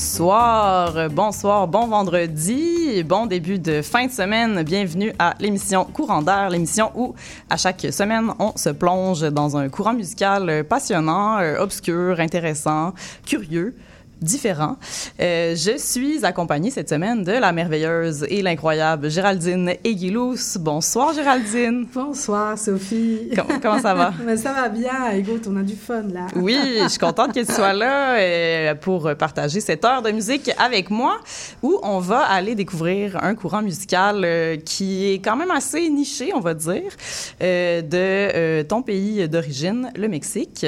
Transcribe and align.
Bonsoir, 0.00 1.10
bonsoir, 1.10 1.68
bon 1.68 1.86
vendredi, 1.86 3.04
bon 3.04 3.26
début 3.26 3.58
de 3.58 3.82
fin 3.82 4.06
de 4.06 4.10
semaine. 4.10 4.62
Bienvenue 4.62 5.12
à 5.18 5.34
l'émission 5.38 5.84
Courant 5.84 6.22
d'air, 6.22 6.48
l'émission 6.48 6.90
où 6.94 7.14
à 7.50 7.58
chaque 7.58 7.86
semaine 7.92 8.32
on 8.38 8.56
se 8.56 8.70
plonge 8.70 9.20
dans 9.30 9.58
un 9.58 9.68
courant 9.68 9.92
musical 9.92 10.64
passionnant, 10.64 11.38
obscur, 11.58 12.18
intéressant, 12.18 12.94
curieux 13.26 13.74
différent. 14.20 14.76
Euh, 15.20 15.54
je 15.56 15.78
suis 15.78 16.24
accompagnée 16.24 16.70
cette 16.70 16.88
semaine 16.88 17.24
de 17.24 17.32
la 17.32 17.52
merveilleuse 17.52 18.26
et 18.28 18.42
l'incroyable 18.42 19.10
Géraldine 19.10 19.74
Aguilous. 19.84 20.58
Bonsoir 20.58 21.14
Géraldine. 21.14 21.86
Bonsoir 21.92 22.58
Sophie. 22.58 23.30
comment 23.62 23.80
ça 23.80 23.94
va? 23.94 24.12
ça 24.36 24.52
va 24.52 24.68
bien. 24.68 25.10
Écoute, 25.14 25.46
on 25.50 25.56
a 25.56 25.62
du 25.62 25.74
fun 25.74 26.02
là. 26.12 26.26
oui, 26.36 26.58
je 26.82 26.88
suis 26.88 26.98
contente 26.98 27.32
que 27.34 27.40
tu 27.40 27.52
sois 27.52 27.72
là 27.72 28.16
euh, 28.16 28.74
pour 28.74 29.10
partager 29.16 29.60
cette 29.60 29.84
heure 29.84 30.02
de 30.02 30.10
musique 30.10 30.50
avec 30.58 30.90
moi 30.90 31.18
où 31.62 31.78
on 31.82 31.98
va 31.98 32.20
aller 32.20 32.54
découvrir 32.54 33.22
un 33.22 33.34
courant 33.34 33.62
musical 33.62 34.22
euh, 34.24 34.56
qui 34.56 35.12
est 35.12 35.18
quand 35.18 35.36
même 35.36 35.50
assez 35.50 35.88
niché, 35.88 36.32
on 36.34 36.40
va 36.40 36.54
dire, 36.54 36.92
de 37.40 38.62
ton 38.62 38.82
pays 38.82 39.28
d'origine, 39.28 39.90
le 39.96 40.08
Mexique. 40.08 40.66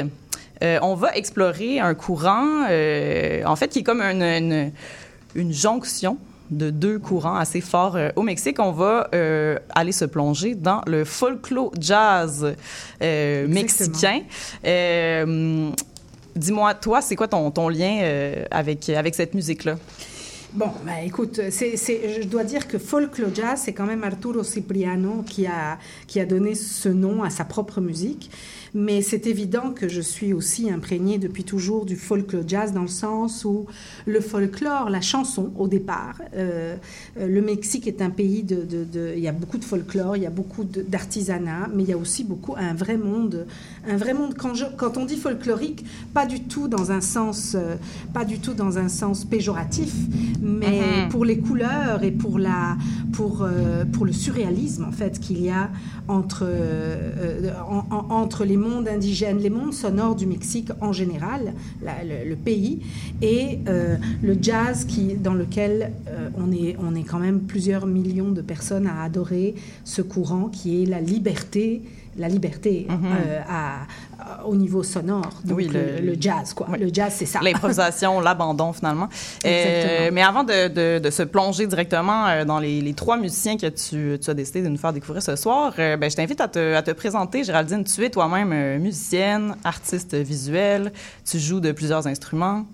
Euh, 0.63 0.79
on 0.83 0.95
va 0.95 1.17
explorer 1.17 1.81
un 1.81 1.95
courant, 1.95 2.67
euh, 2.71 3.43
en 3.45 3.57
fait, 3.57 3.69
qui 3.69 3.81
est 3.81 3.83
comme 3.83 4.01
une, 4.01 4.73
jonction 5.35 6.19
de 6.51 6.71
deux 6.71 6.99
courants 6.99 7.37
assez 7.37 7.61
forts 7.63 7.97
euh, 7.97 8.11
au 8.15 8.23
Mexique. 8.23 8.59
On 8.61 8.73
va 8.73 9.09
aller 9.75 9.93
se 9.93 10.05
plonger 10.05 10.55
dans 10.55 10.83
le 10.87 11.05
folklore 11.05 11.73
jazz 11.81 12.55
mexicain. 13.01 14.21
Dis-moi, 16.35 16.75
toi, 16.75 17.03
c'est 17.03 17.17
quoi 17.17 17.29
ton, 17.29 17.51
ton 17.51 17.69
lien 17.69 18.45
avec, 18.51 18.89
avec 18.89 19.15
cette 19.15 19.35
musique-là? 19.35 19.77
Bon, 20.55 20.67
bah, 20.85 21.01
écoute, 21.03 21.41
je 21.49 22.29
dois 22.29 22.45
dire 22.45 22.69
que 22.69 22.77
folklore 22.77 23.35
jazz, 23.35 23.63
c'est 23.65 23.73
quand 23.73 23.87
même 23.87 24.05
Arturo 24.05 24.43
Cipriano 24.43 25.23
qui 25.27 25.47
a, 25.47 25.79
qui 26.07 26.21
a 26.21 26.27
donné 26.27 26.55
ce 26.55 26.91
nom 26.91 27.23
à 27.23 27.31
sa 27.31 27.47
propre 27.47 27.81
musique. 27.81 28.31
Mais 28.75 29.03
c'est 29.03 29.27
évident 29.27 29.73
que 29.73 29.89
je 29.89 30.01
suis 30.01 30.33
aussi 30.33 30.71
imprégnée 30.71 31.19
depuis 31.19 31.45
toujours 31.45 31.85
du 31.85 31.97
folklore 31.97 32.45
jazz 32.47 32.73
dans 32.73 32.83
le 32.83 32.89
sens 32.89 33.45
où 33.45 33.67
le 34.07 34.21
folklore, 34.21 34.89
la 34.89 35.03
chanson 35.03 35.53
au 35.59 35.69
départ, 35.69 36.23
euh, 36.35 36.77
le 37.19 37.43
Mexique 37.43 37.87
est 37.87 38.01
un 38.01 38.09
pays 38.09 38.43
de, 38.43 38.63
de, 38.63 39.13
il 39.15 39.23
y 39.23 39.29
a 39.29 39.33
beaucoup 39.33 39.59
de 39.59 39.65
folklore, 39.65 40.17
il 40.17 40.23
y 40.23 40.27
a 40.27 40.31
beaucoup 40.31 40.65
d'artisanat, 40.65 41.69
mais 41.75 41.83
il 41.83 41.91
y 41.91 41.93
a 41.93 41.99
aussi 41.99 42.25
beaucoup 42.25 42.55
un 42.57 42.73
vrai 42.73 42.97
monde, 42.97 43.47
un 43.87 43.97
vrai 43.99 44.15
monde. 44.15 44.35
Quand, 44.39 44.55
je, 44.55 44.65
quand 44.77 44.97
on 44.97 45.05
dit 45.05 45.17
folklorique, 45.17 45.85
pas 46.15 46.25
du 46.25 46.41
tout 46.41 46.67
dans 46.67 46.93
un 46.93 47.03
sens, 47.03 47.55
euh, 47.55 47.77
pas 48.15 48.25
du 48.25 48.39
tout 48.39 48.55
dans 48.55 48.79
un 48.79 48.89
sens 48.89 49.27
péjoratif, 49.27 49.93
mais 50.43 50.81
mm-hmm. 50.81 51.09
pour 51.09 51.25
les 51.25 51.39
couleurs 51.39 52.03
et 52.03 52.11
pour 52.11 52.39
la, 52.39 52.77
pour 53.13 53.47
pour 53.93 54.05
le 54.05 54.13
surréalisme 54.13 54.85
en 54.85 54.93
fait 54.93 55.19
qu'il 55.21 55.41
y 55.43 55.51
a 55.51 55.71
entre 56.09 56.47
entre 58.09 58.45
les 58.45 58.57
mondes 58.57 58.89
indigènes, 58.89 59.39
les 59.39 59.51
mondes 59.51 59.73
sonores 59.73 60.17
du 60.17 60.27
Mexique 60.27 60.71
en 60.81 60.93
général, 60.93 61.55
le, 61.83 62.35
pays, 62.35 62.81
et 63.21 63.59
euh, 63.69 63.97
le 64.23 64.37
jazz 64.41 64.85
qui, 64.85 65.15
dans 65.15 65.35
lequel 65.35 65.93
euh, 66.09 66.29
on, 66.37 66.53
est, 66.53 66.77
on 66.79 66.95
est 66.95 67.05
quand 67.05 67.19
même 67.19 67.41
plusieurs 67.41 67.87
millions 67.87 68.31
de 68.31 68.43
personnes 68.43 68.87
à 68.87 69.03
adorer 69.03 69.55
ce 69.85 70.03
courant 70.03 70.49
qui 70.49 70.83
est 70.83 70.87
la 70.87 71.01
liberté 71.01 71.83
la 72.17 72.29
liberté 72.29 72.87
mhm. 72.89 72.99
euh, 73.05 73.41
à, 73.49 74.45
au 74.45 74.55
niveau 74.55 74.83
sonore. 74.83 75.31
Donc 75.45 75.57
oui, 75.57 75.69
le, 75.73 76.15
jazz, 76.21 76.53
quoi. 76.53 76.69
Le 76.79 76.91
jazz, 76.93 77.15
c'est 77.17 77.27
ça. 77.27 77.41
L'improvisation, 77.43 78.21
l'abandon, 78.21 78.73
finalement. 78.73 79.09
Euh, 79.45 80.11
mais 80.13 80.23
avant 80.23 80.45
de, 80.45 80.99
de, 80.99 81.11
se 81.11 81.23
plonger 81.23 81.67
directement 81.67 82.27
euh, 82.27 82.45
dans 82.45 82.59
les, 82.59 82.81
les, 82.81 82.95
trois 82.95 83.17
musiciens 83.17 83.57
que 83.57 83.67
tu, 83.67 84.19
tu, 84.19 84.31
as 84.31 84.35
décidé 84.35 84.63
de 84.63 84.69
nous 84.69 84.79
faire 84.79 84.93
découvrir 84.93 85.23
ce 85.23 85.37
soir, 85.37 85.73
ben, 85.77 86.11
je 86.11 86.17
t'invite 86.17 86.41
à 86.41 86.49
te, 86.49 86.75
à 86.75 86.83
te 86.83 86.91
présenter. 86.91 87.45
Géraldine, 87.45 87.85
tu 87.85 88.05
es 88.05 88.11
toi-même 88.11 88.79
musicienne, 88.79 89.57
artiste 89.65 90.15
visuelle, 90.15 90.93
tu 91.25 91.39
joues 91.39 91.61
de 91.61 91.73
plusieurs 91.73 92.07
instruments. 92.07 92.65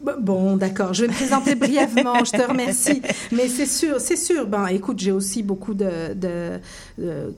Bon, 0.00 0.56
d'accord. 0.56 0.94
Je 0.94 1.02
vais 1.02 1.08
me 1.08 1.12
présenter 1.12 1.54
brièvement. 1.54 2.24
je 2.24 2.32
te 2.32 2.42
remercie. 2.42 3.02
Mais 3.32 3.48
c'est 3.48 3.66
sûr, 3.66 4.00
c'est 4.00 4.16
sûr. 4.16 4.46
Ben, 4.46 4.66
écoute, 4.66 4.98
j'ai 4.98 5.12
aussi 5.12 5.42
beaucoup 5.42 5.74
de, 5.74 6.14
de, 6.14 6.58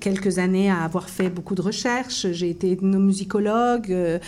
quelques 0.00 0.38
années 0.38 0.70
à 0.70 0.82
avoir 0.82 1.08
fait 1.08 1.30
beaucoup 1.30 1.54
de 1.54 1.62
recherches. 1.62 2.26
J'ai 2.32 2.50
été 2.50 2.72
ethnomusicologue. 2.72 3.90
Euh, 3.90 4.18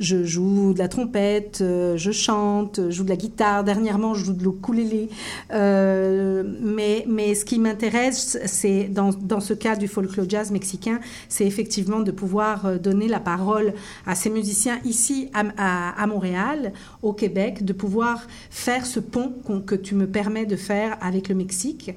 je 0.00 0.24
joue 0.24 0.72
de 0.74 0.78
la 0.78 0.88
trompette. 0.88 1.60
Euh, 1.60 1.96
je 1.96 2.12
chante. 2.12 2.80
Je 2.86 2.90
joue 2.90 3.04
de 3.04 3.08
la 3.08 3.16
guitare. 3.16 3.64
Dernièrement, 3.64 4.14
je 4.14 4.24
joue 4.24 4.32
de 4.32 4.42
l'ukulélé. 4.42 5.08
Euh, 5.52 6.42
mais, 6.60 7.04
mais 7.08 7.34
ce 7.34 7.44
qui 7.44 7.58
m'intéresse, 7.58 8.38
c'est 8.46 8.84
dans, 8.84 9.10
dans 9.10 9.40
ce 9.40 9.54
cas 9.54 9.76
du 9.76 9.88
folklore 9.88 10.28
jazz 10.28 10.50
mexicain, 10.50 11.00
c'est 11.28 11.46
effectivement 11.46 12.00
de 12.00 12.10
pouvoir 12.10 12.78
donner 12.78 13.08
la 13.08 13.20
parole 13.20 13.74
à 14.06 14.14
ces 14.14 14.30
musiciens 14.30 14.78
ici 14.84 15.28
à, 15.34 15.44
à, 15.56 16.02
à 16.02 16.06
Montréal, 16.06 16.72
au 17.02 17.12
Québec, 17.12 17.64
de 17.64 17.72
pouvoir 17.72 18.26
faire 18.50 18.86
ce 18.86 19.00
pont 19.00 19.32
que 19.66 19.74
tu 19.74 19.94
me 19.94 20.06
permets 20.06 20.46
de 20.46 20.56
faire 20.56 20.96
avec 21.00 21.28
le 21.28 21.34
Mexique. 21.34 21.94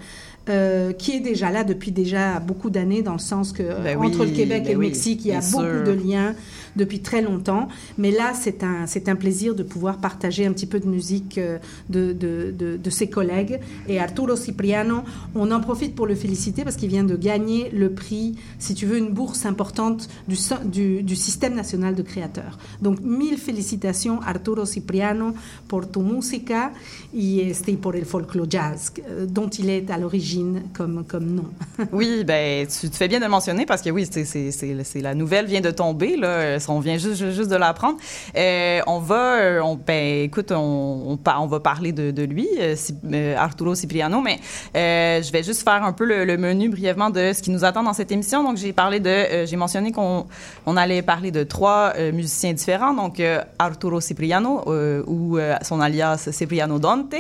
Euh, 0.50 0.94
qui 0.94 1.12
est 1.12 1.20
déjà 1.20 1.52
là 1.52 1.66
depuis 1.66 1.92
déjà 1.92 2.40
beaucoup 2.40 2.70
d'années, 2.70 3.02
dans 3.02 3.14
le 3.14 3.20
sens 3.20 3.52
que 3.52 3.64
ben 3.84 3.98
entre 3.98 4.24
le 4.24 4.32
Québec 4.32 4.64
ben 4.64 4.70
et 4.70 4.74
le 4.74 4.80
Mexique, 4.80 5.26
il 5.26 5.32
y 5.32 5.34
a 5.34 5.42
beaucoup 5.42 5.86
de 5.86 5.92
liens 5.92 6.36
depuis 6.78 7.02
très 7.02 7.22
longtemps. 7.22 7.68
Mais 7.98 8.12
là, 8.12 8.34
c'est 8.34 8.64
un, 8.64 8.86
c'est 8.88 9.10
un 9.10 9.16
plaisir 9.16 9.56
de 9.56 9.64
pouvoir 9.64 9.98
partager 9.98 10.46
un 10.46 10.54
petit 10.54 10.66
peu 10.66 10.80
de 10.80 10.88
musique 10.88 11.38
euh, 11.38 11.58
de, 11.90 12.14
de, 12.14 12.78
de, 12.78 12.90
ses 12.90 13.10
collègues. 13.10 13.60
Et 13.88 14.00
Arturo 14.00 14.36
Cipriano, 14.36 15.02
on 15.36 15.52
en 15.52 15.60
profite 15.60 15.96
pour 15.96 16.08
le 16.08 16.16
féliciter 16.16 16.64
parce 16.64 16.76
qu'il 16.76 16.90
vient 16.90 17.04
de 17.04 17.16
gagner 17.16 17.70
le 17.72 17.92
prix, 17.92 18.36
si 18.60 18.74
tu 18.74 18.86
veux, 18.86 18.98
une 18.98 19.12
bourse 19.12 19.46
importante 19.46 20.08
du, 20.28 20.38
du, 20.66 21.04
du 21.04 21.16
système 21.16 21.56
national 21.56 21.96
de 21.96 22.04
créateurs. 22.04 22.58
Donc, 22.82 23.00
mille 23.02 23.38
félicitations, 23.38 24.22
Arturo 24.22 24.66
Cipriano, 24.66 25.34
pour 25.68 25.90
tu 25.92 26.00
música 26.00 26.72
et 27.14 27.54
pour 27.82 27.92
le 27.92 28.04
folklore 28.04 28.48
jazz, 28.50 28.94
euh, 29.10 29.26
dont 29.26 29.50
il 29.50 29.70
est 29.70 29.90
à 29.90 29.98
l'origine 29.98 30.64
comme, 30.74 31.04
comme 31.08 31.26
nom. 31.26 31.46
oui, 31.92 32.24
ben, 32.26 32.68
tu 32.68 32.90
te 32.90 32.96
fais 32.96 33.08
bien 33.08 33.20
de 33.20 33.26
mentionner 33.26 33.66
parce 33.66 33.82
que 33.82 33.90
oui, 33.90 34.08
c'est, 34.10 34.26
c'est, 34.26 34.52
c'est, 34.52 35.02
la 35.02 35.16
nouvelle 35.16 35.46
vient 35.46 35.62
de 35.62 35.72
tomber. 35.72 36.16
Là 36.18 36.60
on 36.70 36.80
vient 36.80 36.98
juste, 36.98 37.22
de 37.22 37.56
l'apprendre. 37.56 37.98
Euh, 38.36 38.82
on 38.88 39.00
va, 39.00 39.36
euh, 39.36 39.62
on, 39.62 39.76
ben, 39.76 40.24
écoute, 40.24 40.52
on, 40.52 41.18
va 41.26 41.60
parler 41.60 41.92
de, 41.92 42.24
lui, 42.24 42.48
euh, 42.60 43.36
Arturo 43.38 43.76
Cipriano, 43.76 44.22
mais 44.22 44.40
je 44.74 45.32
vais 45.32 45.44
juste 45.44 45.64
faire 45.64 45.84
un 45.84 45.94
peu 45.94 46.06
le, 46.06 46.38
menu 46.38 46.70
brièvement 46.70 47.10
de 47.10 47.34
ce 47.34 47.42
qui 47.42 47.50
nous 47.50 47.66
attend 47.66 47.84
dans 47.84 47.94
cette 47.94 48.12
émission. 48.12 48.44
Donc, 48.44 48.58
j'ai 48.58 48.74
parlé 48.74 49.00
de, 49.00 49.46
j'ai 49.46 49.56
mentionné 49.56 49.92
qu'on 49.92 50.28
on 50.66 50.78
allait 50.78 51.02
parler 51.02 51.32
de 51.32 51.44
trois 51.44 51.94
musiciens 52.14 52.54
différents. 52.54 52.94
Donc, 52.94 53.22
Arturo 53.58 54.02
Cipriano, 54.02 54.64
ou 55.08 55.38
son 55.62 55.80
alias 55.80 56.30
Cipriano 56.32 56.80
Dante. 56.80 57.16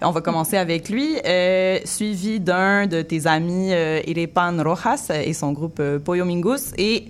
On 0.00 0.10
va 0.10 0.20
commencer 0.20 0.56
avec 0.56 0.88
lui, 0.88 1.16
suivi 1.84 2.40
d'un 2.40 2.86
de 2.86 3.02
tes 3.02 3.26
amis, 3.26 3.72
Irepan 4.06 4.62
Rojas 4.62 5.10
et 5.24 5.32
son 5.32 5.52
groupe 5.52 5.82
Pollo 6.04 6.24
Mingus. 6.24 6.72
Et 6.78 7.08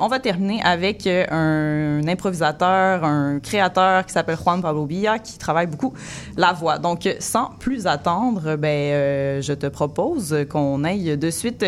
on 0.00 0.08
va 0.08 0.18
terminer 0.18 0.60
avec 0.62 1.06
un 1.30 2.06
improvisateur, 2.06 3.04
un 3.04 3.40
créateur 3.40 4.04
qui 4.04 4.12
s'appelle 4.12 4.36
Juan 4.36 4.60
Pablo 4.60 4.86
Villa, 4.86 5.18
qui 5.18 5.38
travaille 5.38 5.66
beaucoup 5.66 5.94
la 6.36 6.52
voix. 6.52 6.78
Donc, 6.78 7.08
sans 7.20 7.50
plus 7.58 7.86
attendre, 7.86 8.56
ben, 8.56 8.68
euh, 8.68 9.42
je 9.42 9.52
te 9.52 9.66
propose 9.66 10.36
qu'on 10.50 10.84
aille 10.84 11.16
de 11.16 11.30
suite 11.30 11.64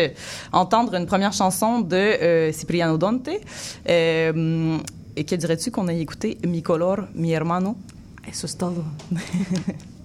entendre 0.51 0.95
une 0.95 1.05
première 1.05 1.33
chanson 1.33 1.81
de 1.81 1.95
euh, 1.95 2.51
Cipriano 2.51 2.97
Dante. 2.97 3.29
Euh, 3.89 4.77
et 5.15 5.23
que 5.25 5.35
dirais-tu 5.35 5.71
qu'on 5.71 5.87
aille 5.87 6.01
écouter 6.01 6.37
Mi 6.45 6.61
color, 6.61 7.07
mi 7.13 7.31
hermano? 7.33 7.75
Eso 8.27 8.45
es 8.45 8.55
todo. 8.55 8.83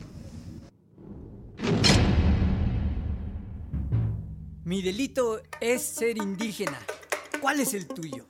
Mi 4.64 4.80
delito 4.80 5.42
es 5.60 5.82
ser 5.82 6.16
indígena. 6.16 6.78
¿Cuál 7.42 7.60
es 7.60 7.74
el 7.74 7.86
tuyo? 7.86 8.24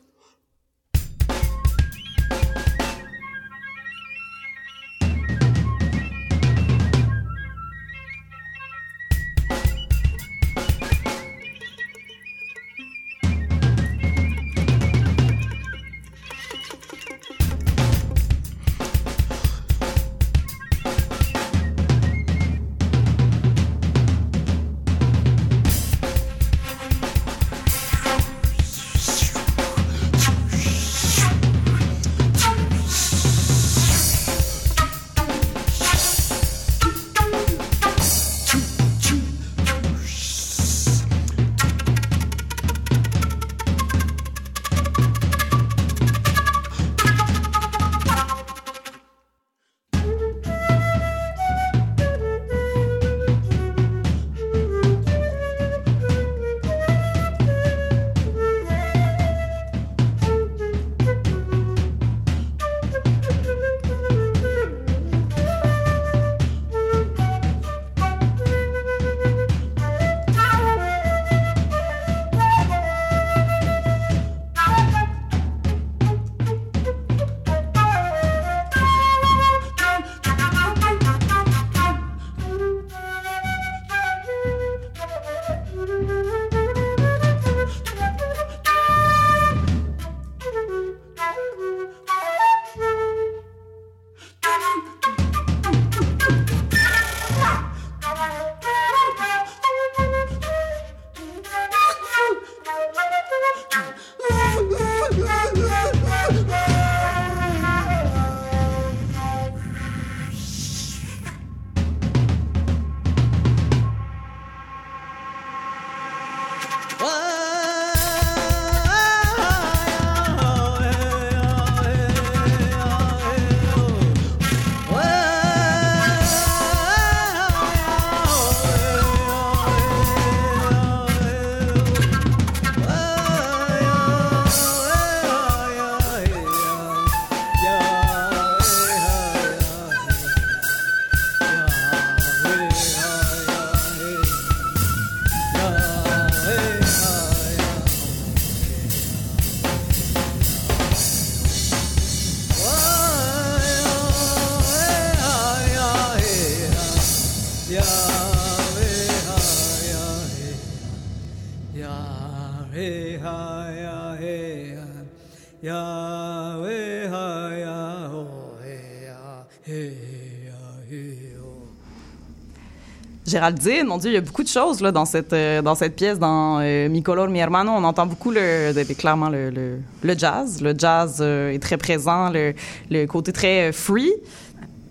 Géraldine, 173.35 173.87
mon 173.87 173.99
Dieu, 173.99 174.11
il 174.11 174.15
y 174.15 174.17
a 174.17 174.21
beaucoup 174.21 174.45
de 174.45 174.49
choses 174.49 174.81
là, 174.81 174.93
dans, 174.93 175.07
cette, 175.07 175.33
euh, 175.33 175.61
dans 175.61 175.75
cette 175.75 175.97
pièce, 175.97 176.21
dans 176.21 176.61
euh, 176.61 176.89
Mi 176.89 177.03
color, 177.03 177.27
mi 177.29 177.41
hermano. 177.41 177.73
On 177.73 177.83
entend 177.83 178.07
beaucoup, 178.07 178.31
le, 178.31 178.73
clairement, 178.95 179.29
le, 179.29 179.51
le, 179.51 180.19
jazz. 180.19 180.63
Le 180.63 180.73
jazz 180.79 181.19
euh, 181.21 181.51
est 181.51 181.59
très 181.59 181.77
présent, 181.77 182.31
le, 182.31 182.55
le 182.91 183.07
côté 183.07 183.33
très 183.33 183.73
free. 183.73 184.13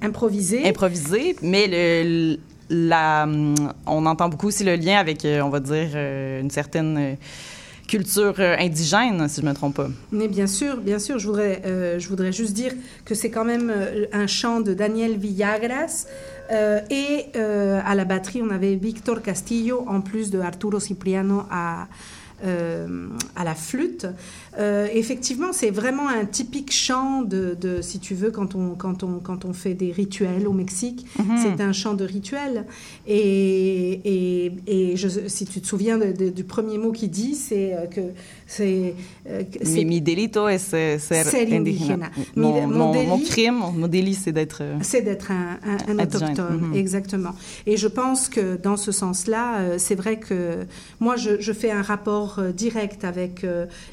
Improvisé. 0.02 0.68
Improvisé, 0.68 1.38
mais 1.42 1.68
le, 1.70 2.38
la, 2.70 3.28
on 3.86 4.06
entend 4.06 4.30
beaucoup 4.30 4.48
aussi 4.48 4.64
le 4.64 4.76
lien 4.76 4.98
avec, 4.98 5.26
on 5.26 5.50
va 5.50 5.60
dire, 5.60 5.96
une 5.96 6.50
certaine 6.50 7.18
culture 7.88 8.40
indigène, 8.40 9.28
si 9.28 9.42
je 9.42 9.46
ne 9.46 9.52
me 9.52 9.56
trompe 9.56 9.76
pas. 9.76 9.90
Mais 10.12 10.28
bien 10.28 10.48
sûr, 10.48 10.78
bien 10.78 11.00
sûr. 11.00 11.20
Je 11.20 11.28
voudrais, 11.28 11.62
je 12.00 12.08
voudrais 12.08 12.32
juste 12.32 12.54
dire 12.54 12.74
que 13.06 13.14
c'est 13.16 13.30
quand 13.30 13.46
même 13.46 13.72
un 14.12 14.28
chant 14.28 14.62
de 14.62 14.74
Daniel 14.74 15.18
Villagras. 15.18 16.06
Euh, 16.52 16.82
et 16.90 17.28
euh, 17.36 17.82
à 17.86 17.96
la 17.96 18.06
batterie, 18.06 18.42
on 18.42 18.50
avait 18.50 18.76
Victor 18.76 19.22
Castillo, 19.22 19.86
en 19.88 20.02
plus 20.02 20.30
de 20.30 20.40
Arturo 20.40 20.80
Cipriano 20.80 21.44
euh, 22.46 23.08
à 23.36 23.44
la 23.44 23.56
flûte. 23.56 24.08
Euh, 24.60 24.88
effectivement, 24.94 25.52
c'est 25.52 25.72
vraiment 25.72 26.08
un 26.08 26.26
typique 26.26 26.72
chant 26.72 27.22
de, 27.22 27.58
si 27.82 28.00
tu 28.00 28.14
veux, 28.14 28.32
quand 28.32 28.56
on, 28.56 28.76
quand, 28.76 29.04
on, 29.04 29.20
quand 29.20 29.46
on 29.46 29.54
fait 29.54 29.74
des 29.74 29.92
rituels 29.92 30.48
au 30.48 30.54
Mexique, 30.54 31.06
mhm. 31.18 31.38
c'est 31.42 31.64
un 31.64 31.74
chant 31.74 31.94
de 31.94 32.06
rituel. 32.06 32.66
Et, 33.08 34.00
et, 34.06 34.52
et 34.68 34.96
je, 34.96 35.08
si 35.28 35.46
tu 35.46 35.62
te 35.62 35.68
souviens 35.68 35.98
du 35.98 36.44
premier 36.44 36.78
mot 36.78 36.92
qu'il 36.92 37.10
dit, 37.10 37.36
c'est 37.36 37.74
euh, 37.74 37.88
que 37.88 38.02
c'est... 38.46 38.94
mi, 39.66 39.86
mi, 39.86 40.02
delito 40.02 40.48
es 40.48 40.60
ser, 40.60 41.00
indígena. 41.52 42.12
Mon, 42.36 42.68
mon, 42.68 43.20
crime, 43.20 43.64
mon 43.76 43.88
délit, 43.88 44.16
c'est 44.16 44.32
d'être... 44.32 44.62
c'est 44.82 45.02
d'être 45.02 45.32
un, 45.32 45.58
un, 45.88 46.00
autochtone, 46.00 46.70
mhm. 46.70 46.76
exactement. 46.76 47.34
Et 47.66 47.78
je 47.78 47.88
pense 47.88 48.30
que 48.30 48.58
dans 48.58 48.78
ce 48.78 48.92
sens-là, 48.92 49.78
c'est 49.80 49.96
vrai 49.96 50.20
que 50.20 50.66
moi, 51.00 51.16
je, 51.16 51.40
je, 51.42 51.54
fais 51.54 51.72
un 51.72 51.82
rapport 51.82 52.40
direct 52.56 53.04
avec 53.04 53.46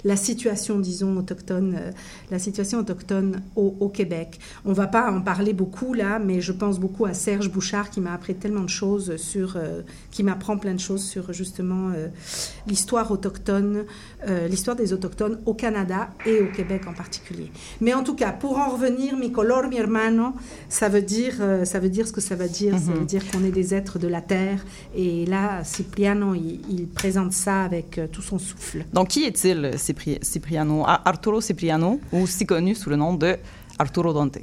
la 0.04 0.16
situation 0.16 0.49
disons, 0.80 1.16
autochtone, 1.16 1.76
euh, 1.78 1.90
la 2.30 2.38
situation 2.38 2.78
autochtone 2.78 3.42
au, 3.56 3.88
Québec. 3.88 4.38
On 4.64 4.72
va 4.72 4.86
pas 4.86 5.10
en 5.10 5.20
parler 5.20 5.52
beaucoup 5.52 5.94
là, 5.94 6.18
mais 6.18 6.40
je 6.40 6.52
pense 6.52 6.78
beaucoup 6.78 7.06
à 7.06 7.14
Serge 7.14 7.50
Bouchard 7.50 7.90
qui 7.90 8.00
m'a 8.00 8.12
appris 8.12 8.34
tellement 8.34 8.62
de 8.62 8.68
choses 8.68 9.16
sur, 9.16 9.56
euh, 9.56 9.82
qui 10.10 10.22
m'apprend 10.22 10.56
plein 10.58 10.74
de 10.74 10.80
choses 10.80 11.02
sur 11.02 11.32
justement 11.32 11.90
euh, 11.90 12.08
l'histoire 12.66 13.10
autochtone, 13.10 13.84
l'histoire 14.48 14.76
des 14.76 14.92
autochtones 14.92 15.40
au 15.46 15.54
Canada 15.54 16.10
et 16.26 16.40
au 16.40 16.52
Québec 16.52 16.82
en 16.86 16.92
particulier. 16.92 17.50
Mais 17.80 17.94
en 17.94 18.04
tout 18.04 18.14
cas, 18.14 18.32
pour 18.32 18.58
en 18.58 18.68
revenir, 18.70 19.16
mi 19.16 19.32
color, 19.32 19.68
mi 19.68 19.76
hermano, 19.76 20.34
ça 20.68 20.88
veut 20.88 21.02
dire, 21.02 21.34
ça 21.64 21.80
veut 21.80 21.88
dire 21.88 22.06
ce 22.06 22.12
que 22.12 22.20
ça 22.20 22.36
veut 22.36 22.48
dire. 22.48 22.78
Ça 22.78 22.92
veut 22.92 23.00
mhm. 23.00 23.06
dire 23.06 23.22
qu'on 23.30 23.42
est 23.44 23.50
des 23.50 23.74
êtres 23.74 23.98
de 23.98 24.08
la 24.08 24.20
terre. 24.20 24.64
Et 24.94 25.24
là, 25.24 25.64
Cipriano, 25.64 26.34
il, 26.34 26.60
il 26.68 26.86
présente 26.86 27.32
ça 27.32 27.62
avec 27.62 27.98
tout 28.12 28.22
son 28.22 28.38
souffle. 28.38 28.84
Donc, 28.92 29.08
qui 29.08 29.24
est-il, 29.24 29.72
Cipriano 29.78 30.39
Cipriano, 30.40 30.84
Arturo 30.86 31.42
Cipriano, 31.42 32.00
aussi 32.12 32.46
connu 32.46 32.74
sous 32.74 32.88
le 32.88 32.96
nom 32.96 33.12
de 33.12 33.36
Arturo 33.80 34.12
Dante. 34.12 34.40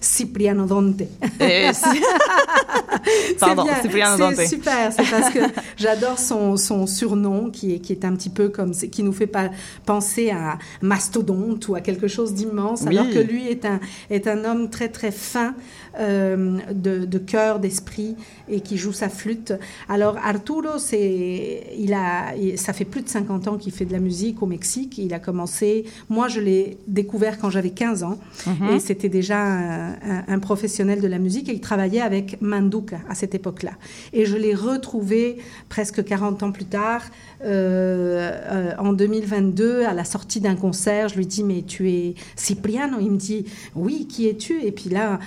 Cipriano 0.00 0.66
Dante. 0.66 1.06
Eh, 1.38 1.70
Pardon, 3.38 3.64
Cipriano 3.80 4.18
Dante. 4.18 4.34
C'est 4.34 4.48
super, 4.48 4.92
c'est 4.92 5.08
parce 5.08 5.30
que 5.32 5.38
j'adore 5.76 6.18
son, 6.18 6.56
son, 6.56 6.88
surnom 6.88 7.50
qui 7.50 7.74
est, 7.74 7.78
qui 7.78 7.92
est 7.92 8.04
un 8.04 8.14
petit 8.16 8.30
peu 8.30 8.48
comme, 8.48 8.72
qui 8.72 9.04
nous 9.04 9.12
fait 9.12 9.28
pas 9.28 9.50
penser 9.86 10.30
à 10.30 10.58
mastodonte 10.82 11.68
ou 11.68 11.76
à 11.76 11.80
quelque 11.80 12.08
chose 12.08 12.34
d'immense, 12.34 12.84
alors 12.84 13.08
que 13.08 13.20
lui 13.20 13.46
est 13.46 13.64
un, 13.64 13.78
est 14.10 14.26
un 14.26 14.44
homme 14.44 14.70
très 14.70 14.88
très 14.88 15.12
fin 15.12 15.54
euh, 15.98 16.58
de, 16.72 17.04
de 17.04 17.18
cœur, 17.18 17.60
d'esprit 17.60 18.16
et 18.48 18.60
qui 18.60 18.76
joue 18.76 18.92
sa 18.92 19.08
flûte. 19.08 19.52
Alors 19.88 20.16
Arturo, 20.16 20.78
c'est, 20.78 21.66
il 21.78 21.92
a, 21.94 22.34
ça 22.56 22.72
fait 22.72 22.84
plus 22.84 23.02
de 23.02 23.08
50 23.08 23.46
ans 23.48 23.56
qu'il 23.56 23.72
fait 23.72 23.84
de 23.84 23.92
la 23.92 24.00
musique 24.00 24.42
au 24.42 24.46
Mexique. 24.46 24.98
Il 24.98 25.14
a 25.14 25.20
commencé, 25.20 25.84
moi 26.08 26.26
je 26.26 26.40
l'ai 26.40 26.78
découvert 26.88 27.38
quand 27.38 27.50
j'avais 27.50 27.70
15 27.70 28.02
ans 28.02 28.18
mm-hmm. 28.46 28.74
et 28.74 28.79
c'était 28.80 29.08
déjà 29.08 29.38
un, 29.40 30.38
professionnel 30.38 31.00
de 31.00 31.06
la 31.06 31.18
musique 31.18 31.48
et 31.48 31.52
il 31.52 31.60
travaillait 31.60 32.00
avec 32.00 32.40
Manduka 32.40 33.00
à 33.08 33.14
cette 33.14 33.34
époque-là. 33.34 33.72
Et 34.12 34.24
je 34.24 34.36
l'ai 34.36 34.54
retrouvé 34.54 35.38
presque 35.68 36.04
40 36.04 36.42
ans 36.42 36.52
plus 36.52 36.64
tard, 36.64 37.02
euh, 37.44 38.30
euh, 38.50 38.72
en 38.78 38.92
2022, 38.92 39.84
à 39.84 39.94
la 39.94 40.04
sortie 40.04 40.40
d'un 40.40 40.56
concert. 40.56 41.08
Je 41.08 41.16
lui 41.16 41.26
dis, 41.26 41.42
mais 41.42 41.62
tu 41.62 41.90
es 41.90 42.14
Cipriano? 42.36 42.98
Il 43.00 43.12
me 43.12 43.16
dit, 43.16 43.46
oui, 43.74 44.06
qui 44.06 44.28
es-tu? 44.28 44.62
Et 44.62 44.72
puis 44.72 44.90
là, 44.90 45.18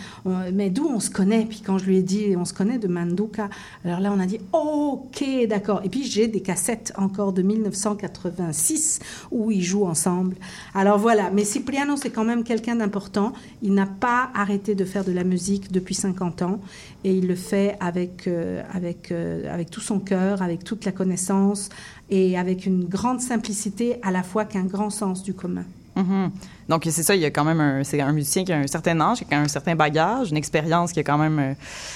mais 0.53 0.69
d'où 0.69 0.87
on 0.87 0.99
se 0.99 1.09
connaît? 1.09 1.45
Puis 1.45 1.61
quand 1.65 1.77
je 1.77 1.85
lui 1.85 1.97
ai 1.97 2.03
dit, 2.03 2.35
on 2.37 2.45
se 2.45 2.53
connaît 2.53 2.77
de 2.77 2.87
Manduka, 2.87 3.49
alors 3.85 3.99
là, 3.99 4.13
on 4.15 4.19
a 4.19 4.25
dit, 4.25 4.39
ok, 4.51 5.23
d'accord. 5.47 5.81
Et 5.83 5.89
puis 5.89 6.03
j'ai 6.03 6.27
des 6.27 6.41
cassettes 6.41 6.93
encore 6.97 7.33
de 7.33 7.41
1986 7.41 8.99
où 9.31 9.51
ils 9.51 9.63
jouent 9.63 9.85
ensemble. 9.85 10.35
Alors 10.73 10.97
voilà, 10.97 11.29
mais 11.31 11.45
Cipriano, 11.45 11.95
c'est 11.97 12.09
quand 12.09 12.23
même 12.23 12.43
quelqu'un 12.43 12.75
d'important. 12.75 13.33
Il 13.61 13.73
n'a 13.73 13.85
pas 13.85 14.29
arrêté 14.33 14.75
de 14.75 14.85
faire 14.85 15.03
de 15.03 15.11
la 15.11 15.23
musique 15.23 15.71
depuis 15.71 15.95
50 15.95 16.41
ans 16.41 16.59
et 17.03 17.15
il 17.15 17.27
le 17.27 17.35
fait 17.35 17.77
avec, 17.79 18.27
euh, 18.27 18.61
avec, 18.71 19.11
euh, 19.11 19.53
avec 19.53 19.69
tout 19.69 19.81
son 19.81 19.99
cœur, 19.99 20.41
avec 20.41 20.63
toute 20.63 20.85
la 20.85 20.91
connaissance 20.91 21.69
et 22.09 22.37
avec 22.37 22.65
une 22.65 22.85
grande 22.85 23.21
simplicité 23.21 23.97
à 24.01 24.11
la 24.11 24.23
fois 24.23 24.45
qu'un 24.45 24.65
grand 24.65 24.89
sens 24.89 25.23
du 25.23 25.33
commun. 25.33 25.65
Mm-hmm. 25.95 26.29
Donc, 26.69 26.83
c'est 26.89 27.03
ça, 27.03 27.15
il 27.15 27.21
y 27.21 27.25
a 27.25 27.31
quand 27.31 27.43
même 27.43 27.59
un, 27.59 27.83
c'est 27.83 27.99
un 28.01 28.11
musicien 28.11 28.43
qui 28.43 28.53
a 28.53 28.57
un 28.57 28.67
certain 28.67 28.99
âge, 29.01 29.19
qui 29.19 29.33
a 29.33 29.39
un 29.39 29.47
certain 29.47 29.75
bagage, 29.75 30.31
une 30.31 30.37
expérience 30.37 30.91
qui 30.93 30.99
a 30.99 31.03
quand 31.03 31.17
même, 31.17 31.39
euh, 31.39 31.53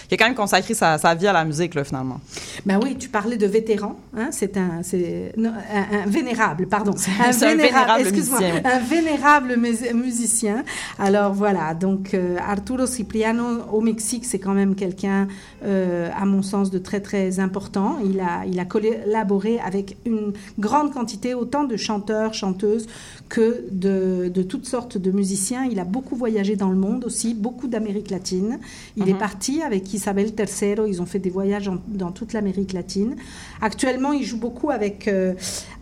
qui 0.07 0.15
a 0.15 0.17
quand 0.17 0.25
même 0.25 0.35
consacré 0.35 0.73
sa, 0.73 0.97
sa, 0.97 1.15
vie 1.15 1.27
à 1.27 1.33
la 1.33 1.45
musique, 1.45 1.75
là, 1.75 1.83
finalement. 1.83 2.19
Ben 2.65 2.79
oui, 2.83 2.95
tu 2.97 3.09
parlais 3.09 3.37
de 3.37 3.47
vétéran, 3.47 3.95
hein, 4.15 4.29
c'est 4.31 4.57
un, 4.57 4.81
c'est, 4.83 5.33
un, 5.37 6.05
vénérable, 6.07 6.67
pardon. 6.67 6.93
Un, 7.19 7.31
vénérable, 7.31 8.11
musicien. 8.11 8.61
Un 8.63 8.79
vénérable 8.79 9.57
musicien. 9.93 10.63
Alors 10.99 11.33
voilà, 11.33 11.73
donc 11.73 12.13
euh, 12.13 12.37
Arturo 12.45 12.85
Cipriano 12.85 13.63
au 13.71 13.81
Mexique, 13.81 14.25
c'est 14.25 14.39
quand 14.39 14.53
même 14.53 14.75
quelqu'un, 14.75 15.27
euh, 15.63 16.09
à 16.15 16.25
mon 16.25 16.41
sens, 16.41 16.71
de 16.71 16.77
très 16.79 16.99
très 16.99 17.39
important. 17.39 17.97
Il 18.03 18.19
a, 18.19 18.45
il 18.45 18.59
a 18.59 18.65
collaboré 18.65 19.59
avec 19.59 19.97
une 20.05 20.33
grande 20.59 20.93
quantité, 20.93 21.33
autant 21.33 21.63
de 21.63 21.77
chanteurs, 21.77 22.33
chanteuses 22.33 22.87
que 23.29 23.65
de, 23.71 24.29
de 24.33 24.41
toutes 24.57 24.65
sortes 24.65 24.97
de 24.97 25.11
musiciens. 25.11 25.65
Il 25.65 25.79
a 25.79 25.83
beaucoup 25.83 26.15
voyagé 26.15 26.55
dans 26.55 26.71
le 26.71 26.75
monde 26.75 27.05
aussi, 27.05 27.35
beaucoup 27.35 27.67
d'Amérique 27.67 28.09
latine. 28.09 28.57
Il 28.95 29.07
est 29.07 29.13
mhm. 29.13 29.19
parti 29.19 29.61
avec 29.61 29.93
Isabel 29.93 30.33
Tercero. 30.33 30.87
Ils 30.87 30.99
ont 30.99 31.05
fait 31.05 31.19
des 31.19 31.29
voyages 31.29 31.69
dans 31.87 32.11
toute 32.11 32.33
l'Amérique 32.33 32.73
latine. 32.73 33.17
Actuellement, 33.61 34.13
il 34.13 34.23
joue 34.23 34.39
beaucoup 34.39 34.71
avec, 34.71 35.07
euh, 35.07 35.35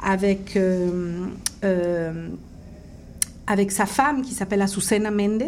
avec 0.04 0.58
euh, 0.58 1.26
euh, 1.64 2.28
avec 3.48 3.72
sa 3.72 3.86
femme 3.86 4.22
qui 4.22 4.34
s'appelle 4.34 4.62
Azucena 4.62 5.12
Mendes 5.12 5.44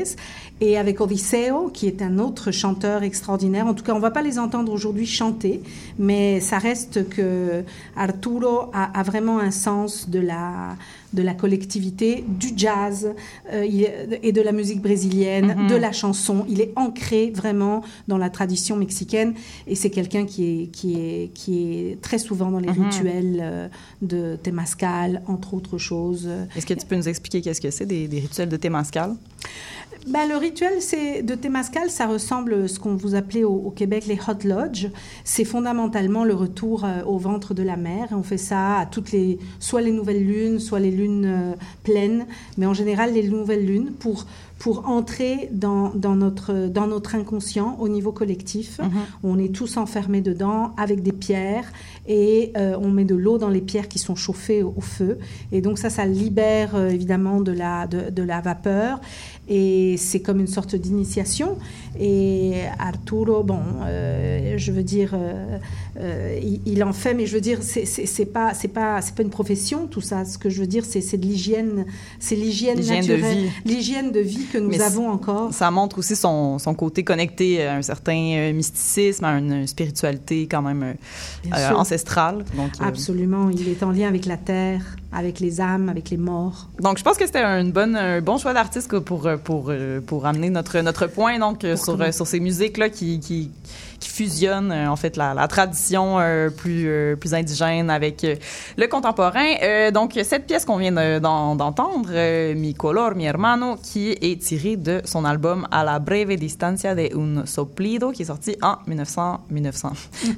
et 0.61 0.77
avec 0.77 1.01
Odiseo 1.01 1.69
qui 1.73 1.87
est 1.87 2.01
un 2.01 2.19
autre 2.19 2.51
chanteur 2.51 3.03
extraordinaire. 3.03 3.67
En 3.67 3.73
tout 3.73 3.83
cas, 3.83 3.93
on 3.93 3.99
va 3.99 4.11
pas 4.11 4.21
les 4.21 4.37
entendre 4.39 4.71
aujourd'hui 4.71 5.05
chanter, 5.05 5.61
mais 5.97 6.39
ça 6.39 6.57
reste 6.59 7.07
que 7.09 7.63
Arturo 7.95 8.69
a, 8.73 8.99
a 8.99 9.03
vraiment 9.03 9.39
un 9.39 9.51
sens 9.51 10.09
de 10.09 10.19
la 10.19 10.75
de 11.13 11.21
la 11.23 11.33
collectivité, 11.33 12.25
du 12.27 12.49
jazz 12.57 13.13
euh, 13.53 13.63
et 14.21 14.31
de 14.33 14.41
la 14.41 14.51
musique 14.51 14.81
brésilienne, 14.81 15.55
Mhm. 15.57 15.67
de 15.69 15.75
la 15.75 15.93
chanson. 15.93 16.45
Il 16.49 16.59
est 16.59 16.73
ancré 16.75 17.31
vraiment 17.33 17.81
dans 18.09 18.17
la 18.17 18.29
tradition 18.29 18.75
mexicaine 18.75 19.33
et 19.67 19.75
c'est 19.75 19.89
quelqu'un 19.89 20.25
qui 20.25 20.43
est, 20.63 20.65
qui, 20.67 20.95
est, 20.99 21.31
qui 21.33 21.69
est 21.79 22.01
très 22.01 22.17
souvent 22.19 22.51
dans 22.51 22.59
les 22.59 22.67
Mhm. 22.71 22.83
rituels 22.83 23.39
euh, 23.41 23.67
de 24.01 24.37
Temascal, 24.43 25.21
entre 25.27 25.53
autres 25.53 25.77
choses. 25.77 26.27
Est-ce 26.57 26.65
que 26.65 26.73
tu 26.73 26.85
peux 26.85 26.97
nous 26.97 27.07
expliquer 27.07 27.41
qu'est-ce 27.41 27.61
que 27.61 27.71
c'est 27.71 27.85
des, 27.87 28.19
rituels 28.19 28.49
de 28.49 28.57
Témascal? 28.57 29.15
Ben, 30.07 30.29
le 30.29 30.37
rituel 30.37 30.81
c'est 30.81 31.21
de 31.21 31.35
Temascal, 31.35 31.89
ça 31.89 32.07
ressemble 32.07 32.53
à 32.53 32.67
ce 32.67 32.79
qu'on 32.79 32.95
vous 32.95 33.15
appelait 33.15 33.43
au, 33.43 33.71
Québec 33.71 34.05
les 34.07 34.15
hot 34.15 34.47
lodge. 34.47 34.87
C'est 35.25 35.43
fondamentalement 35.43 36.23
le 36.23 36.33
retour 36.33 36.85
euh, 36.85 37.03
au 37.03 37.17
ventre 37.17 37.53
de 37.53 37.63
la 37.63 37.75
mer. 37.75 38.07
On 38.11 38.23
fait 38.23 38.37
ça 38.37 38.77
à 38.77 38.85
toutes 38.85 39.11
les, 39.11 39.37
soit 39.59 39.81
les 39.81 39.91
nouvelles 39.91 40.25
lunes, 40.25 40.59
soit 40.59 40.79
les 40.79 40.91
lunes 40.91 41.25
euh, 41.25 41.53
pleines, 41.83 42.25
mais 42.57 42.65
en 42.65 42.73
général 42.73 43.13
les 43.13 43.23
nouvelles 43.27 43.65
lunes 43.65 43.91
pour 43.99 44.25
pour 44.59 44.87
entrer 44.87 45.49
dans, 45.51 45.89
dans 45.93 46.15
notre 46.15 46.67
dans 46.67 46.87
notre 46.87 47.15
inconscient 47.15 47.77
au 47.79 47.89
niveau 47.89 48.11
collectif. 48.11 48.79
Mhm. 48.79 48.89
On 49.23 49.39
est 49.39 49.53
tous 49.53 49.77
enfermés 49.77 50.21
dedans 50.21 50.73
avec 50.77 51.03
des 51.03 51.11
pierres 51.11 51.71
et 52.07 52.51
euh, 52.57 52.77
on 52.81 52.89
met 52.89 53.05
de 53.05 53.15
l'eau 53.15 53.37
dans 53.37 53.49
les 53.49 53.61
pierres 53.61 53.87
qui 53.87 53.99
sont 53.99 54.15
chauffées 54.15 54.63
au, 54.63 54.73
au 54.75 54.81
feu. 54.81 55.19
Et 55.51 55.61
donc 55.61 55.77
ça, 55.77 55.89
ça 55.89 56.05
libère 56.05 56.75
euh, 56.75 56.89
évidemment 56.89 57.41
de 57.41 57.51
la, 57.51 57.87
de, 57.87 58.09
de 58.09 58.23
la 58.23 58.41
vapeur 58.41 58.99
et 59.47 59.95
c'est 59.97 60.21
comme 60.21 60.39
une 60.39 60.47
sorte 60.47 60.75
d'initiation. 60.75 61.57
Et 61.99 62.53
Arturo, 62.79 63.43
bon, 63.43 63.61
euh, 63.85 64.55
je 64.57 64.71
veux 64.71 64.83
dire, 64.83 65.15
euh, 65.99 66.39
il, 66.41 66.61
il 66.65 66.83
en 66.83 66.93
fait, 66.93 67.13
mais 67.13 67.25
je 67.25 67.33
veux 67.33 67.41
dire, 67.41 67.59
c'est 67.61 68.25
pas, 68.25 68.53
c'est 68.53 68.67
pas, 68.67 69.01
c'est 69.01 69.15
pas 69.15 69.23
une 69.23 69.29
profession 69.29 69.87
tout 69.87 70.01
ça. 70.01 70.25
Ce 70.25 70.37
que 70.37 70.49
je 70.49 70.61
veux 70.61 70.67
dire, 70.67 70.83
c'est 70.85 71.17
de 71.17 71.25
l'hygiène, 71.25 71.85
c'est 72.19 72.35
l'hygiène 72.35 72.79
naturelle, 72.79 73.49
l'hygiène 73.65 74.11
de 74.11 74.19
vie 74.19 74.45
que 74.51 74.57
nous 74.57 74.69
Mais 74.69 74.81
avons 74.81 75.09
encore. 75.09 75.53
Ça 75.53 75.71
montre 75.71 75.99
aussi 75.99 76.15
son, 76.15 76.59
son 76.59 76.73
côté 76.73 77.03
connecté 77.03 77.65
à 77.65 77.75
un 77.75 77.81
certain 77.81 78.17
euh, 78.35 78.53
mysticisme, 78.53 79.25
à 79.25 79.37
une 79.37 79.65
spiritualité 79.67 80.47
quand 80.47 80.61
même 80.61 80.95
euh, 81.45 81.71
ancestrale. 81.73 82.45
Donc, 82.55 82.71
euh, 82.79 82.85
Absolument, 82.85 83.49
il 83.49 83.67
est 83.69 83.83
en 83.83 83.91
lien 83.91 84.07
avec 84.07 84.25
la 84.25 84.37
terre, 84.37 84.83
avec 85.11 85.39
les 85.39 85.61
âmes, 85.61 85.89
avec 85.89 86.09
les 86.09 86.17
morts. 86.17 86.69
donc, 86.79 86.97
je 86.97 87.03
pense 87.03 87.17
que 87.17 87.25
c'était 87.25 87.43
une 87.43 87.71
bonne, 87.71 87.95
un 87.95 88.21
bon 88.21 88.37
choix 88.37 88.53
d'artiste 88.53 88.99
pour, 88.99 89.27
pour, 89.43 89.71
pour 90.05 90.25
amener 90.25 90.49
notre, 90.49 90.79
notre 90.79 91.07
point 91.07 91.39
donc, 91.39 91.65
Pour 91.65 92.13
sur, 92.13 92.27
ces 92.27 92.39
musiques-là 92.39 92.89
qui, 92.89 93.19
qui, 93.19 93.51
qui 93.99 94.09
fusionnent 94.09 94.71
euh, 94.71 94.89
en 94.89 94.95
fait 94.95 95.17
la, 95.17 95.33
la 95.33 95.47
tradition 95.47 96.19
euh, 96.19 96.49
plus, 96.49 96.87
euh, 96.87 97.15
plus 97.15 97.33
indigène 97.33 97.89
avec 97.89 98.25
le 98.77 98.87
contemporain. 98.87 99.91
Donc, 99.91 100.19
cette 100.23 100.45
pièce 100.45 100.65
qu'on 100.65 100.77
vient 100.77 100.91
de- 100.91 101.19
d'en- 101.19 101.55
d'entendre, 101.55 102.09
Mi 102.53 102.73
color, 102.73 103.15
mi 103.15 103.25
hermano, 103.25 103.75
qui 103.81 104.11
est 104.11 104.41
tirée 104.41 104.75
de 104.77 105.01
son 105.05 105.25
album 105.25 105.67
A 105.71 105.83
la 105.83 105.99
breve 105.99 106.35
distancia 106.35 106.93
de 106.95 107.09
un 107.15 107.45
soplido, 107.45 108.11
qui 108.11 108.21
est 108.23 108.25
sorti 108.25 108.55
en 108.61 108.77
1900, 108.87 109.41
1900 109.49 109.91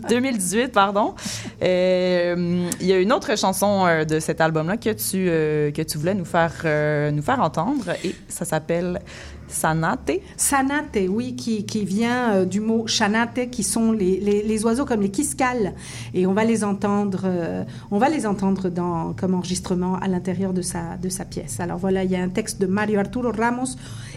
2018, 0.09 0.71
pardon. 0.71 1.13
Il 1.61 2.65
y 2.81 2.93
a 2.93 2.99
une 2.99 3.11
autre 3.13 3.37
chanson 3.37 3.85
de 4.07 4.19
cet 4.19 4.41
album-là 4.41 4.77
que 4.77 4.89
tu 4.91 5.25
que 5.73 5.81
tu 5.83 5.97
voulais 5.97 6.13
nous 6.15 6.25
faire 6.25 6.53
nous 7.11 7.21
faire 7.21 7.41
entendre 7.41 7.89
et 8.03 8.15
ça 8.27 8.45
s'appelle 8.45 8.99
Sanate. 9.49 10.21
Sanate, 10.37 10.99
oui, 11.09 11.35
qui, 11.35 11.65
qui 11.65 11.83
vient 11.83 12.33
euh, 12.33 12.45
du 12.45 12.59
mot 12.59 12.87
chanate, 12.87 13.49
qui 13.49 13.63
sont 13.63 13.91
les, 13.91 14.19
les, 14.19 14.43
les 14.43 14.65
oiseaux 14.65 14.85
comme 14.85 15.01
les 15.01 15.11
quiscales. 15.11 15.73
Et 16.13 16.25
on 16.25 16.33
va 16.33 16.45
les 16.45 16.63
entendre, 16.63 17.21
euh, 17.25 17.63
on 17.91 17.97
va 17.97 18.09
les 18.09 18.25
entendre 18.25 18.69
dans, 18.69 19.13
comme 19.13 19.33
enregistrement 19.33 19.95
à 19.95 20.07
l'intérieur 20.07 20.53
de 20.53 20.61
sa, 20.61 20.97
de 20.97 21.09
sa 21.09 21.25
pièce. 21.25 21.59
Alors 21.59 21.77
voilà, 21.77 22.03
il 22.03 22.11
y 22.11 22.15
a 22.15 22.21
un 22.21 22.29
texte 22.29 22.61
de 22.61 22.67
Mario 22.67 22.99
Arturo 22.99 23.31
Ramos 23.31 23.75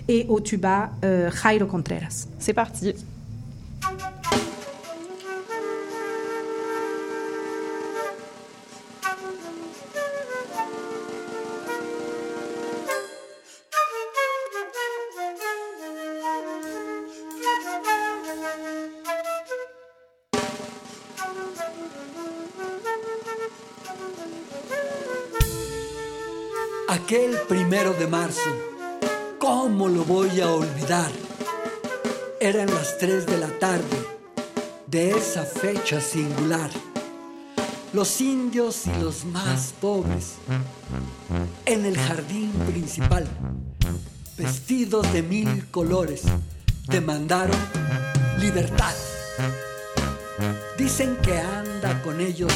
et 0.09 0.27
au 0.29 0.41
tuba 0.41 0.91
euh, 1.05 1.31
Jairo 1.31 1.67
Contreras. 1.67 2.27
C'est 2.39 2.53
parti. 2.53 2.95
¿Cómo 29.39 29.89
lo 29.89 30.05
voy 30.05 30.41
a 30.41 30.51
olvidar? 30.51 31.11
Eran 32.41 32.73
las 32.73 32.99
3 32.99 33.27
de 33.27 33.39
la 33.39 33.59
tarde 33.59 34.07
de 34.87 35.11
esa 35.11 35.45
fecha 35.45 36.01
singular. 36.01 36.71
Los 37.93 38.21
indios 38.21 38.87
y 38.87 39.03
los 39.03 39.25
más 39.25 39.75
pobres 39.81 40.35
en 41.67 41.85
el 41.85 41.97
jardín 41.99 42.51
principal, 42.67 43.27
vestidos 44.37 45.13
de 45.13 45.23
mil 45.23 45.67
colores, 45.71 46.23
demandaron 46.89 47.57
libertad. 48.39 48.95
Dicen 50.79 51.17
que 51.23 51.39
anda 51.39 52.03
con 52.03 52.21
ellos 52.21 52.53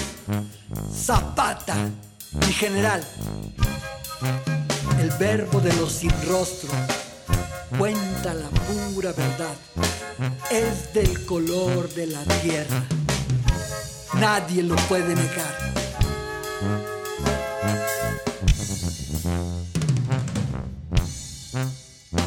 Zapata, 0.92 1.76
mi 2.32 2.52
general 2.52 3.04
el 5.00 5.10
verbo 5.18 5.60
de 5.60 5.72
los 5.74 5.92
sin 5.92 6.10
rostro, 6.28 6.70
cuenta 7.78 8.34
la 8.34 8.48
pura 8.48 9.12
verdad, 9.12 9.54
es 10.50 10.92
del 10.94 11.24
color 11.26 11.88
de 11.90 12.06
la 12.06 12.22
tierra, 12.42 12.84
nadie 14.14 14.62
lo 14.62 14.76
puede 14.88 15.14
negar. 15.14 15.66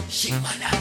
Shimana. 0.10 0.78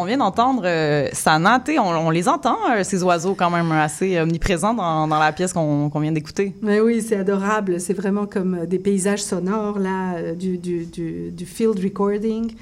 On 0.00 0.04
vient 0.04 0.18
d'entendre 0.18 0.62
euh, 0.64 1.08
Sanate. 1.12 1.70
On, 1.78 2.10
les 2.10 2.28
entend, 2.28 2.56
euh, 2.70 2.82
ces 2.82 3.02
oiseaux, 3.02 3.34
quand 3.34 3.50
même 3.50 3.70
assez 3.72 4.18
omniprésents 4.18 4.74
dans, 4.74 5.06
dans 5.06 5.18
la 5.18 5.32
pièce 5.32 5.52
qu'on 5.52 5.88
vient 6.00 6.12
d'écouter. 6.12 6.54
Mais 6.62 6.80
oui, 6.80 7.02
c'est 7.02 7.16
adorable. 7.16 7.80
C'est 7.80 7.94
vraiment 7.94 8.26
comme 8.26 8.54
euh, 8.54 8.66
des 8.66 8.78
paysages 8.78 9.22
sonores, 9.22 9.78
là, 9.78 10.14
euh, 10.14 10.34
du, 10.34 10.56
du, 10.56 10.86
du, 10.86 11.46
field 11.46 11.78
recording. 11.82 12.52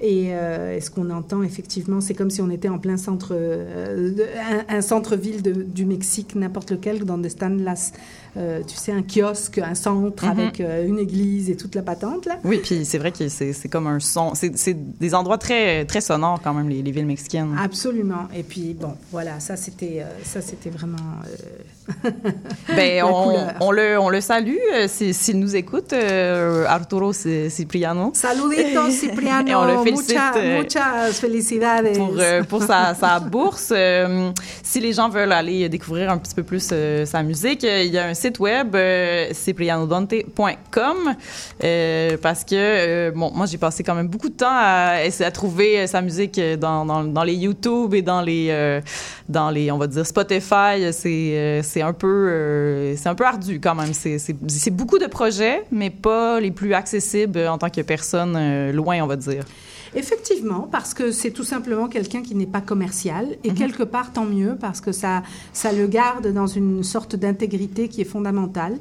Et, 0.00 0.30
ce 0.80 0.90
qu'on 0.90 1.10
entend, 1.10 1.42
effectivement, 1.42 2.00
c'est 2.00 2.14
comme 2.14 2.30
si 2.30 2.40
on 2.40 2.50
était 2.50 2.68
en 2.68 2.78
plein 2.78 2.96
centre, 2.96 3.36
un, 4.68 4.80
centre-ville 4.80 5.42
du 5.42 5.84
Mexique, 5.86 6.36
n'importe 6.36 6.70
lequel, 6.70 7.04
dans 7.04 7.18
des 7.18 7.30
Las, 7.58 7.92
euh, 8.38 8.62
tu 8.66 8.76
sais, 8.76 8.92
un 8.92 9.02
kiosque, 9.02 9.58
un 9.58 9.74
centre 9.74 10.24
Mhm. 10.24 10.30
avec 10.30 10.60
euh, 10.60 10.86
une 10.86 10.98
église 10.98 11.50
et 11.50 11.56
toute 11.56 11.74
la 11.74 11.82
patente, 11.82 12.26
là. 12.26 12.36
Oui, 12.44 12.60
puis 12.62 12.84
c'est 12.84 12.98
vrai 12.98 13.10
que 13.12 13.28
c'est 13.28 13.68
comme 13.68 13.86
un 13.88 13.98
son. 14.00 14.32
C'est 14.34 14.74
des 14.74 15.14
endroits 15.14 15.38
très, 15.38 15.84
très 15.84 16.00
sonores, 16.00 16.40
quand 16.42 16.54
même, 16.54 16.68
les, 16.68 16.82
les 16.82 16.90
villes 16.90 17.06
mexicaines. 17.06 17.56
Absolument. 17.62 18.28
Et 18.34 18.42
puis, 18.42 18.74
bon, 18.78 18.94
voilà, 19.10 19.40
ça, 19.40 19.56
c'était 19.56 19.98
euh, 20.02 20.04
ça, 20.24 20.40
c'était 20.40 20.70
vraiment... 20.70 20.96
Ben, 22.76 23.02
on, 23.60 23.70
le, 23.72 23.98
on 23.98 24.10
le 24.10 24.20
salue 24.20 24.56
si- 24.88 25.14
s'il 25.14 25.38
nous 25.38 25.56
écoute, 25.56 25.94
Arturo 25.94 27.12
Ci- 27.14 27.50
Cipriano. 27.50 28.10
Saluditos, 28.14 28.90
Cipriano. 29.00 29.48
Et 29.48 29.54
on 29.54 29.64
le 29.64 29.82
félicite, 29.82 30.10
Mucha- 30.18 30.58
muchas 30.58 31.12
felicidades. 31.12 31.96
pour, 31.96 32.14
pour 32.48 32.62
sa, 32.62 32.94
sa 32.94 33.18
bourse. 33.20 33.72
Si 34.62 34.80
les 34.80 34.92
gens 34.92 35.08
veulent 35.08 35.32
aller 35.32 35.66
découvrir 35.70 36.10
un 36.10 36.18
petit 36.18 36.34
peu 36.34 36.42
plus 36.42 36.72
sa 37.06 37.22
musique, 37.22 37.62
il 37.62 37.86
y 37.92 37.96
a 37.98 38.06
un 38.08 38.14
site 38.14 38.27
web, 38.38 38.74
euh, 38.74 39.32
euh, 41.64 42.16
parce 42.20 42.44
que, 42.44 42.54
euh, 42.54 43.10
bon, 43.10 43.30
moi, 43.34 43.46
j'ai 43.46 43.58
passé 43.58 43.82
quand 43.82 43.94
même 43.94 44.08
beaucoup 44.08 44.28
de 44.28 44.34
temps 44.34 44.46
à, 44.50 44.98
à 45.20 45.30
trouver 45.30 45.80
euh, 45.80 45.86
sa 45.86 46.00
musique 46.00 46.40
dans, 46.60 46.84
dans, 46.84 47.24
les 47.24 47.34
YouTube 47.34 47.94
et 47.94 48.02
dans 48.02 48.20
les, 48.20 48.80
dans 49.28 49.50
les, 49.50 49.70
on 49.70 49.78
va 49.78 49.86
dire, 49.86 50.06
Spotify. 50.06 50.92
C'est 50.92 51.82
un 51.82 51.92
peu, 51.92 52.94
c'est 52.96 53.08
un 53.08 53.14
peu 53.14 53.24
ardu 53.24 53.60
quand 53.60 53.74
même. 53.74 53.92
C'est- 53.92 54.70
beaucoup 54.70 54.98
de 54.98 55.06
projets, 55.06 55.64
mais 55.72 55.90
pas 55.90 56.40
les 56.40 56.50
plus 56.50 56.74
accessibles 56.74 57.46
en 57.48 57.58
tant 57.58 57.70
que 57.70 57.80
personne 57.80 58.70
loin, 58.72 59.02
on 59.02 59.06
va 59.06 59.16
dire. 59.16 59.44
Effectivement, 59.94 60.68
parce 60.70 60.94
que 60.94 61.10
c'est 61.10 61.30
tout 61.30 61.44
simplement 61.44 61.88
quelqu'un 61.88 62.22
qui 62.22 62.34
n'est 62.34 62.46
pas 62.46 62.60
commercial. 62.60 63.36
Et 63.44 63.52
quelque 63.54 63.82
part, 63.82 64.12
tant 64.12 64.24
mieux, 64.24 64.56
parce 64.60 64.80
que 64.80 64.92
ça, 64.92 65.22
ça 65.52 65.72
le 65.72 65.86
garde 65.86 66.32
dans 66.32 66.46
une 66.46 66.82
sorte 66.82 67.16
d'intégrité 67.16 67.88
qui 67.88 68.00
est 68.00 68.04
fondamentale 68.04 68.78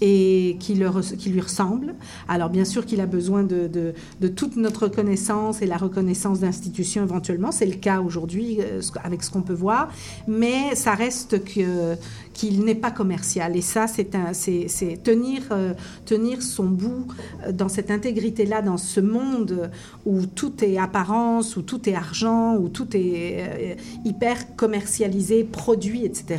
et 0.00 0.56
qui, 0.60 0.74
lui 0.74 1.40
ressemble. 1.40 1.94
Alors 2.28 2.50
bien 2.50 2.64
sûr 2.64 2.84
qu'il 2.84 3.00
a 3.00 3.06
besoin 3.06 3.42
de, 3.42 3.94
toute 4.36 4.56
notre 4.56 4.84
reconnaissance 4.84 5.62
et 5.62 5.66
la 5.66 5.76
reconnaissance 5.76 6.40
d'institutions 6.40 7.02
éventuellement. 7.02 7.52
C'est 7.52 7.66
le 7.66 7.76
cas 7.76 8.00
aujourd'hui 8.00 8.58
euh, 8.60 8.80
avec 9.02 9.22
ce 9.22 9.30
qu'on 9.30 9.42
peut 9.42 9.54
voir. 9.54 9.90
Mais 10.26 10.74
ça 10.74 10.94
reste 10.94 11.42
qu'il 11.44 12.64
n'est 12.64 12.74
pas 12.74 12.90
commercial. 12.90 13.56
Et 13.56 13.60
ça, 13.60 13.86
c'est 13.86 14.14
euh, 14.14 15.74
tenir 16.06 16.42
son 16.42 16.64
bout 16.64 17.06
euh, 17.46 17.52
dans 17.52 17.68
cette 17.68 17.90
intégrité-là, 17.90 18.62
dans 18.62 18.78
ce 18.78 19.00
monde 19.00 19.70
où 20.04 20.26
tout 20.26 20.64
est 20.64 20.78
apparence, 20.78 21.56
où 21.56 21.62
tout 21.62 21.88
est 21.88 21.94
argent, 21.94 22.56
où 22.56 22.68
tout 22.68 22.96
est 22.96 23.76
hyper 24.04 24.56
commercialisé, 24.56 25.44
produit, 25.44 26.04
etc. 26.04 26.38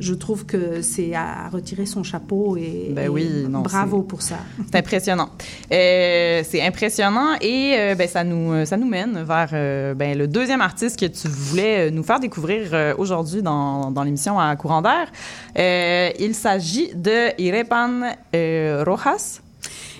Je 0.00 0.14
trouve 0.14 0.46
que 0.46 0.82
c'est 0.82 1.14
à 1.14 1.48
retirer 1.48 1.86
son 1.86 2.02
chapeau 2.02 2.56
et, 2.56 2.92
Ben 2.94 3.06
et 3.06 3.08
oui, 3.08 3.46
non, 3.48 3.60
bravo 3.60 4.02
pour 4.02 4.22
ça. 4.22 4.36
C'est 4.70 4.78
impressionnant. 4.78 5.30
Euh, 5.72 6.42
c'est 6.44 6.62
impressionnant 6.62 7.34
et 7.40 7.74
euh, 7.76 7.94
ben, 7.94 8.08
ça, 8.08 8.24
nous, 8.24 8.64
ça 8.64 8.76
nous 8.76 8.86
mène 8.86 9.22
vers 9.22 9.50
euh, 9.52 9.94
ben, 9.94 10.16
le 10.16 10.26
deuxième 10.26 10.60
artiste 10.60 10.98
que 10.98 11.06
tu 11.06 11.28
voulais 11.28 11.90
nous 11.90 12.02
faire 12.02 12.20
découvrir 12.20 12.94
aujourd'hui 12.98 13.42
dans, 13.42 13.90
dans 13.90 14.02
l'émission 14.02 14.38
à 14.38 14.54
Courant 14.56 14.82
d'air. 14.82 15.10
Il 16.18 16.34
s'agit 16.34 16.94
de 16.94 17.40
Irepan 17.40 18.14
euh, 18.34 18.84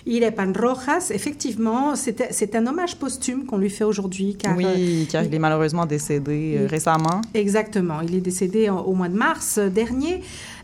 Rojas. 0.08 0.18
Irepan 0.18 0.52
Rojas, 0.58 1.10
effectivement, 1.14 1.94
c'est 1.96 2.54
un 2.56 2.66
hommage 2.66 2.96
posthume 2.96 3.44
qu'on 3.46 3.58
lui 3.58 3.70
fait 3.70 3.84
aujourd'hui. 3.84 4.36
car, 4.36 4.52
euh, 4.54 4.56
oui, 4.56 5.06
car 5.10 5.22
il 5.24 5.34
est 5.34 5.38
malheureusement 5.38 5.86
décédé 5.86 6.56
euh, 6.56 6.62
il- 6.62 6.66
récemment. 6.66 7.20
Exactement. 7.34 8.00
Il 8.00 8.14
est 8.14 8.20
décédé 8.20 8.68
en- 8.70 8.80
au 8.80 8.94
mois 8.94 9.08
de 9.08 9.16
mars 9.16 9.58
dernier 9.58 10.22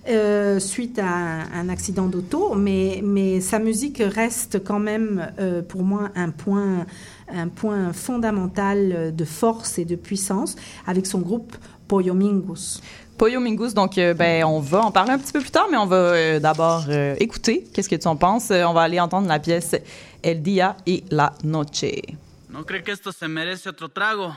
euh, 0.09 0.59
suite 0.61 0.99
à 0.99 1.07
un, 1.07 1.41
un 1.55 1.69
accident 1.69 2.07
d'auto, 2.07 2.55
mais, 2.55 3.01
mais 3.03 3.41
sa 3.41 3.59
musique 3.59 4.03
reste 4.05 4.63
quand 4.63 4.79
même 4.81 5.31
euh, 5.39 5.63
pour 5.63 5.83
moi 5.83 6.11
un 6.15 6.31
point, 6.31 6.85
un 7.33 7.49
point 7.49 7.93
fondamental 7.93 9.15
de 9.17 9.25
force 9.25 9.79
et 9.79 9.85
de 9.85 9.97
puissance 9.97 10.57
avec 10.87 11.07
son 11.07 11.21
groupe 11.21 11.57
Poyomingus. 11.89 12.81
Pollo 13.17 13.41
Mingus, 13.41 13.75
donc 13.75 13.97
euh, 13.97 14.13
ben, 14.13 14.45
on 14.45 14.61
va 14.61 14.81
en 14.81 14.91
parler 14.91 15.13
un 15.13 15.19
petit 15.19 15.33
peu 15.33 15.41
plus 15.41 15.51
tard, 15.51 15.69
mais 15.71 15.77
on 15.77 15.87
va 15.87 15.97
euh, 15.97 16.41
d'abord 16.41 16.87
euh, 16.89 17.15
écouter. 17.21 17.65
Qu'est-ce 17.73 17.89
que 17.89 17.95
tu 17.95 18.09
en 18.09 18.17
penses? 18.17 18.51
Euh, 18.51 18.65
on 18.65 18.73
va 18.73 18.83
aller 18.83 18.99
entendre 18.99 19.29
la 19.29 19.39
pièce 19.39 19.77
El 20.23 20.43
Día 20.43 20.77
y 20.85 21.05
la 21.11 21.33
Noche. 21.45 22.03
¿No 22.49 22.65
cree 22.65 22.83
que 22.83 22.93
esto 22.93 23.13
se 23.13 23.29
merece 23.29 23.69
otro 23.69 23.89
trago? 23.89 24.35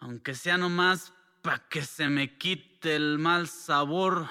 Aunque 0.00 0.34
sea 0.34 0.56
nomás 0.56 1.12
para 1.42 1.60
que 1.68 1.82
se 1.82 2.08
me 2.08 2.36
quite 2.38 2.96
el 2.96 3.18
mal 3.18 3.48
sabor 3.48 4.26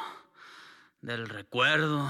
del 1.01 1.27
recuerdo. 1.27 2.07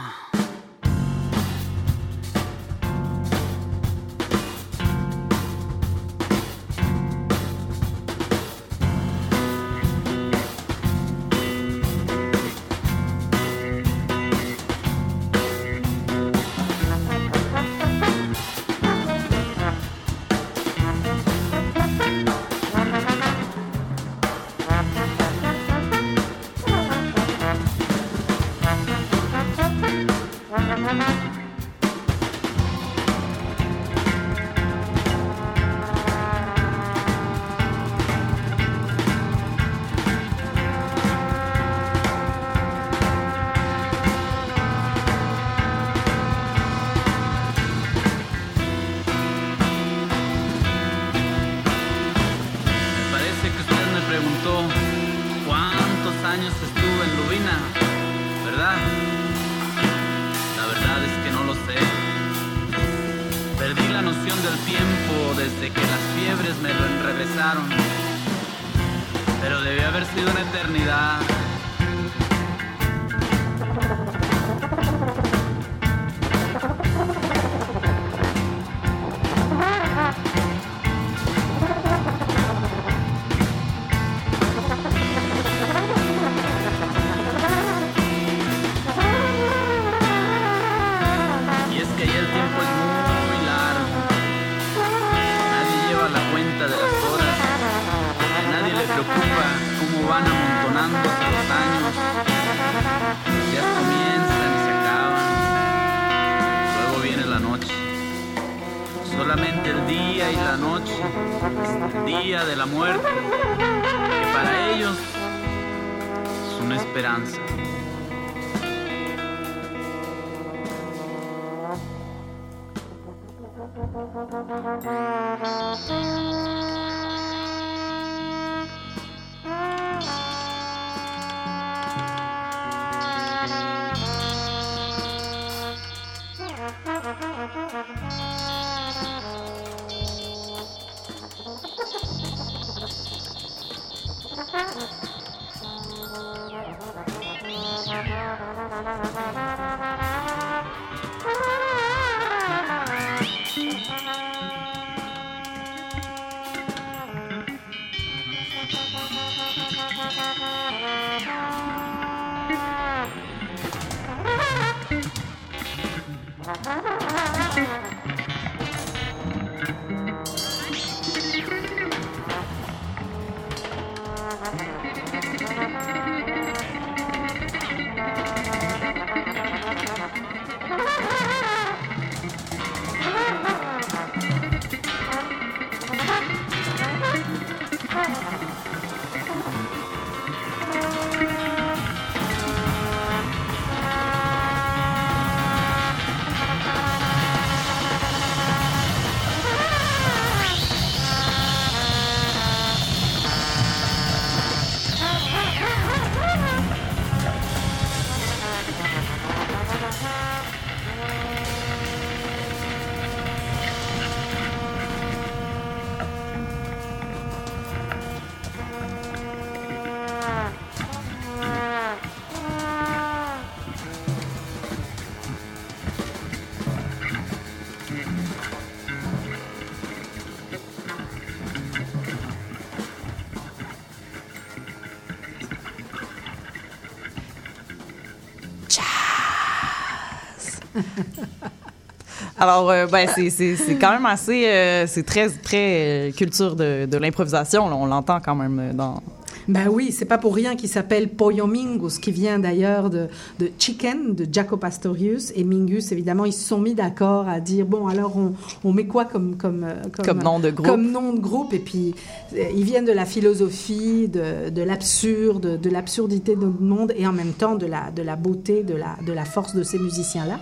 Alors, 242.40 242.70
euh, 242.70 242.86
ben, 242.86 243.08
c'est- 243.16 243.56
quand 243.80 243.92
même 243.92 244.06
assez. 244.06 244.46
euh, 244.48 244.86
c'est 244.88 245.04
très, 245.04 245.28
très 245.30 246.10
euh, 246.10 246.12
culture 246.12 246.56
de, 246.56 246.86
de 246.86 246.98
l'improvisation. 246.98 247.66
On 247.66 247.86
l'entend 247.88 248.20
quand 248.24 248.36
même 248.36 248.74
dans. 248.76 249.02
Ben 249.48 249.70
oui, 249.72 249.94
c'est 249.94 250.04
pas 250.04 250.18
pour 250.18 250.36
rien 250.36 250.58
qu'il 250.58 250.68
s'appelle 250.68 251.08
Pollo 251.08 251.48
Mingus, 251.48 252.00
qui 252.00 252.12
vient 252.12 252.38
d'ailleurs 252.38 252.90
de, 252.90 253.08
de 253.40 253.50
Chicken, 253.58 254.14
de 254.14 254.28
Jaco 254.30 254.58
Pastorius. 254.58 255.32
Et 255.38 255.46
Mingus, 255.46 255.94
évidemment, 255.94 256.26
ils 256.26 256.34
se 256.34 256.44
sont 256.46 256.60
mis 256.60 256.76
d'accord 256.76 257.30
à 257.30 257.40
dire 257.40 257.66
bon, 257.66 257.88
alors 257.88 258.18
on, 258.18 258.34
on 258.66 258.74
met 258.74 258.88
quoi 258.88 259.06
comme, 259.06 259.38
comme, 259.38 259.66
Comme 260.04 260.22
nom 260.22 260.40
de 260.40 260.50
groupe? 260.52 260.68
Comme 260.68 260.92
nom 260.92 261.14
de 261.14 261.20
groupe. 261.22 261.54
Et 261.54 261.60
puis, 261.60 261.96
ils 262.36 262.64
viennent 262.66 262.84
de 262.84 262.92
la 262.92 263.06
philosophie, 263.06 264.10
de, 264.10 264.50
de 264.50 264.62
l'absurde, 264.64 265.62
de 265.62 265.70
l'absurdité 265.70 266.36
de 266.36 266.42
notre 266.42 266.62
monde, 266.62 266.94
et 266.98 267.08
en 267.08 267.14
même 267.14 267.32
temps 267.32 267.56
de 267.56 267.66
la, 267.68 267.90
de 267.96 268.02
la 268.02 268.18
beauté, 268.18 268.64
de 268.64 268.76
la, 268.76 268.98
de 269.08 269.14
la 269.14 269.24
force 269.24 269.56
de 269.56 269.64
ces 269.64 269.80
musiciens-là. 269.80 270.40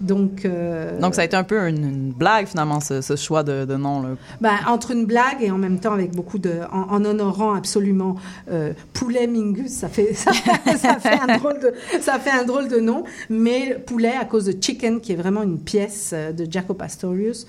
Donc, 0.00 0.44
euh, 0.44 0.98
Donc, 1.00 1.14
ça 1.14 1.22
a 1.22 1.24
été 1.24 1.36
un 1.36 1.44
peu 1.44 1.68
une, 1.68 1.84
une 1.84 2.12
blague, 2.12 2.46
finalement, 2.46 2.80
ce, 2.80 3.00
ce 3.00 3.16
choix 3.16 3.42
de, 3.42 3.64
de 3.64 3.76
nom. 3.76 4.02
Là. 4.02 4.08
ben, 4.40 4.54
entre 4.66 4.90
une 4.90 5.06
blague 5.06 5.40
et 5.40 5.50
en 5.50 5.58
même 5.58 5.80
temps 5.80 5.92
avec 5.92 6.14
beaucoup 6.14 6.38
de, 6.38 6.60
en, 6.72 6.94
en 6.94 7.04
honorant 7.04 7.54
absolument 7.54 8.16
euh, 8.50 8.72
Poulet 8.92 9.26
Mingus, 9.26 9.72
ça 9.72 9.88
fait 9.88 10.12
ça, 10.14 10.32
ça 10.78 10.98
fait 10.98 11.18
un 11.18 11.38
drôle 11.38 11.60
de 11.60 11.72
ça 12.00 12.18
fait 12.18 12.30
un 12.30 12.44
drôle 12.44 12.68
de 12.68 12.78
nom, 12.80 13.04
mais 13.30 13.74
Poulet 13.86 14.14
à 14.20 14.24
cause 14.24 14.44
de 14.46 14.54
Chicken 14.60 15.00
qui 15.00 15.12
est 15.12 15.16
vraiment 15.16 15.42
une 15.42 15.58
pièce 15.58 16.10
euh, 16.12 16.32
de 16.32 16.50
Jaco 16.50 16.74
Pastorius 16.74 17.46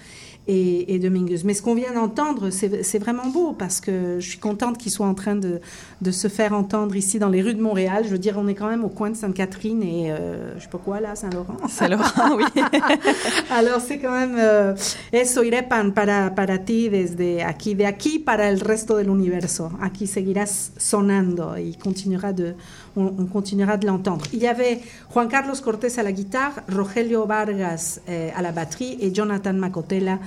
et, 0.47 0.93
et 0.93 0.99
de 0.99 1.09
Mingus. 1.09 1.43
Mais 1.43 1.53
ce 1.53 1.61
qu'on 1.61 1.75
vient 1.75 1.93
d'entendre, 1.93 2.49
c'est 2.49 2.99
vraiment 2.99 3.27
beau 3.27 3.53
parce 3.53 3.81
que 3.81 4.19
je 4.19 4.27
suis 4.27 4.39
contente 4.39 4.77
qu'il 4.77 4.91
soit 4.91 5.05
en 5.05 5.13
train 5.13 5.35
de, 5.35 5.59
de 6.01 6.11
se 6.11 6.27
faire 6.27 6.53
entendre 6.53 6.95
ici 6.95 7.19
dans 7.19 7.29
les 7.29 7.41
rues 7.41 7.53
de 7.53 7.61
Montréal. 7.61 8.03
Je 8.05 8.09
veux 8.09 8.17
dire, 8.17 8.35
on 8.37 8.47
est 8.47 8.55
quand 8.55 8.67
même 8.67 8.83
au 8.83 8.89
coin 8.89 9.09
de 9.09 9.15
Sainte-Catherine 9.15 9.83
et 9.83 10.11
euh, 10.11 10.57
je 10.57 10.63
sais 10.63 10.69
pas 10.69 10.77
quoi 10.77 10.99
là, 10.99 11.15
Saint-Laurent. 11.15 11.57
C'est 11.69 11.89
Laurent, 11.89 12.35
oui. 12.35 12.45
Alors 13.51 13.81
c'est 13.81 13.99
quand 13.99 14.11
même 14.11 14.35
euh, 14.37 14.73
eso 15.11 15.43
irepan 15.43 15.91
para 15.91 16.33
para 16.35 16.59
ti 16.59 16.89
desde 16.89 17.43
aquí 17.43 17.75
de 17.75 17.85
aquí 17.85 18.19
para 18.19 18.49
el 18.49 18.59
resto 18.59 18.97
del 18.97 19.09
universo. 19.09 19.71
Aquí 19.81 20.07
seguirás 20.07 20.71
sonando 20.77 21.57
y 21.57 21.75
continuera 21.75 22.33
de 22.33 22.55
on, 22.95 23.13
on 23.17 23.27
continuera 23.27 23.77
de 23.77 23.87
l'entendre. 23.87 24.25
Il 24.33 24.39
y 24.39 24.47
avait 24.47 24.79
Juan 25.13 25.27
Carlos 25.27 25.55
Cortés 25.63 25.99
à 25.99 26.03
la 26.03 26.11
guitare, 26.11 26.53
Rogelio 26.69 27.25
Vargas 27.25 27.99
euh, 28.09 28.29
à 28.35 28.41
la 28.41 28.51
batterie 28.51 28.97
et 29.01 29.13
Jonathan 29.13 29.53
Macotela 29.53 30.19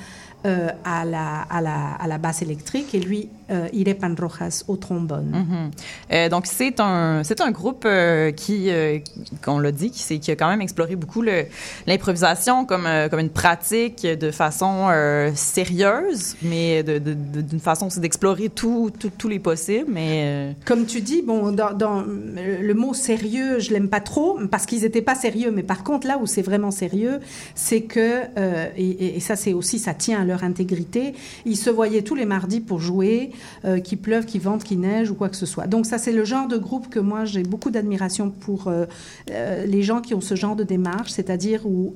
euh, 0.47 0.71
à 0.85 1.05
la 1.05 1.43
à 1.43 1.61
la 1.61 1.93
à 1.93 2.07
la 2.07 2.19
basse 2.19 2.43
électrique 2.43 2.95
et 2.95 3.01
lui 3.01 3.29
euh, 3.51 3.69
Irepan 3.73 4.15
Rojas 4.19 4.65
au 4.69 4.77
trombone. 4.77 5.31
Mhm. 5.33 5.71
Euh, 6.13 6.29
donc, 6.29 6.47
c'est 6.47 6.81
un, 6.81 7.23
c'est 7.25 7.41
un 7.41 7.51
groupe 7.51 7.85
euh, 7.87 8.31
qui, 8.33 8.71
euh, 8.71 8.99
qu'on 9.45 9.59
l'a 9.59 9.73
dit, 9.73 9.91
qui, 9.91 10.21
qui 10.21 10.31
a 10.31 10.37
quand 10.37 10.49
même 10.49 10.61
exploré 10.61 10.97
beaucoup 10.97 11.23
le- 11.23 11.45
l'improvisation 11.87 12.65
comme, 12.65 12.87
euh, 12.87 13.09
comme 13.09 13.21
une 13.21 13.31
pratique 13.31 14.07
de 14.07 14.31
façon 14.31 14.87
euh, 14.91 15.31
sérieuse, 15.35 16.37
mais 16.43 16.83
de- 16.83 16.99
de- 16.99 17.15
de- 17.15 17.41
d'une 17.41 17.61
façon 17.61 17.87
aussi 17.87 18.01
d'explorer 18.01 18.49
tout- 18.49 18.91
tout- 18.99 19.11
tous 19.17 19.29
les 19.29 19.39
possibles. 19.39 19.87
Mais 19.89 20.23
euh, 20.25 20.53
Comme 20.65 20.87
tu 20.87 21.01
dis, 21.01 21.23
bon, 21.23 21.53
dans, 21.53 21.73
dans 21.73 22.03
le 22.03 22.75
mot 22.75 22.95
sérieux, 22.95 23.59
je 23.59 23.71
l'aime 23.73 23.89
pas 23.89 24.01
trop 24.01 24.39
parce 24.51 24.67
qu'ils 24.67 24.83
n'étaient 24.83 25.03
pas 25.03 25.15
sérieux. 25.15 25.51
Mais 25.51 25.63
par 25.63 25.83
contre, 25.85 26.07
là 26.07 26.19
où 26.21 26.27
c'est 26.27 26.43
vraiment 26.43 26.71
sérieux, 26.71 27.21
c'est 27.55 27.83
que 27.83 28.21
euh, 28.39 28.67
et, 28.77 28.89
et- 28.89 29.17
et 29.17 29.21
ça, 29.21 29.37
c'est 29.37 29.53
aussi 29.53 29.79
ça 29.79 29.95
tient 29.95 30.21
à 30.21 30.25
leur 30.25 30.45
intégrité. 30.45 31.15
Ils 31.47 31.57
se 31.57 31.71
voyaient 31.71 32.03
tous 32.03 32.15
les 32.15 32.27
mardis 32.27 32.61
pour 32.61 32.81
jouer, 32.81 33.31
euh, 33.65 33.81
qu'il 33.81 33.99
pleuve, 33.99 34.25
qu'il 34.25 34.41
vente, 34.41 34.65
qu'il 34.65 34.81
neige 34.81 35.11
ou 35.11 35.15
quoi 35.15 35.29
que 35.29 35.37
ce 35.37 35.47
soit. 35.47 35.67
Donc 35.67 35.87
ça, 35.87 35.99
c'est 35.99 36.13
le 36.13 36.25
genre 36.25 36.49
de 36.49 36.57
groupe 36.57 36.89
que 36.89 36.99
moi 37.01 37.25
j'ai 37.25 37.43
beaucoup 37.43 37.71
d'admiration 37.71 38.31
pour 38.31 38.69
euh, 38.69 38.87
euh, 39.31 39.67
les 39.67 39.83
gens 39.83 40.01
qui 40.01 40.15
ont 40.15 40.21
ce 40.21 40.35
genre 40.35 40.57
de 40.57 40.65
démarche, 40.65 41.11
c'est-à-dire 41.11 41.67
où 41.67 41.95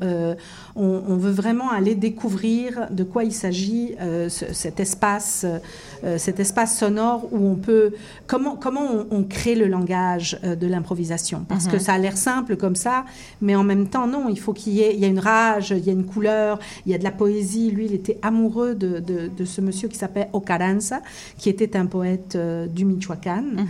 on, 0.76 1.16
veut 1.16 1.30
vraiment 1.30 1.70
aller 1.70 1.94
découvrir 1.94 2.88
de 2.90 3.04
quoi 3.04 3.24
il 3.24 3.32
s'agit, 3.32 3.94
ce- 4.28 4.52
cet 4.52 4.80
espace, 4.80 5.46
cet 6.18 6.40
espace 6.40 6.78
sonore 6.78 7.28
où 7.32 7.46
on 7.46 7.56
peut 7.56 7.92
comment 8.26 8.56
comment 8.56 8.86
on, 8.92 9.06
on 9.10 9.22
crée 9.24 9.54
le 9.54 9.66
langage 9.66 10.38
euh, 10.44 10.56
de 10.56 10.66
l'improvisation 10.66 11.44
parce 11.48 11.66
que 11.66 11.78
ça 11.78 11.94
a 11.94 11.98
l'air 11.98 12.16
simple 12.16 12.56
comme 12.56 12.76
ça, 12.76 13.04
mais 13.40 13.54
en 13.56 13.64
même 13.64 13.88
temps 13.88 14.06
non, 14.06 14.28
il 14.28 14.38
faut 14.38 14.52
qu'il 14.52 14.74
y 14.74 14.80
ait 14.80 14.94
il 14.94 15.00
y 15.00 15.04
a 15.04 15.08
une 15.08 15.18
rage, 15.18 15.74
il 15.76 15.84
y 15.84 15.90
a 15.90 15.92
une 15.92 16.04
couleur, 16.04 16.58
il 16.86 16.92
y 16.92 16.94
a 16.94 16.98
de 16.98 17.04
la 17.04 17.10
poésie. 17.10 17.70
Lui, 17.70 17.86
il 17.86 17.94
était 17.94 18.18
amoureux 18.22 18.74
de, 18.74 19.00
de, 19.00 19.28
de 19.28 19.44
ce 19.44 19.60
monsieur 19.60 19.88
qui 19.88 19.96
s'appelle 19.96 20.28
Ocaranza, 20.32 21.00
qui 21.38 21.48
était 21.48 21.76
un 21.76 21.86
poète 21.86 22.36
euh, 22.36 22.66
du 22.66 22.84
Michoacán. 22.84 23.66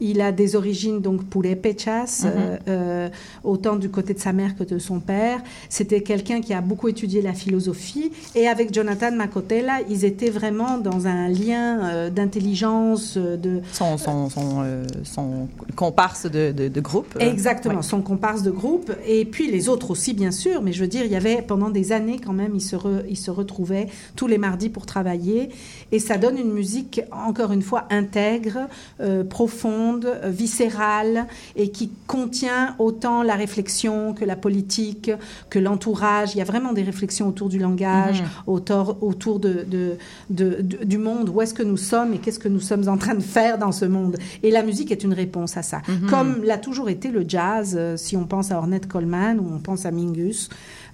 Il 0.00 0.20
a 0.20 0.32
des 0.32 0.56
origines 0.56 1.00
donc 1.00 1.24
purépechas, 1.24 2.24
euh, 2.24 2.56
euh, 2.68 3.08
autant 3.44 3.76
du 3.76 3.88
côté 3.88 4.14
de 4.14 4.18
sa 4.18 4.32
mère 4.32 4.56
que 4.56 4.64
de 4.64 4.78
son 4.78 5.00
père. 5.00 5.40
C'était 5.68 6.02
quelqu'un 6.02 6.40
qui 6.40 6.52
a 6.54 6.60
beaucoup 6.60 6.88
étudié 6.88 7.22
la 7.22 7.32
philosophie. 7.32 8.12
Et 8.34 8.48
avec 8.48 8.72
Jonathan 8.72 9.12
Macotella, 9.12 9.80
ils 9.88 10.04
étaient 10.04 10.30
vraiment 10.30 10.78
dans 10.78 11.06
un 11.06 11.28
lien 11.28 11.75
euh, 11.82 12.10
d'intelligence, 12.10 13.14
euh, 13.16 13.36
de, 13.36 13.60
son, 13.72 13.98
son, 13.98 14.28
son, 14.30 14.62
euh, 14.62 14.84
son 15.04 15.48
comparse 15.74 16.26
de, 16.26 16.52
de, 16.52 16.68
de 16.68 16.80
groupe. 16.80 17.16
Exactement, 17.20 17.76
ouais. 17.76 17.82
son 17.82 18.02
comparse 18.02 18.42
de 18.42 18.50
groupe, 18.50 18.92
et 19.06 19.24
puis 19.24 19.50
les 19.50 19.68
autres 19.68 19.90
aussi, 19.90 20.14
bien 20.14 20.30
sûr, 20.30 20.62
mais 20.62 20.72
je 20.72 20.80
veux 20.82 20.88
dire, 20.88 21.04
il 21.04 21.10
y 21.12 21.16
avait 21.16 21.42
pendant 21.42 21.70
des 21.70 21.92
années 21.92 22.18
quand 22.24 22.32
même, 22.32 22.52
ils 22.54 22.60
se, 22.60 22.76
re- 22.76 23.04
ils 23.08 23.16
se 23.16 23.30
retrouvaient 23.30 23.88
tous 24.16 24.26
les 24.26 24.38
mardis 24.38 24.68
pour 24.68 24.86
travailler, 24.86 25.50
et 25.92 25.98
ça 25.98 26.16
donne 26.18 26.38
une 26.38 26.52
musique 26.52 27.00
encore 27.12 27.52
une 27.52 27.62
fois 27.62 27.84
intègre, 27.90 28.68
euh, 29.00 29.24
profonde, 29.24 30.06
viscérale 30.24 31.26
et 31.56 31.70
qui 31.70 31.90
contient 32.06 32.74
autant 32.78 33.22
la 33.22 33.34
réflexion 33.34 34.14
que 34.14 34.24
la 34.24 34.36
politique, 34.36 35.10
que 35.50 35.58
l'entourage. 35.58 36.34
Il 36.34 36.38
y 36.38 36.40
a 36.40 36.44
vraiment 36.44 36.72
des 36.72 36.82
réflexions 36.82 37.28
autour 37.28 37.48
du 37.48 37.58
langage, 37.58 38.22
Mhm. 38.22 38.28
autour, 38.46 38.96
autour 39.02 39.38
de, 39.40 39.64
de- 39.66 39.96
de- 40.30 40.58
de- 40.60 40.84
du 40.84 40.98
monde, 40.98 41.28
où 41.28 41.40
est-ce 41.42 41.54
que 41.56 41.62
nous 41.62 41.76
sommes 41.76 42.14
et 42.14 42.18
qu'est-ce 42.18 42.38
que 42.38 42.48
nous 42.48 42.60
sommes 42.60 42.88
en 42.88 42.96
train 42.96 43.14
de 43.14 43.22
faire 43.22 43.58
dans 43.58 43.72
ce 43.72 43.84
monde. 43.84 44.16
Et 44.42 44.50
la 44.50 44.62
musique 44.62 44.92
est 44.92 45.02
une 45.02 45.14
réponse 45.14 45.56
à 45.56 45.62
ça. 45.62 45.80
Mhm. 45.88 46.10
Comme 46.10 46.44
l'a 46.44 46.58
toujours 46.58 46.88
été 46.88 47.10
le 47.10 47.24
jazz, 47.26 47.74
euh, 47.78 47.96
si 47.96 48.16
on 48.16 48.26
pense 48.26 48.52
à 48.52 48.58
Ornette 48.58 48.86
Coleman 48.86 49.40
ou 49.40 49.48
on 49.52 49.58
pense 49.58 49.86
à 49.86 49.90
Mingus. 49.90 50.48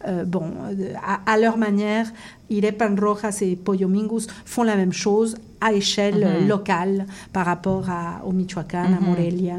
Euh, 0.07 0.25
bon, 0.25 0.45
euh, 0.71 0.93
à, 1.05 1.21
à 1.31 1.39
leur 1.39 1.57
manière, 1.57 2.11
Irepan 2.51 2.95
Rojas 2.99 3.39
et 3.41 3.57
Pollo 3.57 3.89
Mingus 3.89 4.27
font 4.45 4.63
la 4.63 4.77
même 4.77 4.93
chose 4.93 5.37
à 5.63 5.73
échelle 5.73 6.23
euh, 6.25 6.41
Mhm. 6.41 6.49
locale 6.49 7.07
par 7.33 7.47
rapport 7.47 7.89
à, 7.89 8.25
au 8.27 8.33
Michoacán, 8.33 8.85
à 8.87 9.01
Mhm. 9.01 9.07
Morelia. 9.09 9.55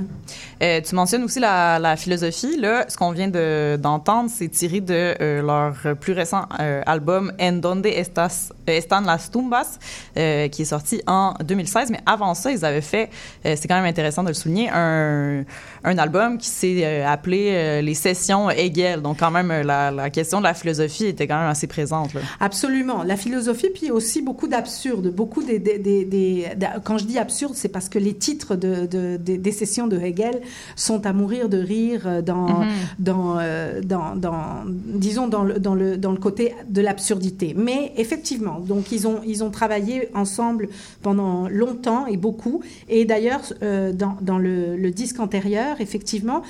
Euh, 0.62 0.82
tu 0.82 0.96
mentionnes 0.96 1.24
aussi 1.24 1.40
la, 1.40 1.80
la 1.80 1.96
philosophie. 1.96 2.58
Là, 2.60 2.86
ce 2.88 2.98
qu'on 2.98 3.12
vient 3.12 3.28
de- 3.30 3.78
d'entendre, 3.78 4.30
c'est 4.34 4.48
tiré 4.50 4.82
de 4.82 4.94
euh, 5.22 5.42
leur 5.42 5.96
plus 5.98 6.14
récent 6.14 6.44
euh, 6.60 6.82
album 6.86 7.32
En 7.40 7.54
donde 7.54 7.86
estas, 7.86 8.52
están 8.68 9.06
las 9.06 9.30
tumbas, 9.32 9.78
qui 10.16 10.62
est 10.62 10.66
sorti 10.66 11.02
en 11.08 11.34
2016. 11.44 11.90
Mais 11.92 12.00
avant 12.06 12.34
ça, 12.34 12.52
ils 12.52 12.64
avaient 12.66 12.82
fait, 12.82 13.10
c'est 13.44 13.68
quand 13.68 13.76
même 13.76 13.86
intéressant 13.86 14.24
de 14.24 14.30
le 14.30 14.34
souligner, 14.34 14.70
un, 14.74 15.44
un 15.84 15.98
album 15.98 16.38
qui 16.38 16.48
s'est 16.48 17.04
appelé 17.04 17.82
Les 17.82 17.94
Sessions 17.94 18.50
Hegel. 18.50 19.02
Donc 19.02 19.20
quand 19.20 19.32
même, 19.32 19.50
la, 19.64 19.92
la 19.92 20.10
question 20.10 20.40
de 20.40 20.44
la 20.44 20.54
philosophie 20.54 21.06
était 21.08 21.28
quand 21.28 21.40
même 21.40 21.50
assez 21.50 21.68
présente. 21.68 22.14
Là. 22.14 22.22
Absolument. 22.40 23.04
La 23.04 23.18
philosophie, 23.18 23.70
puis 23.74 23.92
aussi 23.92 24.22
beaucoup 24.22 24.48
d'absurde. 24.48 25.08
Beaucoup 25.14 25.44
des, 25.44 25.60
des, 25.60 25.78
des- 25.80 25.93
des- 26.04 26.46
Quand 26.84 26.98
je 26.98 27.06
dis 27.06 27.18
absurde, 27.20 27.54
c'est 27.56 27.70
parce 27.70 27.90
que 27.90 28.00
les 28.00 28.14
titres 28.14 28.56
de, 28.56 28.86
de- 28.86 29.18
des- 29.18 29.38
des 29.38 29.52
sessions 29.52 29.88
de 29.88 29.98
Hegel 29.98 30.42
sont 30.76 31.06
à 31.06 31.14
mourir 31.14 31.50
de 31.50 31.58
rire 31.58 32.04
euh, 32.06 32.22
dans, 32.22 32.48
Mhm. 32.62 32.68
dans, 33.00 33.36
euh, 33.40 33.82
dans, 33.82 34.16
dans- 34.16 34.64
disons, 35.06 35.28
dans 35.28 35.44
le, 35.44 35.60
dans, 35.60 35.76
le, 35.76 35.98
dans 35.98 36.12
le 36.12 36.18
côté 36.28 36.54
de 36.70 36.82
l'absurdité. 36.82 37.54
Mais 37.58 37.92
effectivement, 37.98 38.60
donc 38.60 38.92
ils 38.92 39.08
ont, 39.08 39.20
ils 39.26 39.44
ont 39.44 39.52
travaillé 39.52 40.10
ensemble 40.16 40.70
pendant 41.02 41.48
longtemps 41.50 42.06
et 42.08 42.18
beaucoup. 42.18 42.62
Et 42.90 43.06
d'ailleurs, 43.06 43.42
euh, 43.62 43.92
dans, 43.94 44.16
dans 44.22 44.38
le, 44.40 44.76
le 44.76 44.92
disque 44.92 45.20
antérieur, 45.20 45.80
effectivement, 45.80 46.42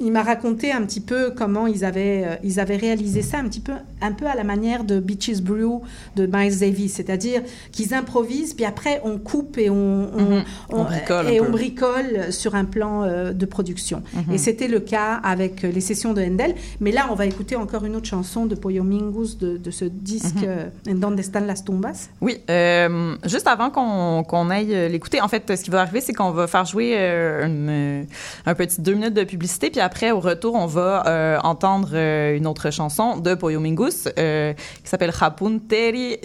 il 0.00 0.10
m'a 0.10 0.22
raconté 0.22 0.72
un 0.72 0.82
petit 0.82 1.00
peu 1.00 1.30
comment 1.36 1.66
ils 1.66 1.84
avaient, 1.84 2.24
euh, 2.26 2.36
ils 2.42 2.58
avaient 2.58 2.76
réalisé 2.76 3.22
ça 3.22 3.38
un 3.38 3.44
petit 3.44 3.60
peu, 3.60 3.72
un 4.00 4.12
peu 4.12 4.26
à 4.26 4.34
la 4.34 4.44
manière 4.44 4.84
de 4.84 4.98
Beaches 4.98 5.40
Brew 5.42 5.82
de 6.16 6.26
Miles 6.26 6.58
Davis, 6.58 6.94
c'est-à-dire 6.94 7.42
qu'ils 7.70 7.94
improvisent, 7.94 8.54
puis 8.54 8.64
après 8.64 9.00
on 9.04 9.18
coupe 9.18 9.58
et 9.58 9.70
on, 9.70 10.08
on, 10.14 10.32
Mhm. 10.32 10.44
On 10.70 10.84
bricole 10.84 11.28
et 11.28 11.40
on 11.40 11.50
bricole 11.50 12.32
sur 12.32 12.54
un 12.54 12.64
plan 12.64 13.04
euh, 13.04 13.32
de 13.32 13.46
production. 13.46 14.02
Mhm. 14.14 14.34
Et 14.34 14.38
c'était 14.38 14.68
le 14.68 14.80
cas 14.80 15.14
avec 15.22 15.62
les 15.62 15.80
sessions 15.80 16.12
de 16.12 16.22
Handel. 16.22 16.54
Mais 16.80 16.92
là, 16.92 17.08
on 17.10 17.14
va 17.14 17.26
écouter 17.26 17.56
encore 17.56 17.84
une 17.84 17.96
autre 17.96 18.06
chanson 18.06 18.46
de 18.46 18.54
Pollo 18.54 18.82
Mingus 18.84 19.38
de, 19.38 19.56
de 19.56 19.70
ce 19.70 19.84
disque 19.84 20.44
euh, 20.44 20.68
En 20.88 20.94
Donde 20.94 21.18
Están 21.18 21.46
las 21.46 21.64
Tumbas. 21.64 22.08
Oui, 22.20 22.38
euh, 22.50 23.16
juste 23.24 23.46
avant 23.46 23.70
qu'on 23.70 24.24
qu'on 24.24 24.50
aille 24.50 24.90
l'écouter, 24.90 25.20
en 25.20 25.28
fait, 25.28 25.56
ce 25.56 25.62
qui 25.62 25.70
va 25.70 25.80
arriver, 25.82 26.00
c'est 26.00 26.12
qu'on 26.12 26.30
va 26.30 26.46
faire 26.46 26.64
jouer 26.64 26.96
une, 26.96 28.06
un 28.46 28.54
petit 28.54 28.80
deux 28.80 28.94
minutes 28.94 29.14
de 29.14 29.24
publicité, 29.24 29.70
puis 29.70 29.80
après, 29.82 30.10
au 30.10 30.20
retour, 30.20 30.54
on 30.54 30.66
va 30.66 31.02
euh, 31.06 31.38
entendre 31.42 31.90
euh, 31.92 32.36
une 32.36 32.46
autre 32.46 32.70
chanson 32.70 33.16
de 33.18 33.34
Pollo 33.34 33.60
Mingus 33.60 34.08
euh, 34.18 34.54
qui 34.54 34.88
s'appelle 34.88 35.10
Rapunteri 35.10 36.18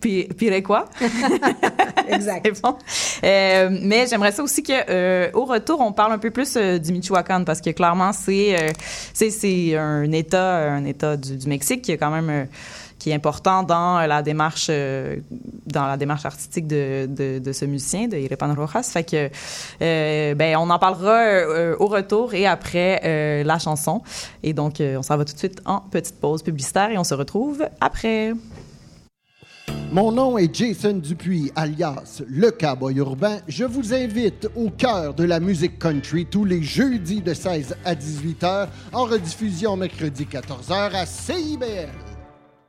Pi- 0.00 0.28
Pirequa. 0.36 0.84
Exact. 2.08 2.44
Bon. 2.62 2.76
Mais 3.22 4.06
j'aimerais 4.08 4.32
ça 4.32 4.42
aussi 4.42 4.62
que 4.62 5.32
au 5.34 5.44
retour 5.44 5.80
on 5.80 5.92
parle 5.92 6.12
un 6.12 6.18
peu 6.18 6.30
plus 6.30 6.56
du 6.56 6.92
Michoacán 6.92 7.44
parce 7.44 7.60
que 7.60 7.70
clairement 7.70 8.12
c'est 8.12 8.72
c'est 9.14 9.76
un 9.76 10.10
état 10.12 10.72
un 10.72 10.84
état 10.84 11.16
du, 11.16 11.36
du 11.36 11.48
Mexique 11.48 11.82
qui 11.82 11.92
est 11.92 11.96
quand 11.96 12.10
même 12.10 12.46
qui 13.04 13.10
est 13.10 13.14
important 13.14 13.62
dans 13.62 14.06
la 14.06 14.22
démarche 14.22 14.68
euh, 14.70 15.16
dans 15.66 15.86
la 15.86 15.98
démarche 15.98 16.24
artistique 16.24 16.66
de, 16.66 17.52
ce 17.52 17.66
musicien 17.66 18.08
de 18.08 18.16
Irepan 18.16 18.54
Rojas 18.54 18.90
fait 18.94 19.30
euh, 19.82 20.34
ben 20.34 20.56
on 20.56 20.70
en 20.70 20.78
parlera 20.78 21.18
euh, 21.18 21.76
au 21.80 21.86
retour 21.86 22.32
et 22.32 22.46
après 22.46 23.44
la 23.44 23.58
chanson 23.58 24.00
et 24.42 24.54
donc 24.54 24.80
on 24.80 25.02
s'en 25.02 25.18
va 25.18 25.26
tout 25.26 25.34
de 25.34 25.38
suite 25.38 25.60
en 25.66 25.80
petite 25.80 26.18
pause 26.18 26.42
publicitaire 26.42 26.90
et 26.92 26.96
on 26.96 27.04
se 27.04 27.12
retrouve 27.12 27.68
après 27.78 28.32
Mon 29.92 30.10
nom 30.10 30.38
est 30.38 30.54
Jason 30.54 30.94
Dupuis, 30.94 31.52
alias 31.54 32.22
Le 32.26 32.50
Cowboy 32.50 32.96
Urbain. 32.96 33.38
Je 33.48 33.64
vous 33.64 33.92
invite 33.92 34.48
au 34.56 34.70
cœur 34.70 35.12
de 35.12 35.24
la 35.24 35.40
musique 35.40 35.78
country 35.78 36.24
tous 36.24 36.46
les 36.46 36.62
jeudis 36.62 37.20
de 37.20 37.34
16 37.34 37.76
à 37.84 37.94
18 37.94 38.44
heures, 38.44 38.68
en 38.92 39.04
rediffusion 39.04 39.76
mercredi 39.76 40.24
14 40.24 40.70
heures 40.70 40.94
à 40.94 41.04
CIBL. 41.04 42.03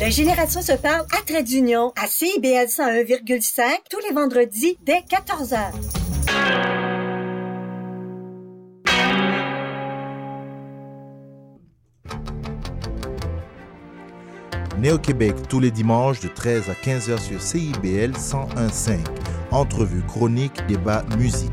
La 0.00 0.10
Génération 0.10 0.60
se 0.60 0.72
parle 0.72 1.06
à 1.16 1.22
Trait 1.24 1.44
d'Union 1.44 1.92
à 1.94 2.08
CIBL 2.08 2.66
101,5 2.66 3.62
tous 3.88 4.00
les 4.00 4.12
vendredis 4.12 4.76
dès 4.84 4.98
14h. 4.98 5.70
Néo-Québec 14.80 15.36
tous 15.48 15.60
les 15.60 15.70
dimanches 15.70 16.18
de 16.18 16.28
13 16.28 16.70
à 16.70 16.72
15h 16.72 17.20
sur 17.20 17.40
CIBL 17.40 18.14
101.5. 18.16 18.98
Entrevue, 19.52 20.02
chronique, 20.02 20.66
débat, 20.66 21.04
musique. 21.16 21.52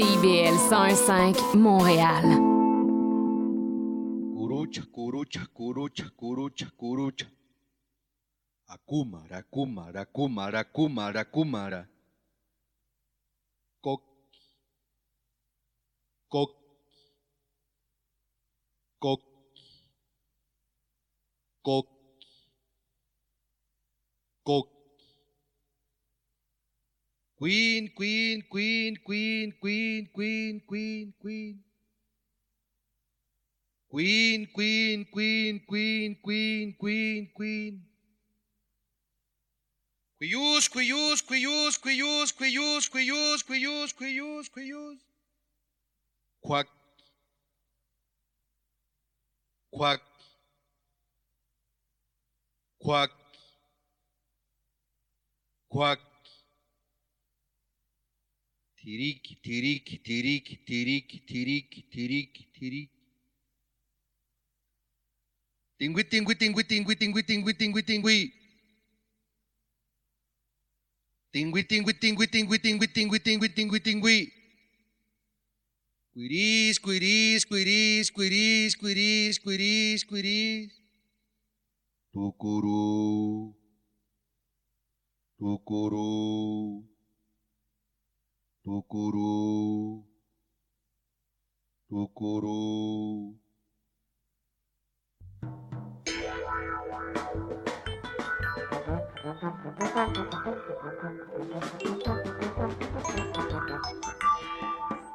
CIBL 0.00 0.56
101.5 0.56 1.56
Montréal. 1.56 2.24
Curucha. 4.34 4.80
Queen, 27.40 27.88
queen, 27.94 28.42
queen, 28.50 28.96
queen, 29.02 29.50
queen, 29.58 30.10
queen, 30.12 30.60
queen, 30.66 31.14
queen. 31.18 31.64
Queen, 33.88 34.46
queen, 34.52 35.06
queen, 35.10 35.64
queen, 35.66 36.18
queen, 36.22 36.76
queen, 36.78 37.30
queen. 37.32 37.86
Quiyus, 40.18 40.68
quiyus, 40.68 41.22
quiyus, 41.22 41.78
quiyus, 41.78 42.30
quiyus, 42.30 42.90
quiyus, 42.90 43.42
quiyus, 43.42 43.92
quiyus, 43.94 44.48
quiyus. 44.50 44.98
Quack. 46.42 46.68
Quack. 49.72 50.02
Quack. 52.78 53.10
Quack. 55.70 56.09
Tiriki, 58.82 59.36
tiriki, 59.42 59.98
tiriki, 60.02 60.56
tiriki, 60.64 61.18
tiriki, 61.26 61.82
tiriki, 61.90 62.46
tiriki. 62.54 63.00
Tingui, 65.78 66.04
tingui, 66.04 66.34
tingui, 66.34 66.64
tingui, 66.64 66.94
tingui, 66.96 67.22
tingui, 67.22 67.54
tingui, 67.54 67.82
tingui. 67.82 68.32
Tingui, 71.32 71.62
tingui, 71.64 71.94
tingui, 71.94 72.26
tingui, 72.26 72.58
tingui, 72.58 72.88
tingui, 72.88 73.20
tingui, 73.20 73.48
tingui, 73.48 73.80
tingui. 73.80 74.32
Quiris, 76.12 76.78
quiris, 76.78 77.44
quiris, 77.44 78.10
quiris, 78.10 78.74
quiris, 78.76 79.38
quiris, 79.38 80.04
quiris. 80.04 80.72
Tucuru. 82.12 83.54
Tucuru. 85.38 86.84
Tukuru, 88.70 89.98
Tukuru. 91.88 93.34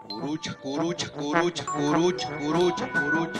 Kuruch, 0.10 0.48
kuruch, 0.62 1.04
kuruch, 1.16 1.60
kuruch, 1.72 2.24
kuruch, 2.36 2.82
kuruch. 2.92 3.38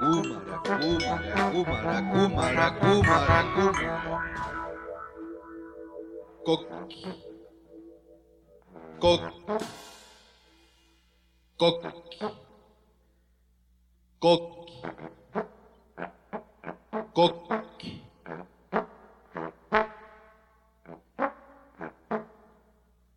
Kuma, 0.00 0.38
kuma, 0.64 1.16
kuma, 1.52 1.96
kuma, 2.08 2.66
kuma, 2.80 3.38
kuma. 3.52 3.92
Coqui. 6.46 7.31
Coqui. 9.02 9.26
Coqui. 11.58 11.90
Coqui. 17.12 18.02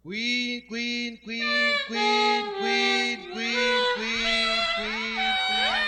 Queen, 0.04 0.62
queen, 0.68 1.18
queen, 1.24 1.76
queen, 1.88 2.46
queen, 2.58 3.18
queen, 3.32 3.80
queen, 3.96 4.58
queen, 4.76 5.36
queen. 5.46 5.86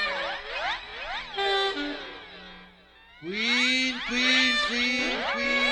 Queen, 3.24 3.96
queen, 4.08 4.54
queen, 4.68 5.18
queen, 5.18 5.18
queen, 5.34 5.67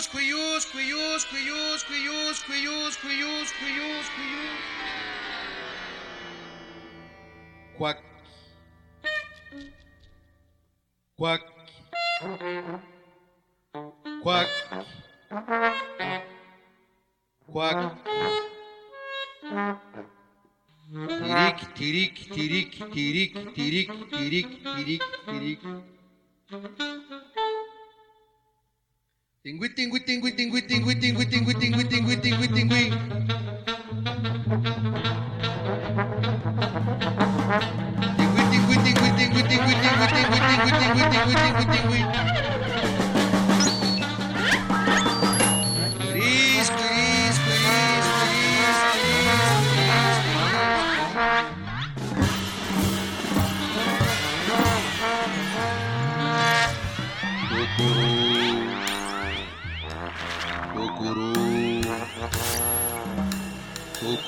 Cuyus, 0.00 0.64
cuyus, 0.64 0.64
cuyus, 0.64 1.24
cuyus, 1.26 1.84
cuyus, 1.84 2.42
cuyus, 2.46 2.96
cuyus, 2.96 3.52
cuyus, 3.52 4.06
cuyus. 4.16 4.60
Cuac. 7.76 7.98
Cuac. 11.18 11.42
Cuac. 14.22 14.48
Cuac. 17.52 17.78
Тирик, 21.74 21.74
тирик, 21.74 22.14
тирик, 22.34 22.72
тирик, 22.94 23.32
тирик, 23.54 23.90
тирик, 24.10 24.48
тирик, 24.64 25.02
тирик. 25.26 25.60
Tingui, 29.42 29.70
tingui, 29.74 30.00
tingui, 30.00 30.32
tingui, 30.36 30.60
tingui, 30.60 30.94
tingui, 31.00 31.24
tingui, 31.24 31.54
tingui, 31.54 31.84
tingui, 31.88 32.16
tingui, 32.20 32.48
tingui. 32.48 32.90
Tingui, 38.18 38.44
tingui, 38.52 38.76
tingui, 38.84 39.10
tingui, 39.16 39.42
tingui, 39.48 39.72
tingui, 39.72 40.12
tingui, 40.12 40.40
tingui, 40.50 41.04
tingui, 41.08 41.34
tingui, 41.40 41.64
tingui, 41.72 42.39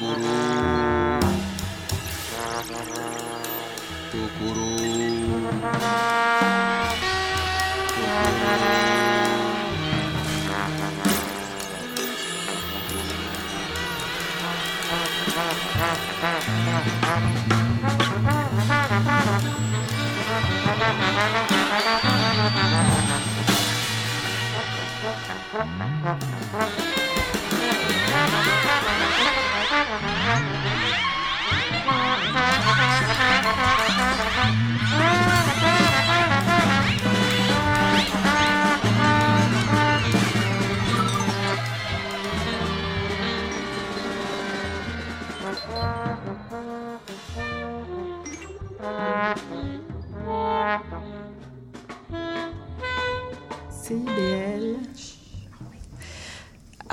Guru. 0.02 0.41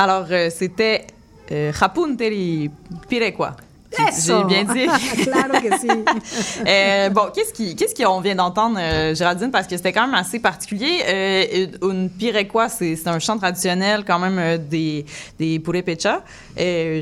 Alors, 0.01 0.27
euh, 0.31 0.49
c'était 0.49 1.07
euh, 1.51 1.73
Rapunteri 1.75 2.71
Pirequa. 3.09 3.57
J'ai- 4.25 4.43
bien 4.45 4.63
dit. 4.63 4.85
claro 5.23 5.61
que 5.61 5.77
sí. 5.79 5.87
Euh, 6.67 7.09
bon, 7.09 7.23
qu'est-ce 7.33 7.53
qui, 7.53 7.75
qu'est-ce 7.75 7.95
qu'on 7.95 8.19
vient 8.19 8.35
d'entendre, 8.35 8.77
euh, 8.79 9.15
Géraldine, 9.15 9.49
parce 9.51 9.65
que 9.67 9.75
c'était 9.77 9.93
quand 9.93 10.05
même 10.05 10.15
assez 10.15 10.39
particulier. 10.39 10.99
Euh, 11.07 11.67
une 11.89 12.09
pirequois, 12.09 12.69
c'est, 12.69 12.95
c'est 12.95 13.07
un 13.07 13.19
chant 13.19 13.37
traditionnel 13.37 14.03
quand 14.05 14.19
même 14.19 14.37
euh, 14.37 14.57
des 14.57 15.05
des 15.37 15.59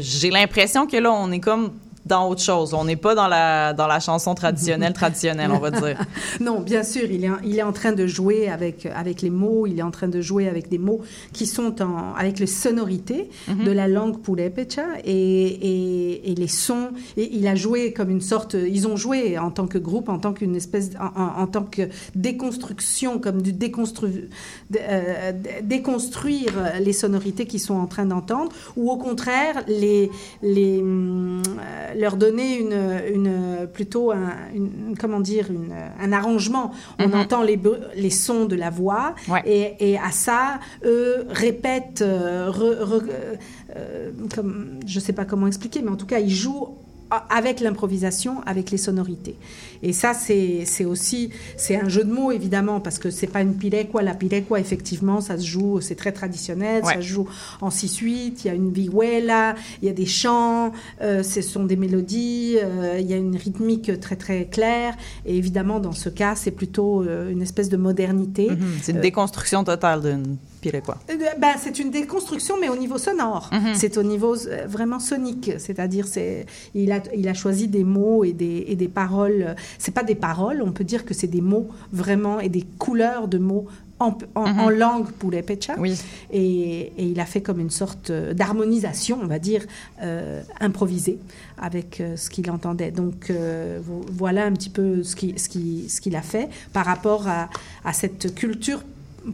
j'ai 0.01 0.29
l'impression 0.29 0.85
que 0.87 0.97
là, 0.97 1.11
on 1.11 1.31
est 1.31 1.39
comme 1.39 1.71
dans 2.07 2.29
autre 2.29 2.41
chose. 2.41 2.73
On 2.73 2.85
n'est 2.85 2.95
pas 2.95 3.15
dans 3.15 3.27
la, 3.27 3.73
dans 3.73 3.87
la 3.87 3.99
chanson 3.99 4.33
traditionnelle, 4.35 4.93
traditionnelle, 5.01 5.51
on 5.51 5.59
va 5.59 5.71
dire. 5.71 5.99
Non, 6.39 6.59
bien 6.61 6.83
sûr, 6.83 7.03
il 7.09 7.23
est, 7.25 7.29
il 7.43 7.57
est 7.57 7.63
en 7.63 7.73
train 7.73 7.91
de 7.91 8.05
jouer 8.07 8.49
avec, 8.49 8.85
avec 8.85 9.21
les 9.21 9.29
mots, 9.29 9.67
il 9.67 9.79
est 9.79 9.83
en 9.83 9.91
train 9.91 10.07
de 10.07 10.21
jouer 10.21 10.47
avec 10.47 10.69
des 10.69 10.77
mots 10.77 11.01
qui 11.33 11.45
sont 11.45 11.81
en, 11.81 12.13
avec 12.15 12.39
les 12.39 12.47
sonorités 12.47 13.29
Mhm. 13.47 13.63
de 13.65 13.71
la 13.71 13.87
langue 13.87 14.19
purépecha 14.21 14.83
et, 15.03 15.11
et, 15.13 16.31
et 16.31 16.35
les 16.35 16.47
sons. 16.47 16.89
Et 17.17 17.35
il 17.35 17.47
a 17.47 17.55
joué 17.55 17.93
comme 17.93 18.09
une 18.09 18.21
sorte, 18.21 18.53
ils 18.55 18.87
ont 18.87 18.95
joué 18.95 19.37
en 19.37 19.51
tant 19.51 19.67
que 19.67 19.77
groupe, 19.77 20.09
en 20.09 20.19
tant 20.19 20.33
qu'une 20.33 20.55
espèce, 20.55 20.91
en, 20.99 21.19
en- 21.21 21.41
en 21.43 21.47
tant 21.47 21.63
que 21.63 21.83
déconstruction, 22.15 23.19
comme 23.19 23.41
du 23.41 23.53
déconstru, 23.53 24.29
de- 24.69 24.79
euh, 24.79 25.31
déconstruire 25.63 26.53
les 26.79 26.93
sonorités 26.93 27.45
qu'ils 27.45 27.59
sont 27.59 27.75
en 27.75 27.87
train 27.87 28.05
d'entendre, 28.05 28.51
ou 28.75 28.91
au 28.91 28.97
contraire 28.97 29.63
les, 29.67 30.09
les 30.41 30.79
hum, 30.81 31.41
euh, 31.47 31.93
leur 31.97 32.15
donner 32.17 32.57
une, 32.59 32.79
une 33.13 33.67
plutôt 33.73 34.11
un, 34.11 34.31
une- 34.53 34.95
comment 34.99 35.19
dire 35.19 35.47
une- 35.49 35.73
un 35.99 36.11
arrangement. 36.11 36.71
On 36.99 37.07
Mhm. 37.07 37.15
entend 37.15 37.43
les, 37.43 37.59
les 37.95 38.09
sons 38.09 38.45
de 38.45 38.55
la 38.55 38.69
voix 38.69 39.15
Ouais. 39.27 39.41
et, 39.45 39.91
et 39.91 39.97
à 39.97 40.11
ça, 40.11 40.59
eux 40.85 41.25
répètent, 41.29 42.01
euh, 42.01 42.49
re- 42.49 42.81
re- 42.83 43.03
euh, 43.09 43.35
euh, 43.75 44.11
comme, 44.33 44.79
je 44.85 44.99
ne 44.99 45.03
sais 45.03 45.13
pas 45.13 45.25
comment 45.25 45.47
expliquer, 45.47 45.81
mais 45.81 45.89
en 45.91 45.95
tout 45.97 46.05
cas, 46.05 46.19
ils 46.19 46.33
jouent 46.33 46.69
a- 47.09 47.25
avec 47.29 47.61
l'improvisation, 47.61 48.41
avec 48.45 48.69
les 48.69 48.77
sonorités. 48.77 49.35
Et 49.83 49.93
ça, 49.93 50.13
c'est 50.13 50.85
aussi, 50.85 51.29
c'est 51.55 51.75
un 51.75 51.89
jeu 51.89 52.03
de 52.03 52.11
mots, 52.11 52.31
évidemment, 52.31 52.79
parce 52.79 52.99
que 52.99 53.09
c'est 53.09 53.27
pas 53.27 53.41
une 53.41 53.55
pirecua. 53.55 54.01
La 54.01 54.13
pirecua, 54.13 54.59
effectivement, 54.59 55.21
ça 55.21 55.37
se 55.37 55.45
joue, 55.45 55.81
c'est 55.81 55.95
très 55.95 56.11
traditionnel, 56.11 56.83
Ouais. 56.83 56.95
ça 56.95 57.01
se 57.01 57.07
joue 57.07 57.27
en 57.61 57.69
6-8, 57.69 58.41
il 58.43 58.47
y 58.47 58.49
a 58.49 58.53
une 58.53 58.71
vihuela, 58.71 59.55
il 59.81 59.87
y 59.87 59.89
a 59.89 59.93
des 59.93 60.05
chants, 60.05 60.71
euh, 61.01 61.23
ce 61.23 61.41
sont 61.41 61.65
des 61.65 61.75
mélodies, 61.75 62.57
euh, 62.61 62.97
il 62.99 63.07
y 63.07 63.13
a 63.13 63.17
une 63.17 63.35
rythmique 63.35 63.99
très, 63.99 64.15
très 64.15 64.45
claire. 64.45 64.95
Et 65.25 65.37
évidemment, 65.37 65.79
dans 65.79 65.91
ce 65.91 66.09
cas, 66.09 66.35
c'est 66.35 66.51
plutôt 66.51 67.01
euh, 67.03 67.31
une 67.31 67.41
espèce 67.41 67.69
de 67.69 67.77
modernité. 67.77 68.49
Mhm. 68.51 68.57
C'est 68.81 68.91
une 68.93 69.01
déconstruction 69.01 69.63
totale 69.63 70.01
d'une 70.01 70.37
euh, 70.75 71.13
ben, 71.37 71.53
c'est 71.59 71.79
une 71.79 71.91
déconstruction, 71.91 72.55
mais 72.59 72.69
au 72.69 72.75
niveau 72.75 72.97
sonore. 72.97 73.49
Mhm. 73.51 73.73
C'est 73.75 73.97
au 73.97 74.03
niveau 74.03 74.35
vraiment 74.67 74.99
sonique. 74.99 75.51
C'est-à-dire, 75.57 76.07
c'est, 76.07 76.45
il, 76.73 76.91
a, 76.91 77.01
il 77.15 77.27
a 77.27 77.33
choisi 77.33 77.67
des 77.67 77.83
mots 77.83 78.23
et 78.23 78.33
des, 78.33 78.65
et 78.67 78.75
des 78.75 78.87
paroles. 78.87 79.55
C'est 79.79 79.93
pas 79.93 80.03
des 80.03 80.15
paroles, 80.15 80.61
on 80.61 80.71
peut 80.71 80.83
dire 80.83 81.05
que 81.05 81.13
c'est 81.13 81.27
des 81.27 81.41
mots 81.41 81.67
vraiment 81.91 82.39
et 82.39 82.49
des 82.49 82.63
couleurs 82.77 83.27
de 83.27 83.37
mots 83.37 83.65
en, 83.99 84.15
en, 84.35 84.47
Mhm. 84.47 84.59
en 84.59 84.69
langue 84.69 85.11
pour 85.13 85.31
les 85.31 85.41
Pecha. 85.41 85.73
Oui. 85.79 85.99
Et, 86.31 86.91
et 86.97 87.05
il 87.07 87.19
a 87.19 87.25
fait 87.25 87.41
comme 87.41 87.59
une 87.59 87.71
sorte 87.71 88.11
euh, 88.11 88.33
d'harmonisation, 88.33 89.17
on 89.21 89.25
va 89.25 89.39
dire, 89.39 89.65
euh, 90.03 90.41
improvisée 90.59 91.17
avec 91.57 91.99
euh, 91.99 92.15
ce 92.15 92.29
qu'il 92.29 92.51
entendait. 92.51 92.91
Donc 92.91 93.31
euh, 93.31 93.79
vo- 93.83 94.05
voilà 94.11 94.45
un 94.45 94.51
petit 94.51 94.69
peu 94.69 95.01
ce 95.01 95.15
qu'il 95.15 95.39
ce 95.39 95.49
qui, 95.49 95.89
ce 95.89 95.99
qu'il 95.99 96.15
a 96.15 96.21
fait 96.21 96.47
par 96.73 96.85
rapport 96.85 97.27
à, 97.27 97.49
à 97.83 97.91
cette 97.93 98.35
culture 98.35 98.83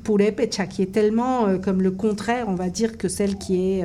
purépecha 0.03 0.65
qui 0.65 0.81
est 0.81 0.91
tellement 0.93 1.57
comme 1.59 1.81
le 1.81 1.91
contraire, 1.91 2.45
on 2.47 2.55
va 2.55 2.69
dire, 2.69 2.97
que 2.97 3.07
celle 3.09 3.38
qui 3.38 3.55
est 3.79 3.84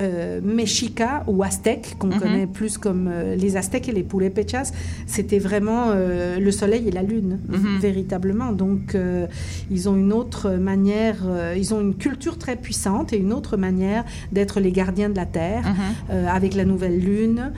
euh, 0.00 0.40
mexica 0.42 1.24
ou 1.26 1.42
aztèque, 1.42 1.96
qu'on 1.98 2.08
Mhm. 2.08 2.18
connaît 2.20 2.46
plus 2.46 2.78
comme 2.78 3.08
euh, 3.10 3.34
les 3.36 3.56
aztèques 3.56 3.88
et 3.88 3.92
les 3.92 4.02
purépechas. 4.02 4.72
C'était 5.06 5.38
vraiment 5.38 5.86
euh, 5.90 6.38
le 6.38 6.50
soleil 6.52 6.88
et 6.88 6.90
la 6.90 7.02
lune, 7.02 7.38
Mhm. 7.48 7.78
véritablement. 7.80 8.52
Donc 8.52 8.94
euh, 8.94 9.26
ils 9.70 9.88
ont 9.88 9.96
une 9.96 10.12
autre 10.12 10.50
manière, 10.52 11.16
ils 11.56 11.74
ont 11.74 11.80
une 11.80 11.94
culture 11.94 12.38
très 12.38 12.56
puissante 12.56 13.12
et 13.12 13.18
une 13.18 13.32
autre 13.32 13.56
manière 13.56 14.04
d'être 14.32 14.60
les 14.60 14.72
gardiens 14.72 15.08
de 15.08 15.16
la 15.16 15.26
terre, 15.26 15.64
Mhm. 16.10 16.26
avec 16.28 16.54
la 16.54 16.64
nouvelle 16.64 16.98
lune, 16.98 17.52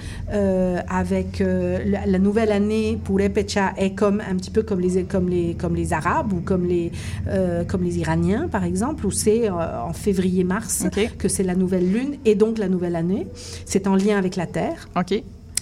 avec 0.89 1.41
la, 1.41 2.07
la 2.07 2.19
nouvelle 2.19 2.53
année 2.53 2.99
pour 3.03 3.21
Epecha 3.21 3.73
est 3.77 3.95
comme 3.95 4.21
un 4.21 4.35
petit 4.37 4.51
peu 4.51 4.63
comme 4.63 4.81
les 4.81 5.05
comme 5.05 5.29
les 5.29 5.55
comme 5.55 5.75
les 5.75 5.93
Arabes 5.93 6.33
ou 6.33 6.41
comme 6.41 6.67
les 6.67 6.91
comme 7.69 7.83
les 7.83 7.99
Iraniens 7.99 8.49
par 8.51 8.65
exemple, 8.65 9.07
où 9.07 9.11
c'est 9.11 9.49
en 9.51 9.93
février-mars 9.93 10.87
que 11.19 11.29
c'est 11.29 11.43
la 11.43 11.55
nouvelle 11.55 11.91
lune 11.93 12.17
et 12.25 12.32
donc 12.35 12.59
la 12.59 12.69
nouvelle 12.69 12.97
année. 12.97 13.27
C'est 13.67 13.87
en 13.87 13.97
lien 13.97 14.19
avec 14.19 14.37
la 14.37 14.47
terre. 14.47 14.89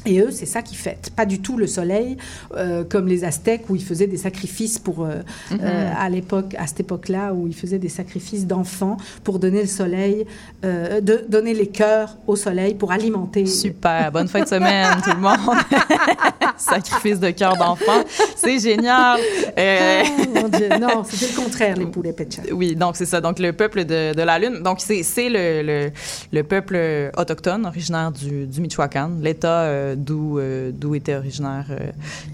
Et 0.06 0.20
eux, 0.20 0.30
c'est 0.30 0.46
ça 0.46 0.62
qu'ils 0.62 0.78
fêtent. 0.78 1.10
Pas 1.14 1.26
du 1.26 1.40
tout 1.40 1.56
le 1.58 1.66
soleil, 1.66 2.16
euh, 2.56 2.84
comme 2.84 3.06
les 3.06 3.24
Aztèques, 3.24 3.68
où 3.68 3.76
ils 3.76 3.84
faisaient 3.84 4.06
des 4.06 4.16
sacrifices 4.16 4.78
pour, 4.78 5.04
euh, 5.04 5.16
Mhm. 5.50 5.58
euh, 5.62 5.92
à 5.98 6.08
l'époque, 6.08 6.54
à 6.58 6.66
cette 6.66 6.80
époque-là, 6.80 7.34
où 7.34 7.46
ils 7.46 7.54
faisaient 7.54 7.78
des 7.78 7.88
sacrifices 7.90 8.46
d'enfants 8.46 8.96
pour 9.24 9.38
donner 9.38 9.60
le 9.62 9.66
soleil, 9.68 10.24
de, 10.62 11.24
donner 11.28 11.54
les 11.54 11.66
cœurs 11.68 12.16
au 12.26 12.36
soleil 12.36 12.74
pour 12.74 12.92
alimenter. 12.92 13.46
Super. 13.46 14.10
Bonne 14.12 14.28
fin 14.28 14.40
de 14.42 14.48
semaine, 14.48 14.88
tout 15.04 15.10
le 15.10 15.20
monde. 15.20 15.38
Sacrifice 16.56 17.18
de 17.20 17.30
cœur 17.30 17.56
d'enfant. 17.56 18.02
C'est 18.36 18.58
génial. 18.58 19.18
Oh, 19.20 20.40
mon 20.42 20.48
Dieu, 20.48 20.68
non, 20.80 21.04
c'était 21.04 21.32
le 21.32 21.42
contraire, 21.42 21.76
les 21.76 21.86
poulets 21.86 22.12
Pecha. 22.12 22.42
Oui, 22.52 22.74
donc 22.76 22.96
c'est 22.96 23.06
ça. 23.06 23.20
Donc 23.20 23.38
le 23.38 23.52
peuple 23.52 23.84
de, 23.84 24.14
de 24.14 24.22
la 24.22 24.38
Lune. 24.38 24.62
Donc 24.62 24.80
c'est 24.80 25.02
c'est 25.02 25.28
le, 25.28 25.62
le, 25.62 25.90
le 26.32 26.42
peuple 26.44 26.78
autochtone 27.16 27.66
originaire 27.66 28.12
du, 28.12 28.46
du 28.46 28.60
Michoacán, 28.60 29.20
l'État 29.22 29.89
d'où 29.96 30.38
euh, 30.38 30.70
d'où 30.72 30.94
était 30.94 31.14
originaire 31.16 31.66
euh, 31.70 31.90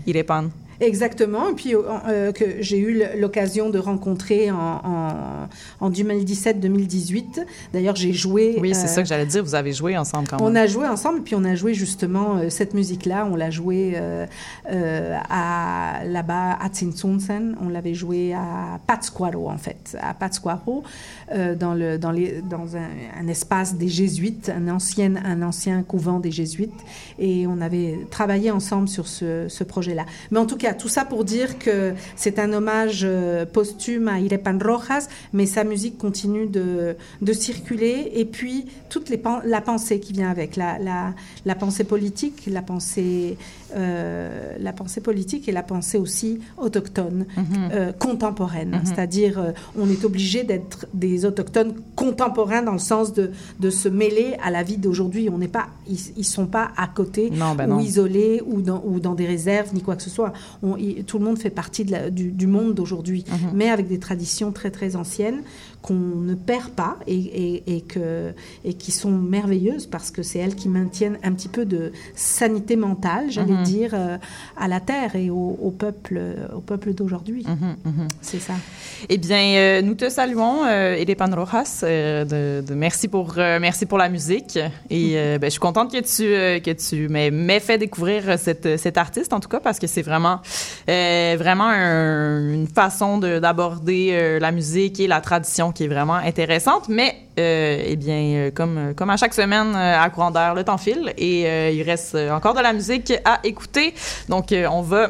Irepan. 0.07 0.44
Exactement, 0.78 1.48
et 1.48 1.54
puis 1.54 1.74
euh, 1.74 1.80
euh, 2.07 2.32
que 2.32 2.44
j'ai 2.61 2.78
eu 2.78 3.02
l'occasion 3.18 3.70
de 3.70 3.78
rencontrer 3.78 4.50
en, 4.50 4.57
en, 4.84 5.48
en 5.80 5.90
2017-2018. 5.90 7.46
D'ailleurs, 7.72 7.96
j'ai 7.96 8.12
joué. 8.12 8.57
Oui, 8.61 8.74
c'est 8.74 8.84
euh, 8.84 8.88
ça 8.88 9.02
que 9.02 9.09
j'allais 9.09 9.24
dire. 9.24 9.42
Vous 9.42 9.54
avez 9.54 9.72
joué 9.72 9.96
ensemble 9.96 10.28
quand 10.28 10.36
On 10.40 10.50
même. 10.50 10.62
a 10.62 10.66
joué 10.66 10.86
ensemble, 10.86 11.22
puis 11.22 11.34
on 11.34 11.44
a 11.44 11.54
joué 11.54 11.72
justement 11.72 12.36
euh, 12.36 12.50
cette 12.50 12.74
musique-là. 12.74 13.26
On 13.30 13.36
l'a 13.36 13.50
joué 13.50 13.94
euh, 13.96 14.26
euh, 14.70 15.16
à 15.30 16.02
là-bas 16.04 16.59
à 16.61 16.68
Tsinsunsen. 16.68 17.57
On 17.61 17.70
l'avait 17.70 17.94
joué 17.94 18.34
à 18.34 18.78
Pátzcuaro 18.86 19.48
en 19.48 19.59
fait, 19.59 19.96
à 20.00 20.12
Pátzcuaro, 20.14 20.82
euh, 21.25 21.25
dans 21.34 21.74
le 21.74 21.98
dans 21.98 22.12
les 22.12 22.40
dans 22.42 22.76
un, 22.76 22.88
un 23.20 23.28
espace 23.28 23.74
des 23.74 23.88
Jésuites, 23.88 24.48
un 24.48 24.68
ancien 24.68 25.14
un 25.24 25.42
ancien 25.42 25.82
couvent 25.82 26.20
des 26.20 26.30
Jésuites, 26.30 26.70
et 27.18 27.46
on 27.46 27.60
avait 27.60 27.98
travaillé 28.10 28.50
ensemble 28.50 28.88
sur 28.88 29.06
ce, 29.08 29.46
ce 29.48 29.64
projet-là. 29.64 30.04
Mais 30.30 30.38
en 30.38 30.46
tout 30.46 30.56
cas, 30.56 30.72
tout 30.74 30.88
ça 30.88 31.04
pour 31.04 31.24
dire 31.24 31.58
que 31.58 31.94
c'est 32.14 32.38
un 32.38 32.52
hommage 32.52 33.00
euh, 33.04 33.44
posthume 33.44 34.08
à 34.08 34.20
Irepan 34.20 34.58
Rojas, 34.62 35.08
mais 35.32 35.46
sa 35.46 35.64
musique 35.64 35.98
continue 35.98 36.46
de, 36.46 36.96
de 37.22 37.32
circuler. 37.32 38.12
Et 38.14 38.24
puis, 38.24 38.66
toute 38.88 39.08
les 39.08 39.20
la 39.44 39.60
pensée 39.60 39.98
qui 39.98 40.12
vient 40.12 40.30
avec, 40.30 40.54
la, 40.56 40.78
la, 40.78 41.14
la 41.44 41.54
pensée 41.56 41.82
politique, 41.84 42.44
la 42.46 42.62
pensée, 42.62 43.36
euh, 43.74 44.52
la 44.60 44.72
pensée 44.72 45.00
politique 45.00 45.48
et 45.48 45.52
la 45.52 45.62
pensée 45.62 45.98
aussi 45.98 46.38
autochtone, 46.58 47.26
Mhm. 47.36 47.44
euh, 47.72 47.92
contemporaine. 47.92 48.70
Mhm. 48.70 48.80
C'est-à-dire, 48.84 49.38
euh, 49.38 49.50
on 49.76 49.88
est 49.90 50.04
obligé 50.04 50.44
d'être 50.44 50.86
des 50.94 51.15
autochtones 51.24 51.74
contemporains 51.94 52.62
dans 52.62 52.72
le 52.72 52.78
sens 52.78 53.12
de, 53.14 53.30
de 53.60 53.70
se 53.70 53.88
mêler 53.88 54.34
à 54.44 54.50
la 54.50 54.62
vie 54.62 54.76
d'aujourd'hui. 54.76 55.28
On 55.30 55.38
n'est 55.38 55.48
pas, 55.48 55.68
ils, 55.88 55.98
ils 56.16 56.24
sont 56.24 56.46
pas 56.46 56.72
à 56.76 56.86
côté 56.88 57.30
Non, 57.30 57.54
ben 57.54 57.70
ou 57.70 57.74
non. 57.76 57.80
isolés 57.80 58.42
ou 58.46 58.60
dans, 58.60 58.82
ou 58.84 59.00
dans 59.00 59.14
des 59.14 59.26
réserves 59.26 59.72
ni 59.74 59.80
quoi 59.80 59.96
que 59.96 60.02
ce 60.02 60.10
soit. 60.10 60.32
On- 60.62 60.76
tout 61.06 61.18
le 61.18 61.24
monde 61.24 61.38
fait 61.38 61.50
partie 61.50 61.84
de 61.84 61.92
la- 61.92 62.10
du, 62.10 62.30
du 62.32 62.46
monde 62.46 62.74
d'aujourd'hui, 62.74 63.24
Mhm. 63.28 63.50
mais 63.54 63.70
avec 63.70 63.88
des 63.88 63.98
traditions 63.98 64.52
très 64.52 64.70
très 64.70 64.96
anciennes 64.96 65.42
qu'on 65.87 65.95
ne 65.95 66.34
perd 66.34 66.70
pas 66.70 66.97
et, 67.07 67.14
et, 67.16 67.76
et 67.76 67.80
que, 67.82 68.32
et 68.64 68.74
qui 68.74 68.91
sont 68.91 69.12
merveilleuses 69.12 69.87
parce 69.87 70.11
que 70.11 70.22
c'est 70.22 70.41
elles 70.41 70.57
qui 70.57 70.68
maintiennent 70.68 71.18
un 71.22 71.32
petit 71.32 71.49
peu 71.49 71.64
de 71.64 71.93
sanité 72.14 72.74
mentale, 72.76 73.26
j'allais 73.30 73.53
Mhm. 73.53 73.62
dire, 73.62 73.91
euh, 73.95 74.18
à 74.57 74.66
la 74.68 74.80
terre 74.80 75.14
et 75.14 75.30
au, 75.30 75.57
au 75.62 75.70
peuple, 75.70 76.20
au 76.55 76.61
peuple 76.61 76.93
d'aujourd'hui. 76.93 77.45
Mhm, 77.47 77.76
mhm. 77.84 78.09
C'est 78.20 78.41
ça. 78.41 78.55
Eh 79.09 79.18
bien, 79.18 79.39
euh, 79.57 79.82
nous 79.82 79.95
te 79.95 80.09
saluons, 80.11 80.64
euh, 80.66 80.97
Rojas. 81.37 81.80
euh, 81.84 82.24
de, 82.24 82.66
de- 82.66 82.74
merci 82.74 83.07
pour 83.09 83.34
merci 83.37 83.87
pour 83.87 83.99
la 83.99 84.09
musique. 84.09 84.59
Et 84.91 85.12
ben, 85.41 85.45
je 85.45 85.51
suis 85.51 85.61
contente 85.61 85.93
que 85.93 85.99
tu 86.01 86.61
que 86.62 86.72
tu 86.72 87.09
m'aies 87.09 87.61
fait 87.61 87.78
découvrir 87.78 88.39
cette 88.39 88.76
cet 88.78 88.97
artiste 88.99 89.32
en 89.32 89.41
tout 89.41 89.49
cas 89.49 89.61
parce 89.61 89.78
que 89.78 89.87
c'est 89.87 90.03
vraiment 90.03 90.41
vraiment 90.87 91.68
un- 91.68 92.53
une 92.53 92.66
façon 92.66 93.18
de- 93.18 93.39
d'aborder 93.39 94.39
la 94.41 94.51
musique 94.53 94.99
et 95.01 95.07
la 95.07 95.20
tradition 95.20 95.72
qui 95.76 95.84
est 95.84 95.88
vraiment 95.96 96.14
intéressante. 96.14 96.88
Mais 96.88 97.10
euh, 97.38 97.92
eh 97.92 97.96
bien, 97.96 98.20
euh, 98.20 98.50
comme 98.50 98.94
comme 98.96 99.10
à 99.10 99.18
chaque 99.18 99.34
semaine 99.34 99.74
euh, 99.76 100.04
à 100.04 100.08
courant 100.10 100.30
d'air, 100.30 100.54
le 100.54 100.64
temps 100.64 100.78
file 100.78 101.12
et 101.18 101.44
euh, 101.46 101.70
il 101.78 101.82
reste 101.82 102.14
euh, 102.14 102.30
encore 102.38 102.54
de 102.54 102.62
la 102.68 102.72
musique 102.72 103.12
à 103.24 103.34
écouter. 103.44 103.94
Donc, 104.28 104.46
euh, 104.52 104.66
on 104.78 104.82
va 104.82 105.02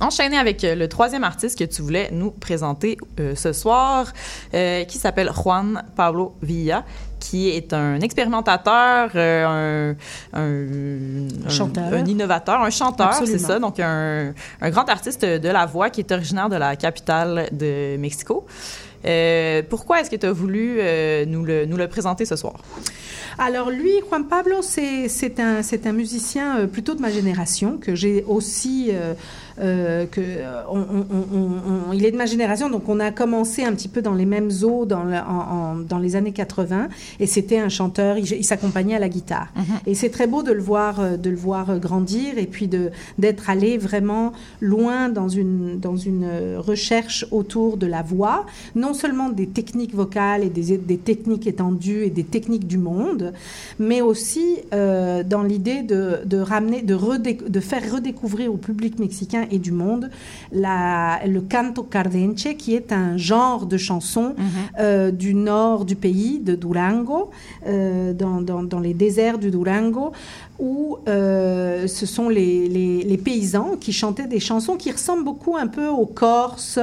enchaîner 0.00 0.38
avec 0.38 0.62
euh, 0.64 0.74
le 0.74 0.86
troisième 0.88 1.24
artiste 1.24 1.58
que 1.58 1.64
tu 1.64 1.82
voulais 1.82 2.08
nous 2.12 2.30
présenter 2.30 2.96
euh, 3.18 3.34
ce 3.34 3.52
soir, 3.52 4.06
euh, 4.54 4.84
qui 4.84 4.98
s'appelle 4.98 5.30
Juan 5.34 5.82
Pablo 5.96 6.34
Villa, 6.40 6.84
qui 7.18 7.50
est 7.50 7.74
un 7.74 8.00
expérimentateur, 8.00 9.10
euh, 9.14 9.92
un, 10.32 10.40
un, 10.40 11.50
Chanteur. 11.50 11.92
un 11.92 12.04
innovateur, 12.06 12.62
un 12.62 12.70
chanteur, 12.70 13.12
c'est 13.12 13.38
ça, 13.38 13.58
donc 13.58 13.78
un, 13.78 14.32
un 14.62 14.70
grand 14.70 14.88
artiste 14.88 15.24
de 15.24 15.48
la 15.50 15.66
voix 15.66 15.90
qui 15.90 16.00
est 16.00 16.12
originaire 16.12 16.48
de 16.48 16.56
la 16.56 16.76
capitale 16.76 17.48
de 17.52 17.96
Mexico. 17.98 18.46
Euh, 19.04 19.62
pourquoi 19.68 20.00
est-ce 20.00 20.10
que 20.10 20.16
tu 20.16 20.26
as 20.26 20.32
voulu 20.32 20.76
euh, 20.78 21.24
nous, 21.26 21.44
le, 21.44 21.66
nous 21.66 21.76
le 21.76 21.88
présenter 21.88 22.24
ce 22.24 22.36
soir? 22.36 22.54
Alors 23.38 23.70
lui, 23.70 23.92
Juan 24.08 24.26
Pablo, 24.26 24.56
c'est 24.60 25.40
un, 25.40 25.60
un 25.84 25.92
musicien 25.92 26.58
euh, 26.58 26.66
plutôt 26.66 26.94
de 26.94 27.00
ma 27.00 27.10
génération 27.10 27.78
que 27.78 27.94
j'ai 27.94 28.24
aussi... 28.26 28.90
euh, 29.60 30.06
que 30.06 30.20
euh, 30.20 30.62
on- 30.70 30.78
on- 30.78 31.06
on- 31.36 31.90
on- 31.90 31.92
il 31.92 32.04
est 32.04 32.10
de 32.10 32.16
ma 32.16 32.26
génération, 32.26 32.70
donc 32.70 32.88
on 32.88 33.00
a 33.00 33.10
commencé 33.10 33.62
un 33.64 33.72
petit 33.72 33.88
peu 33.88 34.02
dans 34.02 34.14
les 34.14 34.26
mêmes 34.26 34.50
eaux 34.62 34.86
dans, 34.86 35.04
le- 35.04 35.14
en- 35.16 35.72
en- 35.72 35.76
dans 35.76 35.98
les 35.98 36.16
années 36.16 36.32
80, 36.32 36.88
et 37.18 37.26
c'était 37.26 37.58
un 37.58 37.68
chanteur, 37.68 38.18
il, 38.18 38.24
il 38.32 38.44
s'accompagnait 38.44 38.94
à 38.96 38.98
la 38.98 39.08
guitare. 39.08 39.48
Et 39.86 39.94
c'est 39.94 40.10
très 40.10 40.26
beau 40.26 40.42
de 40.42 40.52
le 40.52 40.60
voir, 40.62 41.00
euh, 41.00 41.16
de 41.16 41.30
le 41.30 41.36
voir 41.36 41.70
euh, 41.70 41.78
grandir, 41.78 42.38
et 42.38 42.46
puis 42.46 42.68
d'être 43.18 43.50
allé 43.50 43.78
vraiment 43.78 44.32
loin 44.60 45.08
dans 45.08 45.28
une 45.28 45.78
dans 45.80 45.96
une 45.96 46.28
recherche 46.58 47.26
autour 47.30 47.76
de 47.76 47.86
la 47.86 48.02
voix, 48.02 48.46
non 48.74 48.94
seulement 48.94 49.28
des 49.28 49.46
techniques 49.46 49.94
vocales 49.94 50.42
et 50.44 50.50
des, 50.50 50.76
des 50.78 50.98
techniques 50.98 51.46
étendues 51.46 52.04
et 52.04 52.10
des 52.10 52.24
techniques 52.24 52.66
du 52.66 52.78
monde, 52.78 53.32
mais 53.78 54.00
aussi 54.00 54.56
euh, 54.72 55.22
dans 55.22 55.42
l'idée 55.42 55.82
de, 55.82 56.18
de 56.24 56.38
ramener, 56.38 56.82
de 56.82 57.60
faire 57.60 57.92
redécouvrir 57.92 58.52
au 58.52 58.56
public 58.56 58.98
mexicain 58.98 59.46
et 59.50 59.58
du 59.58 59.72
monde 59.72 60.10
la, 60.52 61.20
le 61.26 61.40
canto 61.40 61.82
cardenche, 61.82 62.56
qui 62.58 62.74
est 62.74 62.92
un 62.92 63.16
genre 63.16 63.66
de 63.66 63.76
chanson 63.76 64.34
euh, 64.78 65.10
du 65.10 65.34
nord 65.34 65.84
du 65.84 65.96
pays, 65.96 66.38
de 66.38 66.54
Durango, 66.54 67.30
euh, 67.66 68.12
dans, 68.12 68.40
dans, 68.40 68.62
dans 68.62 68.80
les 68.80 68.94
déserts 68.94 69.38
du 69.38 69.50
Durango, 69.50 70.12
où 70.60 70.98
euh, 71.08 71.86
ce 71.86 72.04
sont 72.06 72.28
les, 72.28 72.68
les, 72.68 73.02
les 73.02 73.16
paysans 73.16 73.76
qui 73.80 73.92
chantaient 73.92 74.26
des 74.26 74.40
chansons 74.40 74.76
qui 74.76 74.90
ressemblent 74.92 75.24
beaucoup 75.24 75.56
un 75.56 75.66
peu 75.66 75.86
aux 75.88 76.06
Corses, 76.06 76.78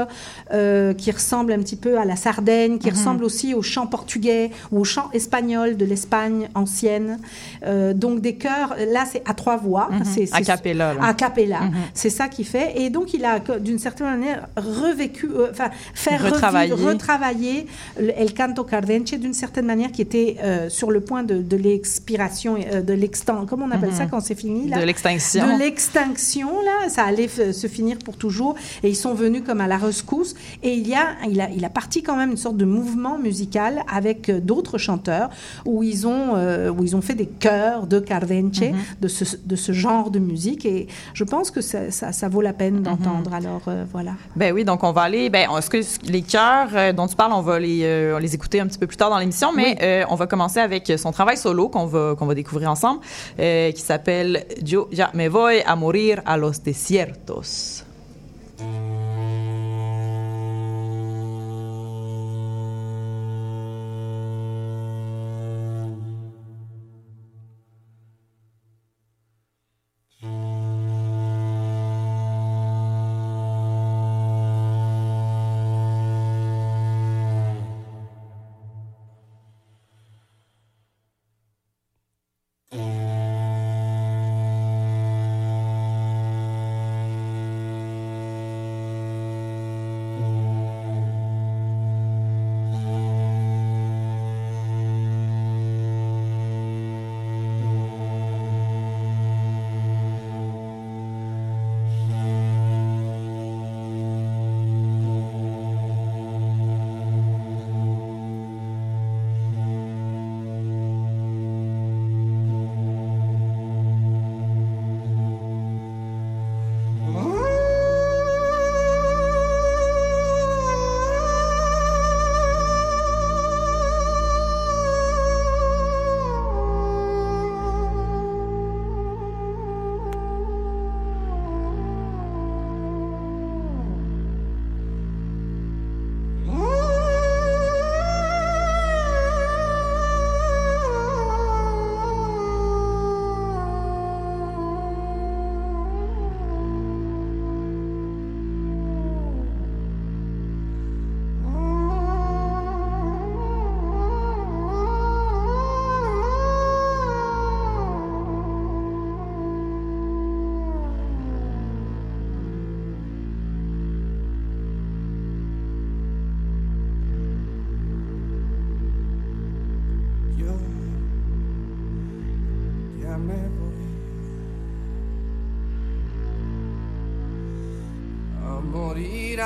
euh, 0.51 0.93
qui 0.93 1.11
ressemblent 1.11 1.51
un 1.53 1.59
petit 1.59 1.75
peu 1.75 1.97
à 1.99 2.05
la 2.05 2.15
Sardaigne, 2.15 2.79
qui 2.79 2.89
ressemblent 2.89 3.23
aussi 3.23 3.53
au 3.53 3.61
chant 3.61 3.85
portugais 3.87 4.49
ou 4.71 4.79
au 4.79 4.83
chant 4.83 5.09
espagnol 5.13 5.77
de 5.77 5.85
l'Espagne 5.85 6.49
ancienne. 6.55 7.19
Euh, 7.65 7.93
donc 7.93 8.21
des 8.21 8.35
chœurs, 8.35 8.75
là 8.91 9.05
c'est 9.11 9.21
à 9.25 9.33
trois 9.35 9.57
voix, 9.57 9.89
c'est 10.03 10.27
A 10.33 10.41
cappella, 10.41 10.95
a 11.01 11.13
cappella. 11.13 11.61
Mhm. 11.61 11.73
C'est 11.93 12.09
ça 12.09 12.27
qui 12.29 12.43
fait. 12.43 12.73
Et 12.81 12.89
donc 12.89 13.13
il 13.13 13.23
a 13.25 13.39
d'une 13.59 13.79
certaine 13.79 14.07
manière 14.07 14.47
revécu, 14.55 15.29
enfin 15.51 15.69
faire 15.93 16.23
Retravailler. 16.25 16.73
revivre- 16.73 16.89
retravailler 16.93 17.67
le 17.99 18.09
El 18.19 18.33
Canto 18.33 18.63
Cardenche 18.63 19.11
d'une 19.13 19.33
certaine 19.33 19.65
manière 19.65 19.91
qui 19.91 20.01
était 20.01 20.37
sur 20.69 20.89
le 20.89 21.01
point 21.01 21.23
de, 21.23 21.41
de 21.41 21.57
l'expiration, 21.57 22.55
de 22.55 22.93
l'extinction. 22.93 23.66
On 23.67 23.71
appelle 23.71 23.89
Mhm. 23.89 23.95
ça 23.95 24.05
quand 24.05 24.19
c'est 24.21 24.35
fini 24.35 24.69
là 24.69 24.79
De 24.79 24.83
l'extinction. 24.85 25.45
De 25.45 25.59
l'extinction 25.59 26.61
là, 26.63 26.89
ça 26.89 27.03
allait 27.03 27.27
se 27.27 27.67
finir 27.67 27.97
pour 28.03 28.17
toujours. 28.17 28.55
Et 28.83 28.89
ils 28.89 28.95
sont 28.95 29.13
venus 29.13 29.43
comme 29.45 29.61
à 29.61 29.67
la 29.67 29.77
rescousse. 29.77 30.35
Et 30.63 30.73
il 30.73 30.87
y 30.87 30.95
a, 30.95 31.15
il 31.29 31.39
a, 31.41 31.49
il 31.49 31.63
a 31.65 31.69
parti 31.69 32.03
quand 32.03 32.15
même 32.15 32.31
une 32.31 32.37
sorte 32.37 32.57
de 32.57 32.65
mouvement 32.65 33.17
musical 33.17 33.83
avec 33.91 34.29
euh, 34.29 34.39
d'autres 34.39 34.77
chanteurs 34.77 35.29
où 35.65 35.83
ils 35.83 36.07
ont, 36.07 36.35
euh, 36.35 36.69
où 36.69 36.83
ils 36.83 36.95
ont 36.95 37.01
fait 37.01 37.15
des 37.15 37.25
chœurs 37.27 37.87
de 37.87 37.99
Cardenche, 37.99 38.59
Mhm. 38.61 38.75
de, 39.01 39.07
ce, 39.07 39.23
de 39.43 39.55
ce 39.55 39.71
genre 39.71 40.11
de 40.11 40.19
musique. 40.19 40.65
Et 40.65 40.87
je 41.13 41.23
pense 41.23 41.51
que 41.51 41.61
ça, 41.61 41.91
ça, 41.91 42.11
ça 42.11 42.29
vaut 42.29 42.41
la 42.41 42.53
peine 42.53 42.81
d'entendre. 42.81 43.33
Alors 43.33 43.61
euh, 43.67 43.85
voilà. 43.91 44.11
Ben 44.35 44.53
oui, 44.53 44.63
donc 44.65 44.83
on 44.83 44.91
va 44.91 45.01
aller. 45.03 45.29
Ben, 45.29 45.47
est-ce 45.57 45.69
que 45.69 45.79
les 46.11 46.21
chœurs 46.21 46.93
dont 46.93 47.07
tu 47.07 47.15
parles, 47.15 47.33
on 47.33 47.41
va 47.41 47.59
les, 47.59 47.81
euh, 47.83 48.15
on 48.15 48.19
les 48.19 48.33
écouter 48.35 48.59
un 48.59 48.67
petit 48.67 48.77
peu 48.79 48.87
plus 48.87 48.97
tard 48.97 49.09
dans 49.09 49.17
l'émission, 49.19 49.51
mais 49.55 49.77
Oui. 49.81 50.05
on 50.09 50.15
va 50.15 50.27
commencer 50.27 50.59
avec 50.59 50.91
son 50.97 51.11
travail 51.11 51.37
solo 51.37 51.69
qu'on 51.69 51.85
va 51.85 52.15
qu'on 52.17 52.25
va 52.25 52.35
découvrir 52.35 52.69
ensemble, 52.71 52.99
euh, 53.39 53.56
qui 53.75 53.81
s'appelle 53.81 54.47
Yo 54.63 54.87
ya 54.91 55.11
me 55.13 55.29
voy 55.29 55.61
a 55.65 55.75
morir 55.75 56.21
a 56.25 56.37
los 56.37 56.63
desiertos. 56.63 57.86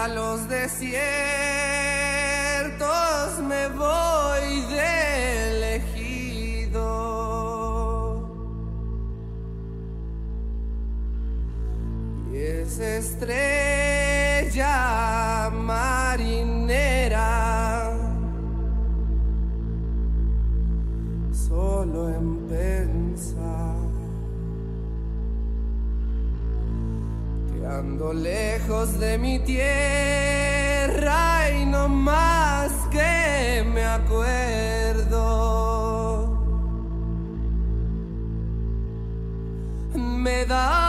A 0.01 0.07
los 0.07 0.49
desiertos, 0.49 0.97
me 3.47 3.67
voy 3.67 4.61
de 4.73 5.75
elegido. 5.75 6.79
Y 12.33 12.37
esa 12.37 12.97
estrella 12.97 14.71
marinera 15.53 17.21
ando 28.01 28.13
lejos 28.13 28.99
de 28.99 29.17
mi 29.17 29.39
tierra 29.39 30.79
y 31.51 31.65
no 31.65 31.87
más 31.87 32.71
que 32.89 33.63
me 33.73 33.83
acuerdo. 33.83 35.21
Me 39.93 40.45
dan 40.45 40.80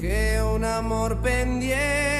dejé 0.00 0.42
un 0.42 0.64
amor 0.64 1.20
pendiente 1.20 2.15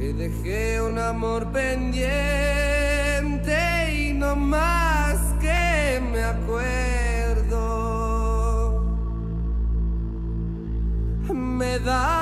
que 0.00 0.12
dejé 0.14 0.80
un 0.80 0.98
amor 0.98 1.52
pendiente 1.52 2.08
y 3.92 4.14
no 4.14 4.34
más 4.34 5.18
que 5.42 6.00
me 6.10 6.22
acuerdo. 6.22 7.60
Me 11.34 11.78
dan 11.80 12.19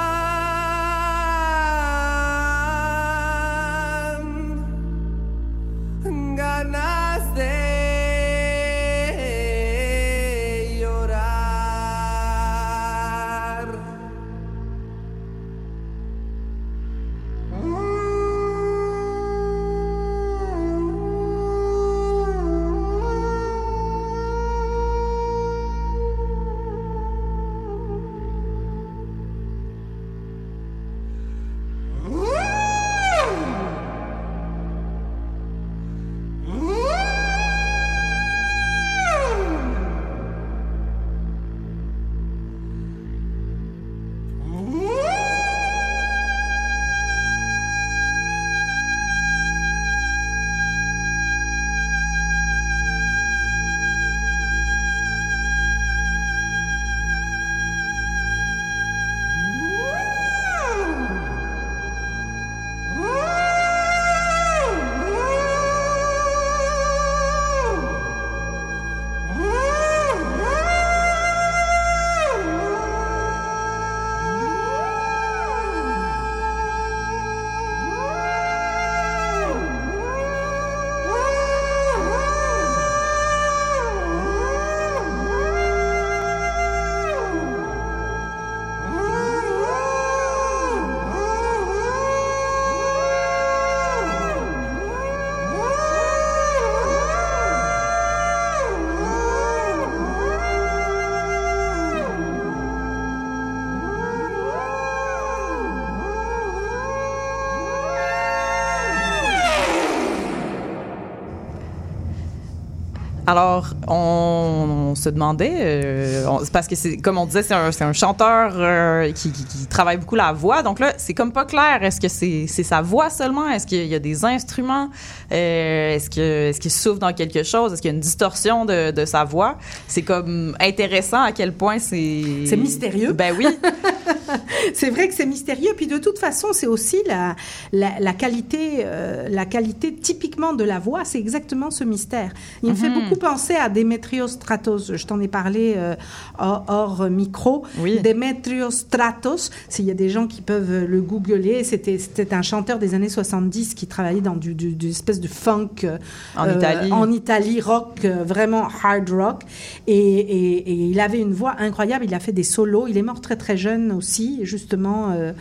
Alors, 113.31 113.74
on, 113.87 114.89
on 114.91 114.95
se 114.95 115.11
demandait, 115.11 115.53
euh, 115.61 116.24
on- 116.26 116.41
parce 116.51 116.66
que 116.66 116.74
c'est 116.74 116.97
comme 116.97 117.18
on 117.18 117.26
disait, 117.26 117.43
c'est 117.43 117.53
un, 117.53 117.70
c'est 117.72 117.85
un 117.85 117.93
chanteur 117.93 118.53
euh, 118.57 119.12
qui, 119.12 119.31
qui- 119.31 119.45
qui 119.45 119.66
travaille 119.66 119.99
beaucoup 119.99 120.14
la 120.16 120.33
voix. 120.33 120.62
Donc 120.62 120.79
là, 120.79 120.95
c'est 120.97 121.12
comme 121.12 121.31
pas 121.31 121.45
clair. 121.45 121.83
Est-ce 121.83 122.01
que 122.01 122.09
c'est 122.09 122.47
c'est 122.49 122.62
sa 122.62 122.81
voix 122.81 123.11
seulement? 123.11 123.47
Est-ce 123.51 123.66
qu'il 123.66 123.85
y 123.87 123.95
a 123.95 123.99
des 123.99 124.24
instruments? 124.24 124.89
Euh, 125.31 125.95
Est-ce 125.95 126.09
que 126.09 126.49
est-ce 126.49 126.59
qu'il 126.59 126.70
souffle 126.70 127.01
dans 127.01 127.12
quelque 127.12 127.43
chose? 127.43 127.74
Est-ce 127.74 127.83
qu'il 127.83 127.91
y 127.91 127.93
a 127.93 127.97
une 127.97 128.01
distorsion 128.01 128.64
de, 128.64 128.93
de 128.93 129.05
sa 129.05 129.24
voix? 129.24 129.59
C'est 129.89 130.03
comme 130.03 130.57
intéressant 130.59 131.20
à 131.22 131.33
quel 131.33 131.53
point 131.53 131.79
c'est 131.79 132.24
C'est 132.47 132.57
mystérieux. 132.57 133.12
Ben 133.12 133.35
oui. 133.39 133.47
c'est 134.74 134.90
vrai 134.90 135.09
que 135.09 135.14
c'est 135.14 135.26
mystérieux. 135.26 135.70
Puis 135.76 135.86
de 135.86 135.99
toute 135.99 136.18
façon, 136.18 136.49
c'est 136.53 136.66
aussi 136.66 136.96
la, 137.07 137.36
la, 137.72 137.99
la 138.01 138.12
qualité, 138.12 138.78
euh, 138.84 139.28
la 139.28 139.44
qualité 139.46 139.94
typiquement 139.94 140.53
de 140.53 140.64
la 140.64 140.78
voix. 140.78 141.05
C'est 141.05 141.18
exactement 141.18 141.70
ce 141.70 141.84
mystère. 141.84 142.32
Il 142.62 142.70
me 142.70 142.74
fait 142.74 142.88
Mhm. 142.88 142.94
beaucoup 143.09 143.16
penser 143.20 143.55
à 143.55 143.68
Demetrios 143.68 144.28
Stratos. 144.28 144.92
Je 144.94 145.07
t'en 145.07 145.20
ai 145.20 145.28
parlé 145.28 145.74
euh, 145.76 145.94
hors, 146.38 146.64
hors 146.68 147.11
micro. 147.11 147.64
Oui. 147.80 148.01
Demetrios 148.01 148.70
Stratos. 148.70 149.51
S'il 149.68 149.84
y 149.84 149.90
a 149.90 149.94
des 149.94 150.09
gens 150.09 150.26
qui 150.26 150.40
peuvent 150.42 150.84
le 150.84 151.01
googler, 151.01 151.64
c'était 151.64 151.99
c'était 151.99 152.34
un 152.34 152.42
chanteur 152.42 152.78
des 152.78 152.94
années 152.94 153.09
70 153.09 153.74
qui 153.74 153.86
travaillait 153.86 154.20
dans 154.20 154.36
du, 154.36 154.55
du, 154.55 154.72
du 154.74 154.88
espèce 154.88 155.20
de 155.20 155.28
funk 155.28 155.68
euh, 155.84 155.99
En 156.36 156.49
Italie. 156.57 156.92
en 156.92 157.11
Italie, 157.12 157.61
rock, 157.61 158.05
vraiment 158.05 158.68
hard 158.82 159.11
rock. 159.11 159.42
Et, 159.86 159.94
et- 159.96 160.68
et 160.70 160.72
il 160.90 161.01
avait 161.01 161.20
une 161.20 161.32
voix 161.32 161.55
incroyable. 161.59 162.05
Il 162.05 162.14
a 162.14 162.20
fait 162.20 162.32
des 162.32 162.42
solos. 162.42 162.86
Il 162.88 162.96
est 162.99 163.03
mort 163.03 163.20
très 163.20 163.36
très 163.36 163.57
jeune 163.57 163.92
aussi, 163.92 164.38
justement. 164.45 165.34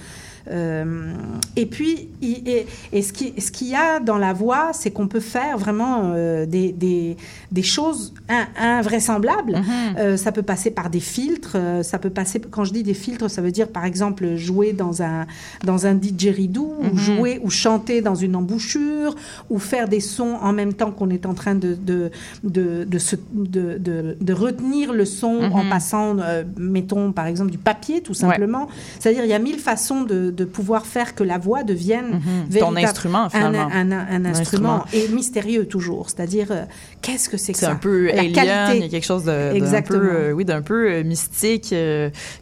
Euh, 0.50 1.14
et 1.56 1.66
puis, 1.66 2.10
et, 2.22 2.66
et 2.94 3.02
ce 3.02 3.14
qui- 3.14 3.34
ce 3.40 3.52
qu'il 3.52 3.68
y 3.68 3.76
a 3.76 4.00
dans 4.00 4.18
la 4.18 4.34
voix, 4.34 4.72
c'est 4.74 4.92
qu'on 4.92 5.08
peut 5.08 5.20
faire 5.20 5.58
vraiment 5.58 6.12
euh, 6.16 6.46
des, 6.46 6.72
des, 6.72 7.18
des 7.52 7.64
choses 7.64 8.14
in- 8.30 8.48
invraisemblables. 8.60 9.62
Euh, 9.98 10.18
ça 10.18 10.32
peut 10.32 10.42
passer 10.44 10.72
par 10.72 10.90
des 10.90 11.00
filtres. 11.00 11.58
ça 11.84 12.00
peut 12.00 12.10
passer, 12.10 12.40
quand 12.40 12.64
je 12.64 12.74
dis 12.74 12.84
des 12.84 12.94
filtres, 12.94 13.30
ça 13.30 13.42
veut 13.42 13.52
dire 13.52 13.68
par 13.70 13.86
exemple 13.86 14.36
jouer 14.36 14.74
dans 14.74 15.02
un, 15.02 15.26
dans 15.66 15.86
un 15.88 15.94
didgeridoo, 15.96 16.76
ou 16.80 16.84
Mhm. 16.94 16.98
jouer 16.98 17.40
ou 17.44 17.50
chanter 17.50 18.02
dans 18.02 18.16
une 18.16 18.36
embouchure, 18.36 19.16
ou 19.50 19.60
faire 19.60 19.88
des 19.88 20.00
sons 20.00 20.36
en 20.42 20.54
même 20.54 20.74
temps 20.74 20.92
qu'on 20.92 21.10
est 21.10 21.26
en 21.26 21.34
train 21.34 21.56
de, 21.56 21.74
de, 21.76 22.12
de, 22.44 22.84
de, 22.86 22.98
se- 23.00 23.16
retenir 24.34 24.94
le 24.94 25.06
son 25.06 25.40
en 25.52 25.64
Mhm. 25.64 25.70
passant, 25.70 26.18
euh, 26.20 26.44
mettons 26.58 27.12
par 27.12 27.26
exemple 27.28 27.52
du 27.52 27.58
papier 27.58 28.02
tout 28.02 28.14
simplement. 28.14 28.68
C'est-à-dire 29.00 29.24
il 29.24 29.30
y 29.30 29.34
a 29.34 29.40
mille 29.40 29.60
façons 29.60 30.04
de, 30.04 30.32
de 30.38 30.46
pouvoir 30.46 30.86
faire 30.86 31.16
que 31.16 31.24
la 31.24 31.38
voix 31.38 31.64
devienne 31.64 32.22
Mhm. 32.52 32.60
Ton 32.60 32.76
instrument, 32.78 33.30
finalement. 33.30 33.70
Un, 33.74 33.92
un- 33.92 34.08
un 34.08 34.26
Un 34.26 34.26
instrument 34.26 34.84
instrument. 34.84 34.86
et 34.94 35.08
mystérieux 35.14 35.66
toujours. 35.68 36.10
C'est-à-dire 36.10 36.48
euh, 36.52 36.64
qu'est-ce 37.02 37.28
que 37.28 37.38
c'est 37.38 37.52
que 37.54 37.58
C'est 37.60 37.66
ça? 37.66 37.72
un 37.72 37.76
peu 37.76 38.06
La 38.08 38.20
alien, 38.22 38.34
qualité. 38.34 38.78
il 38.78 38.82
y 38.84 38.86
a 38.86 38.90
quelque 38.90 39.06
chose 39.06 39.26
de, 39.26 39.60
d'un 39.60 39.82
peu, 39.82 39.96
euh, 40.14 40.32
oui, 40.32 40.46
d'un 40.46 40.62
peu 40.62 40.90
euh, 40.92 41.04
mystique, 41.04 41.74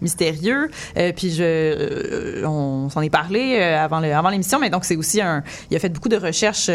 mystérieux. 0.01 0.69
Puis 1.15 1.31
je, 1.31 2.45
on 2.45 2.89
s'en 2.89 3.01
est 3.01 3.09
parlé 3.09 3.59
avant 3.61 3.99
le, 3.99 4.13
avant 4.13 4.29
l'émission, 4.29 4.59
mais 4.59 4.69
donc 4.69 4.85
c'est 4.85 4.95
aussi 4.95 5.21
un, 5.21 5.43
il 5.71 5.75
a 5.77 5.79
fait 5.79 5.89
beaucoup 5.89 6.09
de 6.09 6.17
recherches 6.17 6.69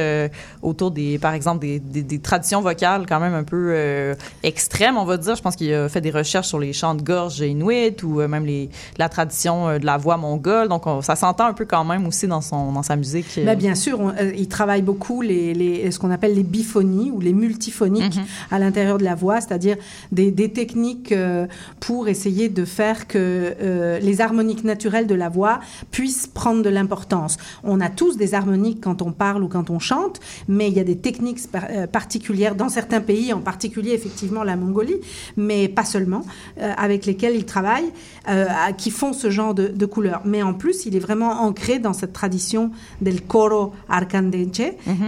autour 0.62 0.90
des, 0.90 1.18
par 1.18 1.34
exemple, 1.34 1.60
des, 1.60 1.78
des, 1.78 2.02
des 2.02 2.18
traditions 2.18 2.60
vocales 2.60 3.06
quand 3.08 3.20
même 3.20 3.34
un 3.34 3.44
peu 3.44 4.14
extrêmes, 4.42 4.96
on 4.96 5.04
va 5.04 5.16
dire. 5.16 5.36
Je 5.36 5.42
pense 5.42 5.56
qu'il 5.56 5.72
a 5.72 5.88
fait 5.88 6.00
des 6.00 6.10
recherches 6.10 6.48
sur 6.48 6.58
les 6.58 6.72
chants 6.72 6.94
de 6.94 7.02
gorge 7.02 7.40
inuits 7.40 7.96
ou 8.02 8.20
même 8.26 8.46
les, 8.46 8.70
la 8.98 9.08
tradition 9.08 9.78
de 9.78 9.84
la 9.86 9.96
voix 9.96 10.16
mongole. 10.16 10.68
Donc 10.68 10.86
on- 10.86 11.02
ça 11.14 11.26
s'entend 11.26 11.46
un 11.46 11.52
peu 11.52 11.64
quand 11.64 11.84
même 11.84 12.06
aussi 12.06 12.26
dans 12.26 12.40
son 12.40 12.72
dans 12.72 12.82
sa 12.82 12.96
musique. 12.96 13.26
euh. 13.38 13.44
Ben, 13.44 13.56
bien 13.58 13.74
sûr, 13.74 13.98
on- 14.00 14.10
euh, 14.10 14.32
il 14.36 14.48
travaille 14.48 14.82
beaucoup 14.82 15.22
les, 15.22 15.54
les- 15.54 15.90
ce 15.90 15.98
qu'on 15.98 16.10
appelle 16.10 16.34
les 16.34 16.42
biphonies 16.42 17.10
ou 17.10 17.20
les 17.20 17.32
multiphoniques 17.32 18.16
Mhm. 18.16 18.24
à 18.50 18.58
l'intérieur 18.58 18.98
de 18.98 19.04
la 19.04 19.14
voix, 19.14 19.40
c'est-à-dire 19.40 19.76
des, 20.12 20.30
des 20.30 20.50
techniques 20.52 21.12
euh, 21.12 21.46
pour 21.80 22.08
essayer 22.08 22.48
de 22.48 22.64
faire 22.64 23.06
que 23.06 23.18
euh, 23.18 23.98
les 23.98 24.20
harmoniques 24.20 24.64
naturelles 24.64 25.06
de 25.06 25.14
la 25.14 25.28
voix 25.28 25.60
puissent 25.90 26.26
prendre 26.26 26.62
de 26.62 26.68
l'importance. 26.70 27.36
On 27.64 27.80
a 27.80 27.88
tous 27.88 28.16
des 28.16 28.34
harmoniques 28.34 28.80
quand 28.80 29.02
on 29.02 29.12
parle 29.12 29.42
ou 29.42 29.48
quand 29.48 29.70
on 29.70 29.78
chante, 29.78 30.20
mais 30.48 30.68
il 30.68 30.74
y 30.74 30.80
a 30.80 30.84
des 30.84 30.96
techniques 30.98 31.50
par- 31.50 31.66
euh, 31.70 31.86
particulières 31.86 32.54
dans 32.54 32.68
certains 32.68 33.00
pays, 33.00 33.32
en 33.32 33.40
particulier 33.40 33.92
effectivement 33.92 34.44
la 34.44 34.56
Mongolie, 34.56 34.96
mais 35.36 35.68
pas 35.68 35.84
seulement, 35.84 36.22
euh, 36.60 36.72
avec 36.76 37.06
lesquels 37.06 37.34
il 37.34 37.44
travaille, 37.44 37.86
euh, 38.28 38.46
à- 38.48 38.72
qui 38.72 38.90
font 38.90 39.12
ce 39.12 39.30
genre 39.30 39.54
de, 39.54 39.68
de 39.68 39.86
couleurs. 39.86 40.22
Mais 40.24 40.42
en 40.42 40.54
plus, 40.54 40.86
il 40.86 40.94
est 40.96 40.99
vraiment 41.00 41.42
ancré 41.42 41.78
dans 41.78 41.92
cette 41.92 42.12
tradition 42.12 42.70
del 43.00 43.22
coro 43.22 43.72
arcandenche. 43.88 44.60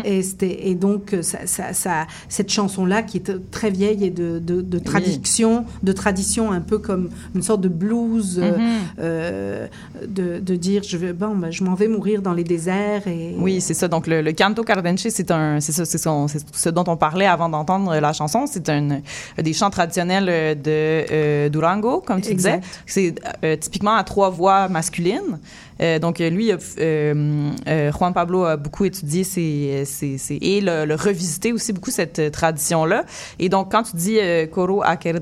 et, 0.04 0.22
c'était- 0.22 0.68
et 0.68 0.74
donc, 0.74 1.12
euh, 1.14 1.22
ça- 1.22 1.46
ça- 1.46 1.72
ça- 1.72 2.06
cette 2.28 2.50
chanson-là, 2.50 3.02
qui 3.02 3.18
est 3.18 3.50
très 3.50 3.70
vieille 3.70 4.04
et 4.04 4.10
de, 4.10 4.38
de, 4.38 4.60
de 4.62 4.78
tradition, 4.78 5.64
de 5.82 5.92
tradition 5.92 6.50
un 6.52 6.60
peu 6.60 6.78
comme 6.78 7.10
une 7.34 7.42
sorte 7.42 7.60
de 7.60 7.68
blues, 7.68 8.38
euh, 8.42 8.56
Mhm. 8.58 8.62
euh, 9.00 9.66
de, 10.06 10.38
de 10.38 10.56
dire 10.56 10.82
je, 10.82 10.96
vais, 10.96 11.12
bon, 11.12 11.34
ben, 11.36 11.50
je 11.50 11.62
m'en 11.64 11.74
vais 11.74 11.88
mourir 11.88 12.22
dans 12.22 12.32
les 12.34 12.44
déserts. 12.44 13.06
Et, 13.06 13.34
Oui, 13.38 13.60
c'est 13.60 13.74
ça. 13.74 13.88
Donc, 13.88 14.06
le, 14.06 14.22
le 14.22 14.32
canto 14.32 14.62
cardenche, 14.64 15.00
c'est 15.00 15.26
ce 15.26 16.68
dont 16.68 16.84
on 16.86 16.96
parlait 16.96 17.26
avant 17.26 17.48
d'entendre 17.48 17.94
la 17.98 18.12
chanson. 18.12 18.46
C'est 18.46 18.68
un 18.68 19.00
des 19.42 19.52
chants 19.52 19.70
traditionnels 19.70 20.26
de 20.60 20.62
euh, 20.68 21.48
Durango, 21.48 22.00
comme 22.04 22.20
tu 22.20 22.30
Exact. 22.30 22.60
disais. 22.60 22.70
C'est 22.86 23.14
euh, 23.44 23.56
typiquement 23.56 23.94
à 23.96 24.04
trois 24.04 24.30
voix 24.30 24.68
masculines. 24.68 25.38
Euh, 25.82 25.98
donc, 25.98 26.20
euh, 26.20 26.30
lui, 26.30 26.52
euh, 26.78 27.90
Juan 27.92 28.12
Pablo 28.14 28.44
a 28.44 28.56
beaucoup 28.56 28.84
étudié 28.84 29.24
ces, 29.24 29.82
ces, 29.84 30.16
ces- 30.18 30.38
et 30.40 30.60
le, 30.60 30.84
le 30.84 30.94
revisité 30.94 31.52
aussi 31.52 31.72
beaucoup 31.72 31.90
cette 31.90 32.30
tradition-là. 32.30 33.04
Et 33.38 33.48
donc, 33.48 33.72
quand 33.72 33.82
tu 33.82 33.96
dis 33.96 34.18
coro 34.52 34.82
acar, 34.82 35.14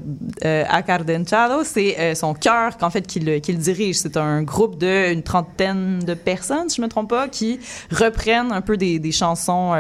acardenchado, 0.69 1.65
c'est 1.65 2.15
son 2.15 2.35
cœur 2.35 2.77
qu'en 2.79 2.91
fait 2.91 3.07
qu'il 3.07 3.59
dirige. 3.59 3.97
C'est 3.97 4.17
un 4.17 4.43
groupe 4.43 4.79
de 4.79 5.13
une 5.13 5.23
trentaine 5.23 5.99
de 6.01 6.15
personnes, 6.15 6.69
si 6.69 6.77
je 6.77 6.83
me 6.83 6.89
trompe 6.89 7.11
pas, 7.11 7.29
qui 7.29 7.59
reprennent 7.91 8.53
un 8.53 8.61
peu 8.61 8.77
des, 8.77 8.99
des 8.99 9.13
chansons, 9.13 9.73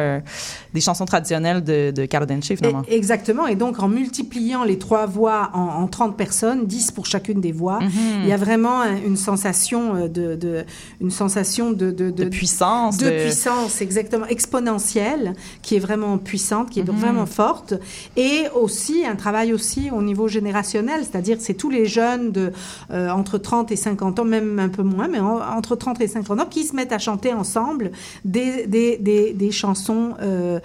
des 0.74 0.80
chansons 0.80 1.04
traditionnelles 1.04 1.62
de, 1.62 1.90
de 1.90 2.06
Cardenche 2.06 2.44
finalement. 2.54 2.82
Exactement. 2.88 3.46
Et 3.46 3.54
donc, 3.56 3.82
en 3.82 3.88
multipliant 3.88 4.64
les 4.64 4.78
trois 4.78 5.06
voix 5.06 5.50
en, 5.54 5.82
en 5.82 5.86
30 5.86 6.16
personnes, 6.16 6.66
10 6.66 6.90
pour 6.92 7.06
chacune 7.06 7.40
des 7.40 7.52
voix, 7.52 7.80
Mhm. 7.80 7.90
il 8.22 8.28
y 8.28 8.32
a 8.32 8.36
vraiment 8.36 8.80
un- 8.80 8.96
une 8.96 9.16
sensation 9.16 10.06
de, 10.06 10.34
de- 10.34 10.59
une 11.00 11.10
sensation 11.10 11.70
de, 11.72 11.90
de, 11.90 12.10
de 12.10 12.24
puissance, 12.24 12.98
de, 12.98 13.10
puissance 13.10 13.80
exactement 13.80 14.26
exponentielle, 14.26 15.34
qui 15.62 15.76
est 15.76 15.78
vraiment 15.78 16.18
puissante, 16.18 16.70
qui 16.70 16.80
est 16.80 16.88
Mhm. 16.88 16.98
vraiment 16.98 17.26
forte, 17.26 17.74
et 18.16 18.44
aussi 18.54 19.04
un 19.06 19.16
travail 19.16 19.52
aussi 19.52 19.90
au 19.90 20.02
niveau 20.02 20.28
générationnel, 20.28 21.00
c'est-à-dire 21.02 21.36
c'est 21.40 21.54
tous 21.54 21.70
les 21.70 21.86
jeunes 21.86 22.32
de 22.32 22.52
euh, 22.90 23.10
entre 23.10 23.38
30 23.38 23.70
et 23.72 23.76
50 23.76 24.18
ans, 24.20 24.24
même 24.24 24.58
un 24.58 24.68
peu 24.68 24.82
moins, 24.82 25.08
mais 25.08 25.20
en- 25.20 25.40
entre 25.56 25.76
30 25.76 26.00
et 26.00 26.06
50 26.08 26.40
ans, 26.40 26.46
qui 26.48 26.64
se 26.64 26.74
mettent 26.76 26.92
à 26.92 26.98
chanter 26.98 27.32
ensemble 27.32 27.90
des, 28.24 28.66
des, 28.66 28.96
des, 28.98 29.32
des 29.32 29.50
chansons. 29.50 30.14
euh, 30.20 30.60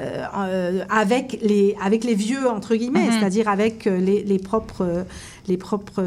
euh, 0.00 0.24
euh, 0.36 0.84
avec 0.88 1.38
les 1.42 1.76
avec 1.82 2.04
les 2.04 2.14
vieux 2.14 2.48
entre 2.48 2.74
guillemets, 2.76 3.06
Mhm. 3.06 3.12
c'est-à-dire 3.18 3.48
avec 3.48 3.86
euh, 3.86 3.98
les, 3.98 4.22
les 4.22 4.38
propres 4.38 5.04
les 5.48 5.56
propres 5.56 6.02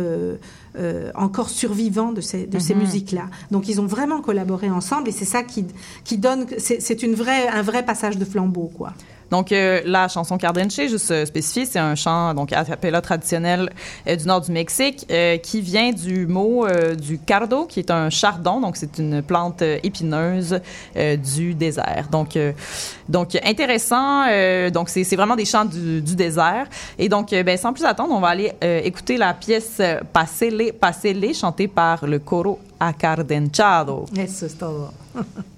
euh, 0.78 1.12
encore 1.16 1.50
survivants 1.50 2.12
de 2.12 2.22
ces 2.22 2.46
de 2.48 2.60
ces 2.60 2.74
Mhm. 2.74 2.82
musiques-là. 2.82 3.26
Donc 3.52 3.68
ils 3.70 3.80
ont 3.82 3.86
vraiment 3.86 4.22
collaboré 4.22 4.70
ensemble 4.70 5.10
et 5.10 5.12
c'est 5.12 5.26
ça 5.26 5.44
qui 5.44 5.66
qui 6.04 6.18
donne 6.18 6.46
c'est 6.58 6.82
c'est 6.82 7.04
une 7.04 7.16
vraie 7.16 7.48
un 7.48 7.62
vrai 7.62 7.84
passage 7.86 8.18
de 8.18 8.26
flambeau 8.26 8.72
quoi. 8.78 8.94
Donc, 9.32 9.52
euh, 9.52 9.82
la 9.86 10.08
chanson 10.08 10.38
Cardenche, 10.38 10.76
juste 10.76 11.12
euh, 11.12 11.26
spécifier, 11.26 11.66
c'est 11.66 11.80
un 11.80 11.96
chant 11.96 12.34
donc 12.34 12.54
a 12.54 12.64
cappella 12.64 13.02
traditionnel 13.02 13.72
euh, 14.08 14.16
du 14.16 14.26
nord 14.26 14.42
du 14.42 14.52
Mexique 14.52 15.06
euh, 15.12 15.38
qui 15.38 15.62
vient 15.62 15.92
du 15.92 16.28
mot 16.28 16.66
du 17.00 17.20
cardo, 17.20 17.66
qui 17.66 17.80
est 17.80 17.92
un 17.92 18.10
chardon. 18.10 18.60
Donc, 18.60 18.78
c'est 18.78 18.98
une 18.98 19.22
plante 19.22 19.62
épineuse 19.62 20.60
du 20.96 21.54
désert. 21.54 22.08
Donc, 22.12 22.38
donc 23.10 23.38
intéressant. 23.44 24.26
donc, 24.72 24.90
c'est 24.90 25.16
vraiment 25.16 25.36
des 25.36 25.46
chants 25.46 25.66
du, 25.66 26.02
du 26.02 26.16
désert. 26.16 26.68
Et 26.98 27.10
donc, 27.10 27.32
ben, 27.32 27.58
sans 27.58 27.74
plus 27.74 27.86
attendre, 27.86 28.14
on 28.14 28.20
va 28.20 28.30
aller 28.30 28.54
écouter 28.62 29.18
la 29.18 29.34
pièce 29.34 29.82
Pasele, 30.14 30.74
Pasele, 30.74 31.34
chantée 31.34 31.68
par 31.68 32.06
le 32.06 32.20
coro 32.20 32.60
Acardenchado. 32.80 34.06
Eso 34.18 34.46
es 34.46 34.58
todo. 34.58 34.92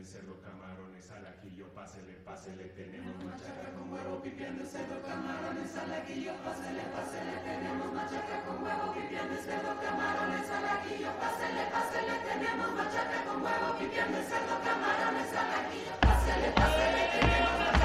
de 0.00 0.06
cerdo, 0.06 0.40
camarones 0.40 1.10
al 1.10 1.26
ajillo. 1.26 1.68
Pásele, 1.74 2.14
pásele, 2.24 2.64
tenemos 2.72 3.22
machaca 3.22 3.68
con 3.76 3.92
huevo, 3.92 4.22
pipián 4.22 4.56
de 4.56 4.64
cerdo, 4.64 4.96
camarones 5.02 5.76
al 5.76 5.92
ajillo. 5.92 6.32
Pásele, 6.42 6.84
pásele, 6.96 7.36
tenemos 7.44 7.92
machaca 7.92 8.40
con 8.46 8.64
huevo, 8.64 8.94
pipián 8.94 9.28
de 9.28 9.36
cerdo, 9.36 9.76
camarones 9.76 10.48
al 10.48 10.64
ajillo. 10.64 11.10
Pásele, 11.20 11.64
pásele, 11.68 12.14
tenemos 12.24 12.72
machaca 12.72 13.24
con 13.28 13.42
huevo, 13.44 13.78
pipián 13.78 14.12
de 14.12 14.22
cerdo, 14.24 14.54
camarones 14.64 15.32
al 15.36 15.50
ajillo. 15.60 15.92
Pásele, 16.00 16.48
pásele, 16.56 17.02
tenemos 17.20 17.58
machaca 17.60 17.79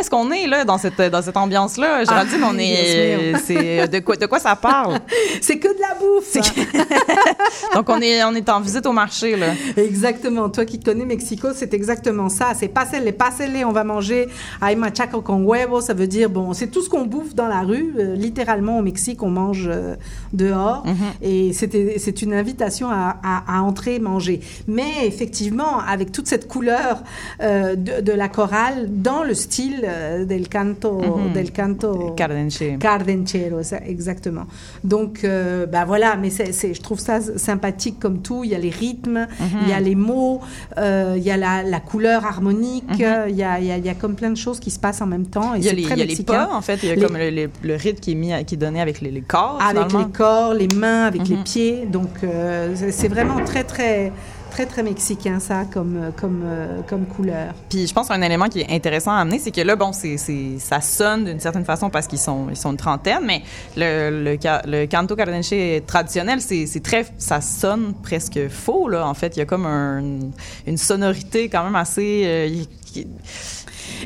est-ce 0.00 0.10
qu'on 0.10 0.30
est 0.30 0.46
là 0.46 0.64
dans 0.64 0.78
cette 0.78 1.00
dans 1.00 1.22
cette 1.22 1.36
ambiance 1.36 1.76
là 1.76 2.04
Géraldine, 2.04 2.42
on 2.44 2.52
Dios 2.52 2.60
est 2.62 3.32
c'est 3.44 3.88
de 3.88 3.98
quoi 4.00 4.16
de 4.16 4.26
quoi 4.26 4.38
ça 4.38 4.56
parle? 4.56 4.98
C'est 5.40 5.58
que 5.58 5.68
de 5.68 5.80
la 5.80 5.94
bouffe. 5.94 6.36
Donc 7.74 7.88
on 7.88 8.00
est 8.00 8.22
on 8.24 8.34
est 8.34 8.48
en 8.48 8.60
visite 8.60 8.86
au 8.86 8.92
marché 8.92 9.36
là. 9.36 9.48
Exactement. 9.76 10.48
Toi 10.48 10.64
qui 10.64 10.80
connais 10.80 11.04
Mexico, 11.04 11.48
c'est 11.54 11.72
exactement 11.74 12.28
ça. 12.28 12.52
C'est 12.58 12.68
pasele, 12.68 13.12
pasele, 13.12 13.64
on 13.64 13.72
va 13.72 13.84
manger 13.84 14.28
ay 14.62 14.74
machaco 14.76 15.20
con 15.22 15.44
huevo. 15.44 15.80
Ça 15.80 15.94
veut 15.94 16.06
dire, 16.06 16.30
bon, 16.30 16.52
c'est 16.52 16.68
tout 16.68 16.82
ce 16.82 16.88
qu'on 16.88 17.04
bouffe 17.06 17.34
dans 17.34 17.46
la 17.48 17.60
rue. 17.60 17.94
Euh, 17.98 18.14
littéralement, 18.14 18.78
au 18.78 18.82
Mexique, 18.82 19.22
on 19.22 19.30
mange 19.30 19.68
euh, 19.68 19.94
dehors. 20.32 20.84
Et 21.22 21.52
c'était, 21.52 21.96
c'est 21.98 22.22
une 22.22 22.34
invitation 22.34 22.90
à, 22.90 23.16
à- 23.22 23.58
à 23.58 23.60
entrer 23.62 23.98
manger. 23.98 24.40
Mais 24.66 24.90
effectivement, 25.04 25.80
avec 25.80 26.12
toute 26.12 26.26
cette 26.26 26.48
couleur 26.48 27.02
euh, 27.42 27.74
de, 27.76 28.00
de 28.00 28.12
la 28.12 28.28
chorale 28.28 28.86
dans 28.88 29.22
le 29.22 29.34
style 29.34 29.86
euh, 29.90 30.24
del 30.24 30.48
canto, 30.48 31.00
del 31.34 31.52
canto 31.52 32.14
Cardenche. 32.16 32.78
Cardenchero, 32.78 33.62
ça, 33.62 33.78
exactement. 33.86 34.44
Donc, 34.84 35.24
euh, 35.24 35.66
bah 35.66 35.84
voilà, 35.84 36.16
mais 36.16 36.30
c'est, 36.30 36.52
je 36.74 36.80
trouve 36.80 36.98
ça 36.98 37.20
sympathique 37.36 37.98
comme 38.00 38.22
tout. 38.22 38.44
Il 38.44 38.50
y 38.50 38.54
a 38.54 38.58
les 38.58 38.70
rythmes, 38.70 39.26
il 39.62 39.68
y 39.68 39.72
a 39.72 39.80
les 39.80 39.94
mots, 39.94 40.40
euh, 40.78 41.14
il 41.16 41.22
y 41.22 41.30
a 41.30 41.36
la, 41.36 41.62
la 41.62 41.80
couleur 41.80 42.24
harmonique, 42.24 42.84
il, 42.94 43.00
y 43.00 43.04
a, 43.04 43.28
il, 43.28 43.36
y 43.36 43.42
a, 43.42 43.58
il 43.58 43.84
y 43.84 43.88
a 43.88 43.94
comme 43.94 44.14
plein 44.14 44.30
de 44.30 44.36
choses 44.36 44.60
qui 44.60 44.70
se 44.70 44.78
passent 44.78 45.00
en 45.02 45.06
même 45.06 45.26
temps. 45.26 45.54
Et 45.54 45.58
Il 45.58 45.64
y 45.64 45.68
a 45.68 45.72
les, 45.72 45.82
il 45.82 45.88
y 45.88 45.92
a 45.92 45.96
les 45.96 46.04
mexicain. 46.06 46.46
pas 46.46 46.54
en 46.54 46.62
fait, 46.62 46.78
il 46.82 46.88
y 46.88 46.92
a 46.92 46.94
Les- 46.94 47.02
comme 47.02 47.16
le, 47.16 47.30
le- 47.30 47.50
le 47.62 47.74
rythme 47.76 48.00
qui 48.00 48.12
est 48.12 48.14
mis 48.14 48.30
qui 48.44 48.54
est 48.54 48.58
donné 48.58 48.80
avec 48.80 49.00
les, 49.00 49.10
les 49.10 49.20
corps 49.22 49.58
avec 49.60 49.88
finalement. 49.88 50.06
les 50.06 50.12
corps, 50.12 50.54
les 50.54 50.68
mains, 50.76 51.04
avec 51.06 51.28
les 51.28 51.36
pieds. 51.36 51.86
Donc, 51.86 52.08
euh, 52.24 52.74
c'est 52.90 53.08
vraiment 53.08 53.44
très, 53.44 53.64
très, 53.64 54.12
très, 54.50 54.66
très 54.66 54.82
mexicain 54.82 55.40
ça 55.40 55.64
comme, 55.72 56.12
comme, 56.20 56.42
euh, 56.44 56.80
comme 56.88 57.06
couleur. 57.06 57.54
Puis 57.68 57.86
je 57.86 57.94
pense 57.94 58.08
qu'un 58.08 58.20
élément 58.22 58.48
qui 58.48 58.60
est 58.60 58.70
intéressant 58.70 59.12
à 59.12 59.20
amener, 59.20 59.38
c'est 59.38 59.50
que 59.50 59.60
là, 59.60 59.76
bon, 59.76 59.92
c'est, 59.92 60.16
ça 60.58 60.80
sonne 60.80 61.24
d'une 61.24 61.40
certaine 61.40 61.64
façon 61.64 61.88
parce 61.90 62.06
qu'ils 62.06 62.18
sont, 62.18 62.46
ils 62.50 62.56
sont 62.56 62.72
une 62.72 62.76
trentaine, 62.76 63.22
mais 63.24 63.42
le, 63.76 64.10
le, 64.24 64.38
le 64.66 64.86
canto 64.86 65.16
cardenche 65.16 65.52
traditionnel, 65.86 66.40
c'est, 66.40 66.66
c'est 66.66 66.80
très, 66.80 67.06
ça 67.18 67.40
sonne 67.40 67.94
presque 68.02 68.48
faux, 68.48 68.88
là. 68.88 69.06
En 69.06 69.14
fait, 69.14 69.36
il 69.36 69.38
y 69.38 69.42
a 69.42 69.46
comme 69.46 69.66
un- 69.66 70.30
une 70.66 70.76
sonorité 70.76 71.48
quand 71.48 71.64
même 71.64 71.76
assez 71.76 72.22
euh, 72.24 72.48
qui- 72.84 73.06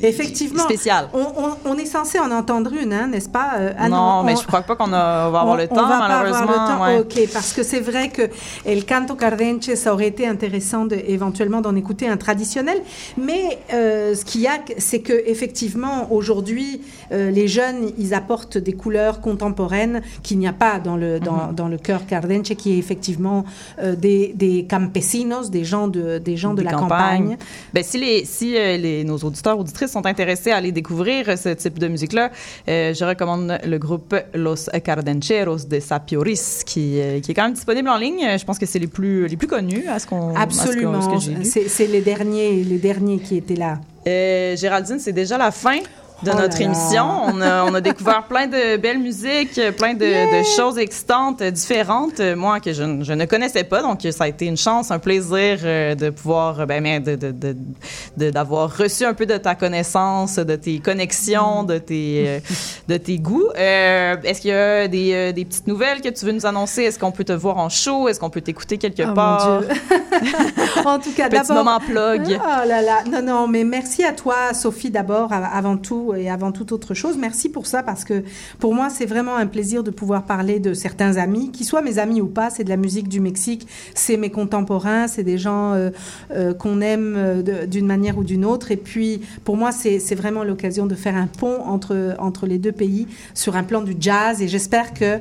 Effectivement. 0.03 0.63
spéciale. 0.65 1.09
On, 1.13 1.19
on- 1.21 1.57
on 1.73 1.77
est 1.79 1.87
censé 1.87 2.19
en 2.19 2.31
entendre 2.31 2.73
une, 2.73 2.93
hein, 2.93 3.09
n'est-ce 3.09 3.29
pas? 3.29 3.53
Euh, 3.59 3.73
ah 3.79 3.89
non, 3.89 4.23
mais 4.23 4.33
on- 4.33 4.37
je 4.41 4.47
crois 4.47 4.63
pas 4.63 4.77
qu'on 4.77 4.85
on 4.85 4.91
va 4.91 5.25
avoir 5.27 5.47
on- 5.49 5.55
le 5.57 5.65
on 5.71 5.75
temps, 5.75 5.89
va 5.89 5.99
pas 5.99 6.09
malheureusement. 6.09 6.49
avoir 6.53 6.91
le 6.93 6.99
temps. 7.05 7.17
ouais. 7.19 7.25
Ok, 7.25 7.33
parce 7.33 7.53
que 7.53 7.63
c'est 7.63 7.81
vrai 7.81 8.09
que 8.09 8.23
El 8.65 8.85
Canto 8.87 9.15
Cardenche, 9.15 9.73
ça 9.75 9.93
aurait 9.93 10.09
été 10.09 10.27
intéressant 10.27 10.85
de, 10.87 10.97
éventuellement 11.07 11.61
d'en 11.61 11.75
écouter 11.77 12.09
un 12.09 12.17
traditionnel. 12.17 12.79
Mais 13.17 13.59
euh, 13.73 14.15
ce 14.15 14.25
qu'il 14.25 14.41
y 14.43 14.47
a, 14.47 14.59
c'est 14.79 15.01
que 15.01 15.13
effectivement 15.27 16.13
aujourd'hui, 16.13 16.81
euh, 17.13 17.31
les 17.31 17.49
jeunes, 17.49 17.91
ils 17.99 18.15
apportent 18.15 18.59
des 18.59 18.73
couleurs 18.73 19.21
contemporaines 19.21 20.03
qu'il 20.23 20.39
n'y 20.39 20.47
a 20.49 20.53
pas 20.53 20.79
dans 20.79 20.97
le 20.97 21.21
dans, 21.21 21.49
Mhm. 21.49 21.55
dans 21.55 21.69
le 21.69 21.79
cœur 21.79 22.07
Cardenche, 22.07 22.55
qui 22.57 22.73
est 22.75 22.79
effectivement 22.79 23.45
euh, 23.81 23.95
des, 23.97 24.33
des 24.35 24.67
campesinos, 24.69 25.51
des 25.51 25.65
gens 25.65 25.89
de 25.89 26.19
des 26.19 26.37
gens 26.37 26.53
de 26.55 26.59
Des 26.59 26.65
la 26.65 26.73
campagnes. 26.73 27.23
campagne. 27.31 27.37
Ben, 27.73 27.83
si 27.85 27.99
les, 27.99 28.25
si 28.25 28.57
euh, 28.57 28.77
les, 28.77 29.05
nos 29.05 29.19
auditeurs 29.19 29.59
auditrices 29.59 29.84
sont 29.87 30.07
intéressés 30.07 30.51
à 30.51 30.57
aller 30.57 30.73
découvrir 30.73 31.39
ce 31.39 31.51
type 31.51 31.79
de 31.79 31.89
musique-là, 31.89 32.31
euh, 32.69 32.95
je 32.95 33.05
recommande 33.05 33.59
le 33.65 33.79
groupe 33.79 34.15
Los 34.35 34.69
Cardencheros 34.83 35.67
de 35.69 35.81
Sapioris, 35.81 36.63
qui, 36.65 37.01
euh, 37.01 37.21
qui 37.21 37.31
est 37.31 37.35
quand 37.35 37.45
même 37.45 37.55
disponible 37.55 37.89
en 37.89 37.97
ligne. 37.97 38.39
Je 38.39 38.45
pense 38.45 38.59
que 38.59 38.67
c'est 38.67 38.79
les 38.79 38.87
plus, 38.87 39.27
les 39.29 39.37
plus 39.37 39.49
connus 39.49 39.87
à 39.89 39.99
ce 39.99 40.07
qu'on 40.07 40.35
ce 40.35 40.39
Absolument. 40.39 41.21
ce. 41.21 41.31
C'est 41.43 41.69
c'est 41.69 41.87
les 41.87 42.01
derniers 42.01 42.63
les 42.65 42.79
derniers 42.79 43.19
qui 43.19 43.37
étaient 43.37 43.57
là. 43.57 43.81
Euh, 44.07 44.57
Géraldine, 44.57 44.99
c'est 44.99 45.13
déjà 45.13 45.39
la 45.39 45.51
fin 45.51 45.79
de 46.23 46.31
Oh 46.33 46.37
notre 46.39 46.55
là 46.55 46.59
là. 46.61 46.65
émission. 46.65 47.05
On 47.27 47.41
a, 47.41 47.65
on 47.65 47.75
a 47.75 47.81
découvert 47.81 48.23
plein 48.29 48.47
de 48.47 48.77
belles 48.77 48.99
musiques, 49.01 49.61
plein 49.77 49.95
de, 49.95 49.99
de 50.41 50.45
choses 50.57 50.79
excitantes, 50.79 51.43
euh, 51.43 51.51
différentes, 51.51 52.21
euh, 52.21 52.35
moi, 52.37 52.61
que 52.61 52.73
je, 52.73 52.83
ne- 52.83 53.05
je 53.05 53.13
ne 53.13 53.25
connaissais 53.27 53.65
pas. 53.65 53.83
Donc, 53.83 54.01
ça 54.11 54.25
a 54.25 54.29
été 54.29 54.47
une 54.47 54.57
chance, 54.57 54.91
un 54.91 54.99
plaisir 54.99 55.59
euh, 55.65 55.95
de 55.95 56.11
pouvoir, 56.11 56.67
ben, 56.67 56.83
mais 56.83 57.01
de, 57.01 57.17
de, 57.17 58.31
d'avoir 58.31 58.75
reçu 58.75 59.05
un 59.05 59.13
peu 59.13 59.27
de 59.27 59.37
ta 59.37 59.55
connaissance, 59.55 60.37
de 60.37 60.57
tes 60.57 60.79
connexions, 60.79 61.63
de 61.65 61.79
tes, 61.79 62.41
de 62.89 62.97
tes 62.97 63.19
goûts. 63.19 63.49
Euh, 63.59 64.17
est-ce 64.25 64.41
qu'il 64.41 64.51
y 64.51 64.55
a 64.55 64.89
des, 64.89 65.33
des 65.33 65.45
petites 65.45 65.67
nouvelles 65.67 66.01
que 66.01 66.09
tu 66.09 66.25
veux 66.25 66.33
nous 66.33 66.47
annoncer? 66.47 66.83
Est-ce 66.85 66.99
qu'on 66.99 67.13
peut 67.13 67.25
te 67.25 67.33
voir 67.33 67.59
en 67.59 67.69
show? 67.69 68.09
Est-ce 68.09 68.21
qu'on 68.21 68.31
peut 68.31 68.41
t'écouter 68.41 68.79
quelque 68.79 69.03
Oh, 69.03 69.09
mon 69.09 69.15
part? 69.15 69.61
Dieu. 69.61 69.69
en 70.87 70.99
tout 70.99 71.13
cas, 71.13 71.29
Petit 71.29 71.41
d'abord. 71.49 71.65
moment 71.65 71.81
plug. 71.81 72.23
Oh 72.41 72.67
là 72.69 72.81
là, 72.81 73.03
non, 73.11 73.23
non, 73.23 73.47
mais 73.49 73.65
merci 73.65 74.05
à 74.05 74.13
toi, 74.13 74.55
Sophie, 74.55 74.91
d'abord, 74.91 75.33
av- 75.33 75.49
avant 75.53 75.77
tout 75.77 76.14
et 76.17 76.31
avant 76.31 76.53
toute 76.53 76.73
autre 76.73 76.95
chose. 76.95 77.17
Merci 77.19 77.49
pour 77.49 77.67
ça, 77.67 77.83
parce 77.83 78.05
que 78.05 78.23
pour 78.59 78.75
moi, 78.75 78.91
c'est 78.91 79.07
vraiment 79.07 79.37
un 79.37 79.47
plaisir 79.47 79.83
de 79.83 79.91
pouvoir 79.91 80.25
parler 80.25 80.61
de 80.61 80.75
certains 80.75 81.17
amis, 81.17 81.51
qu'ils 81.51 81.67
soient 81.67 81.83
mes 81.83 81.99
amis 81.99 82.21
ou 82.21 82.27
pas. 82.27 82.51
C'est 82.51 82.65
de 82.65 82.69
la 82.69 82.77
musique 82.77 83.09
du 83.09 83.21
Mexique, 83.21 83.67
c'est 83.95 84.17
mes 84.17 84.31
contemporains, 84.31 85.09
c'est 85.09 85.23
des 85.23 85.39
gens 85.39 85.73
euh, 85.73 85.91
euh, 86.33 86.55
qu'on 86.55 86.81
aime 86.81 87.15
euh, 87.17 87.67
d'une 87.67 87.87
manière 87.87 88.19
ou 88.19 88.25
d'une 88.25 88.45
autre. 88.45 88.71
Et 88.71 88.77
puis, 88.77 89.21
pour 89.45 89.57
moi, 89.57 89.73
c'est 89.73 90.15
vraiment 90.15 90.45
l'occasion 90.45 90.87
de 90.87 90.95
faire 90.95 91.17
un 91.17 91.27
pont 91.27 91.61
entre, 91.65 92.15
entre 92.19 92.47
les 92.47 92.59
deux 92.59 92.73
pays 92.73 93.07
sur 93.35 93.57
un 93.57 93.65
plan 93.65 93.83
du 93.83 93.95
jazz. 93.99 94.43
Et 94.43 94.49
j'espère 94.49 94.95
que 94.95 95.19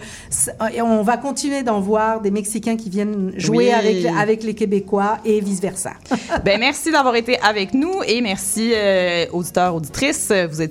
on 0.82 1.02
va 1.04 1.18
continuer 1.18 1.64
d'en 1.64 1.80
voir 1.80 2.22
des 2.22 2.32
Mexicains 2.32 2.76
qui 2.78 2.90
viennent 2.90 3.32
jouer 3.38 3.58
Oui. 3.58 3.72
avec, 3.72 4.06
avec 4.06 4.44
les 4.44 4.54
Québécois 4.54 5.20
et 5.26 5.40
vice-versa. 5.40 5.94
Ben, 6.44 6.60
merci 6.60 6.92
d'avoir 6.92 7.16
été 7.16 7.40
avec 7.40 7.74
nous 7.74 7.94
et 8.06 8.20
merci, 8.22 8.72
euh, 8.76 9.26
auditeurs, 9.32 9.76
auditrices. 9.76 10.32
Vous 10.52 10.62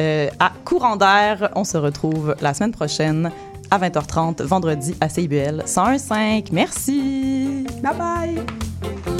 euh, 0.00 0.28
à 0.38 0.52
Courant 0.64 0.96
d'air. 0.96 1.50
On 1.54 1.64
se 1.64 1.76
retrouve 1.76 2.34
la 2.40 2.54
semaine 2.54 2.72
prochaine 2.72 3.30
à 3.70 3.78
20h30, 3.78 4.42
vendredi 4.42 4.94
à 5.00 5.08
CIBL 5.08 5.64
101.5. 5.66 6.48
Merci. 6.52 7.64
Bye 7.82 7.96
bye. 7.96 9.11